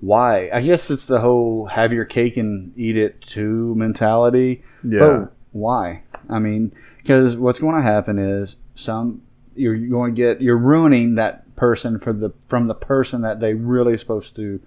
why? 0.00 0.48
I 0.50 0.60
guess 0.62 0.90
it's 0.90 1.06
the 1.06 1.20
whole 1.20 1.66
have 1.66 1.92
your 1.92 2.04
cake 2.04 2.36
and 2.36 2.72
eat 2.78 2.96
it 2.96 3.20
too 3.22 3.74
mentality. 3.76 4.62
yeah. 4.84 5.00
But 5.00 5.32
why? 5.52 6.02
I 6.28 6.38
mean, 6.38 6.72
because 6.98 7.36
what's 7.36 7.58
going 7.58 7.74
to 7.76 7.82
happen 7.82 8.18
is 8.18 8.56
some 8.74 9.22
you're 9.56 9.76
going 9.76 10.14
to 10.14 10.16
get 10.16 10.40
you're 10.40 10.56
ruining 10.56 11.16
that 11.16 11.44
person 11.56 11.98
for 11.98 12.12
the 12.12 12.30
from 12.48 12.68
the 12.68 12.74
person 12.74 13.22
that 13.22 13.40
they 13.40 13.54
really 13.54 13.98
supposed 13.98 14.36
to 14.36 14.60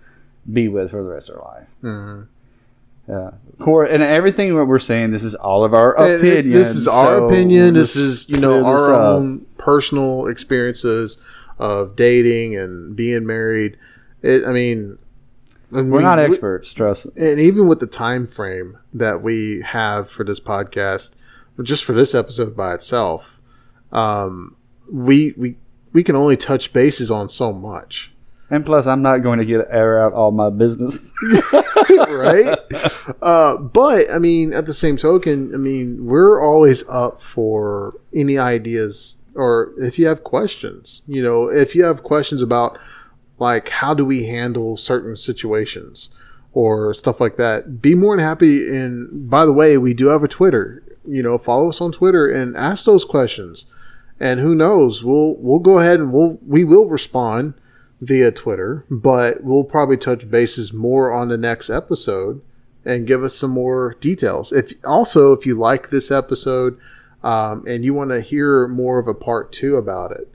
be 0.52 0.68
with 0.68 0.92
for 0.92 0.98
the 1.04 1.10
rest 1.10 1.30
of 1.30 1.36
their 1.36 1.44
life. 1.44 1.68
Mhm. 1.84 2.28
Yeah, 3.08 3.32
Core 3.60 3.86
and 3.86 4.04
everything 4.04 4.56
that 4.56 4.66
we're 4.66 4.80
saying. 4.80 5.12
This 5.12 5.24
is 5.24 5.34
all 5.36 5.64
of 5.64 5.74
our 5.74 5.98
And 6.00 6.16
opinions. 6.20 6.52
This 6.52 6.76
is 6.76 6.88
our 6.88 7.26
opinion. 7.26 7.74
This 7.74 7.96
is 7.96 8.28
you 8.30 8.38
know 8.38 8.64
our 8.66 8.94
up. 8.94 9.02
own 9.16 9.46
personal 9.58 10.28
experiences 10.28 11.18
of 11.60 11.96
dating 11.96 12.58
and 12.58 12.96
being 12.96 13.26
married. 13.26 13.78
It, 14.22 14.46
I 14.48 14.52
mean, 14.52 14.98
and 15.72 15.92
We're 15.92 15.98
we- 16.00 16.04
not 16.04 16.18
we- 16.20 16.26
experts. 16.26 16.74
trust. 16.74 17.06
and 17.16 17.40
even 17.40 17.68
with 17.68 17.80
the 17.80 17.88
time 17.88 18.28
frame 18.28 18.78
that 18.94 19.22
we 19.22 19.62
have 19.66 20.10
for 20.10 20.24
this 20.24 20.40
podcast, 20.40 21.16
just 21.64 21.84
for 21.84 21.94
this 21.94 22.14
episode 22.16 22.56
by 22.56 22.74
itself, 22.74 23.40
um, 23.92 24.56
we 24.92 25.34
we 25.38 25.58
we 25.94 26.04
can 26.04 26.16
only 26.16 26.38
touch 26.38 26.72
bases 26.74 27.12
on 27.12 27.28
so 27.30 27.52
much, 27.54 28.12
And 28.50 28.66
plus, 28.66 28.88
I'm 28.88 29.02
not 29.02 29.20
going 29.20 29.40
to 29.40 29.46
get 29.46 29.68
air 29.70 30.04
out 30.04 30.14
all 30.14 30.32
my 30.32 30.50
business. 30.50 31.14
right? 32.10 32.58
uh, 33.22 33.58
but 33.58 34.10
I 34.12 34.18
mean, 34.18 34.54
at 34.54 34.66
the 34.66 34.74
same 34.74 34.98
token, 34.98 35.52
I 35.54 35.58
mean, 35.58 36.06
we're 36.06 36.42
always 36.42 36.88
up 36.90 37.22
for 37.22 37.96
any 38.16 38.38
ideas 38.38 39.18
or 39.36 39.72
if 39.78 39.98
you 39.98 40.08
have 40.08 40.24
questions, 40.26 41.02
you 41.08 41.24
know, 41.24 41.48
if 41.48 41.74
you 41.76 41.86
have 41.86 42.04
questions 42.04 42.42
about 42.42 42.78
like 43.42 43.70
how 43.70 43.96
do 43.96 44.06
we 44.06 44.28
handle 44.28 44.78
certain 44.78 45.16
situations 45.16 46.10
or 46.54 46.94
stuff 46.94 47.20
like 47.20 47.38
that, 47.38 47.82
be 47.82 47.96
more 47.96 48.16
than 48.16 48.24
happy. 48.24 48.68
And 48.68 49.30
by 49.30 49.46
the 49.46 49.52
way, 49.52 49.78
we 49.78 49.96
do 49.96 50.10
have 50.10 50.24
a 50.24 50.28
Twitter. 50.28 50.84
You 51.08 51.24
know, 51.24 51.38
follow 51.40 51.70
us 51.70 51.82
on 51.82 51.92
Twitter 51.92 52.30
and 52.30 52.56
ask 52.56 52.86
those 52.86 53.04
questions. 53.04 53.66
And 54.20 54.40
who 54.40 54.54
knows, 54.54 55.04
we'll 55.04 55.36
we'll 55.38 55.60
go 55.60 55.80
ahead 55.80 56.00
and 56.00 56.14
we'll 56.14 56.38
we 56.48 56.64
will 56.64 56.88
respond 56.88 57.56
via 58.00 58.32
Twitter, 58.32 58.86
but 58.92 59.44
we'll 59.44 59.64
probably 59.64 59.98
touch 59.98 60.30
bases 60.30 60.72
more 60.72 61.12
on 61.12 61.30
the 61.30 61.38
next 61.38 61.72
episode 61.72 62.42
and 62.86 63.08
give 63.08 63.24
us 63.24 63.36
some 63.36 63.52
more 63.52 63.96
details. 64.00 64.52
If 64.52 64.74
also 64.86 65.34
if 65.34 65.48
you 65.48 65.56
like 65.56 65.90
this 65.90 66.12
episode 66.12 66.80
um, 67.24 67.66
and 67.68 67.84
you 67.84 67.96
want 67.96 68.12
to 68.12 68.22
hear 68.22 68.68
more 68.68 69.00
of 69.00 69.08
a 69.08 69.16
part 69.16 69.52
two 69.52 69.78
about 69.78 70.12
it, 70.12 70.31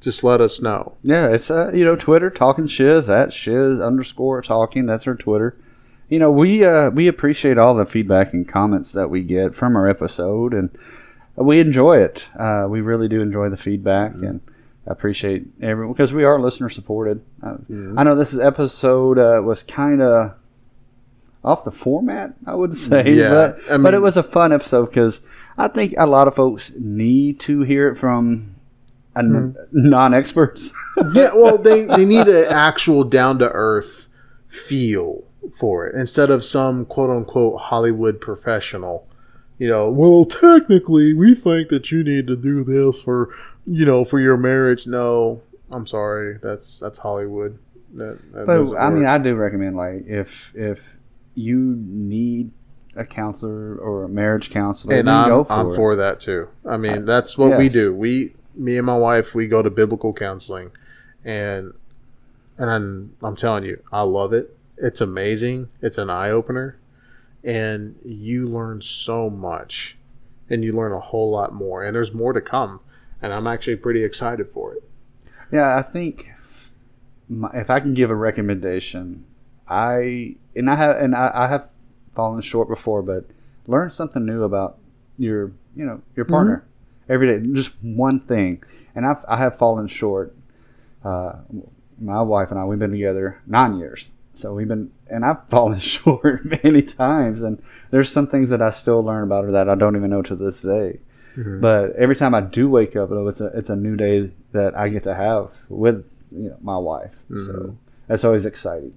just 0.00 0.24
let 0.24 0.40
us 0.40 0.60
know. 0.62 0.96
Yeah, 1.02 1.28
it's 1.28 1.50
uh, 1.50 1.70
you 1.72 1.84
know 1.84 1.96
Twitter 1.96 2.30
talking 2.30 2.66
shiz 2.66 3.10
at 3.10 3.32
shiz 3.32 3.80
underscore 3.80 4.42
talking. 4.42 4.86
That's 4.86 5.06
our 5.06 5.14
Twitter. 5.14 5.56
You 6.08 6.18
know 6.18 6.30
we 6.30 6.64
uh, 6.64 6.90
we 6.90 7.06
appreciate 7.06 7.58
all 7.58 7.74
the 7.74 7.86
feedback 7.86 8.32
and 8.32 8.48
comments 8.48 8.92
that 8.92 9.10
we 9.10 9.22
get 9.22 9.54
from 9.54 9.76
our 9.76 9.88
episode, 9.88 10.54
and 10.54 10.70
we 11.36 11.60
enjoy 11.60 11.98
it. 11.98 12.28
Uh, 12.38 12.66
we 12.68 12.80
really 12.80 13.08
do 13.08 13.20
enjoy 13.20 13.48
the 13.48 13.56
feedback 13.56 14.14
and 14.14 14.40
appreciate 14.86 15.46
everyone 15.60 15.92
because 15.92 16.12
we 16.12 16.24
are 16.24 16.40
listener 16.40 16.68
supported. 16.68 17.22
Uh, 17.42 17.56
I 17.96 18.02
know 18.02 18.16
this 18.16 18.32
is 18.32 18.40
episode 18.40 19.18
uh, 19.18 19.40
was 19.42 19.62
kind 19.62 20.02
of 20.02 20.34
off 21.44 21.64
the 21.64 21.70
format, 21.70 22.34
I 22.46 22.54
would 22.54 22.76
say, 22.76 23.14
Yeah, 23.14 23.30
but 23.30 23.58
I 23.70 23.76
but 23.76 23.94
it 23.94 24.00
was 24.00 24.16
a 24.16 24.22
fun 24.22 24.52
episode 24.52 24.86
because 24.86 25.20
I 25.56 25.68
think 25.68 25.94
a 25.96 26.06
lot 26.06 26.28
of 26.28 26.34
folks 26.34 26.72
need 26.78 27.40
to 27.40 27.62
hear 27.62 27.88
it 27.88 27.96
from 27.96 28.56
a 29.16 29.20
n- 29.20 29.56
hmm. 29.70 29.90
non-experts. 29.90 30.72
yeah, 31.12 31.30
well, 31.34 31.58
they, 31.58 31.84
they 31.84 32.04
need 32.04 32.28
an 32.28 32.46
actual 32.50 33.04
down 33.04 33.38
to 33.38 33.48
earth 33.48 34.08
feel 34.48 35.24
for 35.58 35.86
it 35.86 35.94
instead 35.94 36.30
of 36.30 36.44
some 36.44 36.84
quote 36.84 37.10
unquote 37.10 37.60
Hollywood 37.60 38.20
professional. 38.20 39.06
You 39.58 39.68
know, 39.68 39.90
well, 39.90 40.24
technically, 40.24 41.12
we 41.12 41.34
think 41.34 41.68
that 41.68 41.90
you 41.90 42.02
need 42.02 42.26
to 42.28 42.36
do 42.36 42.64
this 42.64 43.02
for, 43.02 43.34
you 43.66 43.84
know, 43.84 44.06
for 44.06 44.18
your 44.18 44.38
marriage. 44.38 44.86
No, 44.86 45.42
I'm 45.70 45.86
sorry, 45.86 46.38
that's 46.42 46.78
that's 46.78 46.98
Hollywood. 46.98 47.58
That, 47.94 48.18
that 48.32 48.46
But 48.46 48.76
I 48.76 48.88
mean. 48.88 49.06
I 49.06 49.18
do 49.18 49.34
recommend 49.34 49.76
like 49.76 50.06
if 50.06 50.30
if 50.54 50.78
you 51.34 51.76
need 51.78 52.52
a 52.96 53.04
counselor 53.04 53.76
or 53.76 54.04
a 54.04 54.08
marriage 54.08 54.50
counselor, 54.50 54.94
and 54.94 55.10
I'm, 55.10 55.28
go 55.28 55.44
for 55.44 55.52
I'm 55.52 55.74
for 55.74 55.96
that 55.96 56.20
too. 56.20 56.48
I 56.66 56.76
mean, 56.76 57.02
uh, 57.02 57.04
that's 57.04 57.36
what 57.36 57.58
we 57.58 57.68
do. 57.68 57.94
We, 57.94 58.34
me 58.54 58.76
and 58.76 58.86
my 58.86 58.96
wife, 58.96 59.34
we 59.34 59.46
go 59.46 59.62
to 59.62 59.70
biblical 59.70 60.12
counseling, 60.12 60.70
and 61.24 61.72
and 62.58 62.70
I'm, 62.70 63.16
I'm 63.22 63.36
telling 63.36 63.64
you, 63.64 63.82
I 63.90 64.02
love 64.02 64.32
it. 64.32 64.56
It's 64.76 65.00
amazing. 65.00 65.68
It's 65.80 65.98
an 65.98 66.10
eye 66.10 66.30
opener, 66.30 66.78
and 67.42 67.96
you 68.04 68.48
learn 68.48 68.82
so 68.82 69.30
much, 69.30 69.96
and 70.48 70.62
you 70.62 70.72
learn 70.72 70.92
a 70.92 71.00
whole 71.00 71.30
lot 71.30 71.54
more. 71.54 71.84
And 71.84 71.94
there's 71.94 72.12
more 72.12 72.32
to 72.32 72.40
come, 72.40 72.80
and 73.22 73.32
I'm 73.32 73.46
actually 73.46 73.76
pretty 73.76 74.04
excited 74.04 74.50
for 74.52 74.74
it. 74.74 74.82
Yeah, 75.52 75.76
I 75.76 75.82
think 75.82 76.28
my, 77.28 77.50
if 77.54 77.70
I 77.70 77.80
can 77.80 77.94
give 77.94 78.10
a 78.10 78.14
recommendation, 78.14 79.24
I 79.68 80.36
and 80.54 80.68
I 80.68 80.76
have 80.76 80.96
and 80.96 81.14
I, 81.14 81.30
I 81.32 81.48
have 81.48 81.68
fallen 82.14 82.40
short 82.42 82.68
before, 82.68 83.02
but 83.02 83.24
learn 83.66 83.90
something 83.90 84.24
new 84.24 84.42
about 84.42 84.78
your 85.16 85.52
you 85.76 85.84
know 85.84 86.02
your 86.16 86.24
partner 86.24 86.58
mm-hmm. 86.58 86.69
Every 87.10 87.26
day. 87.26 87.46
Just 87.52 87.74
one 87.82 88.20
thing, 88.20 88.62
and 88.94 89.04
I've 89.04 89.22
I 89.28 89.36
have 89.36 89.58
fallen 89.58 89.86
short. 89.88 90.34
Uh, 91.04 91.32
my 92.00 92.22
wife 92.22 92.50
and 92.50 92.58
I 92.58 92.64
we've 92.64 92.78
been 92.78 92.92
together 92.92 93.40
nine 93.46 93.76
years, 93.78 94.10
so 94.32 94.54
we've 94.54 94.68
been 94.68 94.90
and 95.08 95.24
I've 95.24 95.44
fallen 95.48 95.78
short 95.80 96.44
many 96.64 96.80
times, 96.82 97.42
and 97.42 97.62
there's 97.90 98.10
some 98.10 98.26
things 98.26 98.48
that 98.50 98.62
I 98.62 98.70
still 98.70 99.02
learn 99.02 99.24
about 99.24 99.44
her 99.44 99.52
that 99.52 99.68
I 99.68 99.74
don't 99.74 99.96
even 99.96 100.10
know 100.10 100.22
to 100.22 100.34
this 100.36 100.62
day. 100.62 101.00
But 101.36 101.94
every 101.96 102.16
time 102.16 102.34
I 102.34 102.40
do 102.42 102.68
wake 102.68 102.96
up, 102.96 103.08
though, 103.10 103.28
it's 103.28 103.40
a 103.40 103.46
it's 103.46 103.70
a 103.70 103.76
new 103.76 103.96
day 103.96 104.30
that 104.52 104.76
I 104.76 104.88
get 104.88 105.04
to 105.04 105.14
have 105.14 105.50
with 105.68 106.04
you 106.32 106.50
know 106.50 106.56
my 106.60 106.76
wife. 106.76 107.12
So 107.28 107.34
Mhm. 107.34 107.76
that's 108.08 108.24
always 108.24 108.44
exciting. 108.46 108.94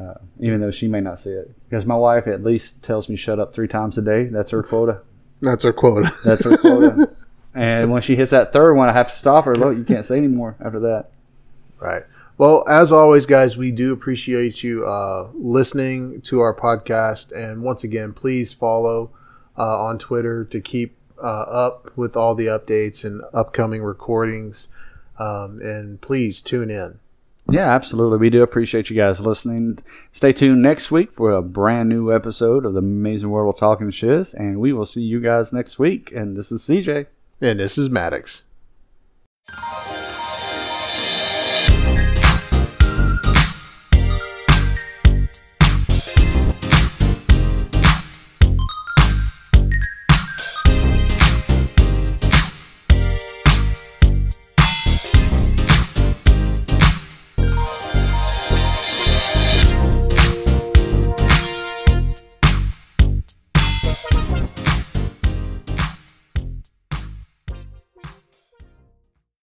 Uh, 0.00 0.14
even 0.38 0.60
though 0.60 0.70
she 0.70 0.86
may 0.86 1.00
not 1.00 1.18
see 1.18 1.30
it, 1.30 1.50
because 1.68 1.84
my 1.84 1.96
wife 1.96 2.26
at 2.28 2.44
least 2.44 2.80
tells 2.82 3.08
me 3.08 3.16
shut 3.16 3.40
up 3.40 3.52
three 3.52 3.66
times 3.68 3.98
a 3.98 4.02
day. 4.02 4.24
That's 4.26 4.52
her 4.52 4.62
quota. 4.62 5.00
That's 5.40 5.64
her 5.64 5.72
quote. 5.72 6.06
That's 6.24 6.44
her 6.44 6.56
quota. 6.56 7.14
And 7.54 7.90
when 7.90 8.02
she 8.02 8.16
hits 8.16 8.30
that 8.30 8.52
third 8.52 8.74
one, 8.74 8.88
I 8.88 8.92
have 8.92 9.10
to 9.10 9.16
stop 9.16 9.44
her. 9.44 9.56
Look, 9.56 9.76
you 9.76 9.84
can't 9.84 10.04
say 10.04 10.18
anymore 10.18 10.56
after 10.64 10.80
that. 10.80 11.10
Right. 11.78 12.04
Well, 12.38 12.64
as 12.68 12.92
always, 12.92 13.26
guys, 13.26 13.56
we 13.56 13.70
do 13.70 13.92
appreciate 13.92 14.62
you 14.62 14.86
uh, 14.86 15.28
listening 15.34 16.20
to 16.22 16.40
our 16.40 16.54
podcast. 16.54 17.32
And 17.32 17.62
once 17.62 17.84
again, 17.84 18.12
please 18.12 18.52
follow 18.52 19.10
uh, 19.58 19.84
on 19.84 19.98
Twitter 19.98 20.44
to 20.44 20.60
keep 20.60 20.96
uh, 21.22 21.26
up 21.26 21.94
with 21.96 22.16
all 22.16 22.34
the 22.34 22.46
updates 22.46 23.04
and 23.04 23.22
upcoming 23.34 23.82
recordings. 23.82 24.68
Um, 25.18 25.60
and 25.60 26.00
please 26.00 26.40
tune 26.40 26.70
in. 26.70 26.98
Yeah, 27.52 27.70
absolutely. 27.74 28.18
We 28.18 28.30
do 28.30 28.42
appreciate 28.42 28.90
you 28.90 28.96
guys 28.96 29.20
listening. 29.20 29.78
Stay 30.12 30.32
tuned 30.32 30.62
next 30.62 30.90
week 30.90 31.12
for 31.12 31.32
a 31.32 31.42
brand 31.42 31.88
new 31.88 32.14
episode 32.14 32.64
of 32.64 32.74
the 32.74 32.78
Amazing 32.78 33.30
World 33.30 33.54
of 33.54 33.58
Talking 33.58 33.90
Shiz, 33.90 34.34
and 34.34 34.60
we 34.60 34.72
will 34.72 34.86
see 34.86 35.02
you 35.02 35.20
guys 35.20 35.52
next 35.52 35.78
week. 35.78 36.12
And 36.12 36.36
this 36.36 36.52
is 36.52 36.62
CJ. 36.62 37.06
And 37.40 37.58
this 37.58 37.78
is 37.78 37.90
Maddox. 37.90 38.44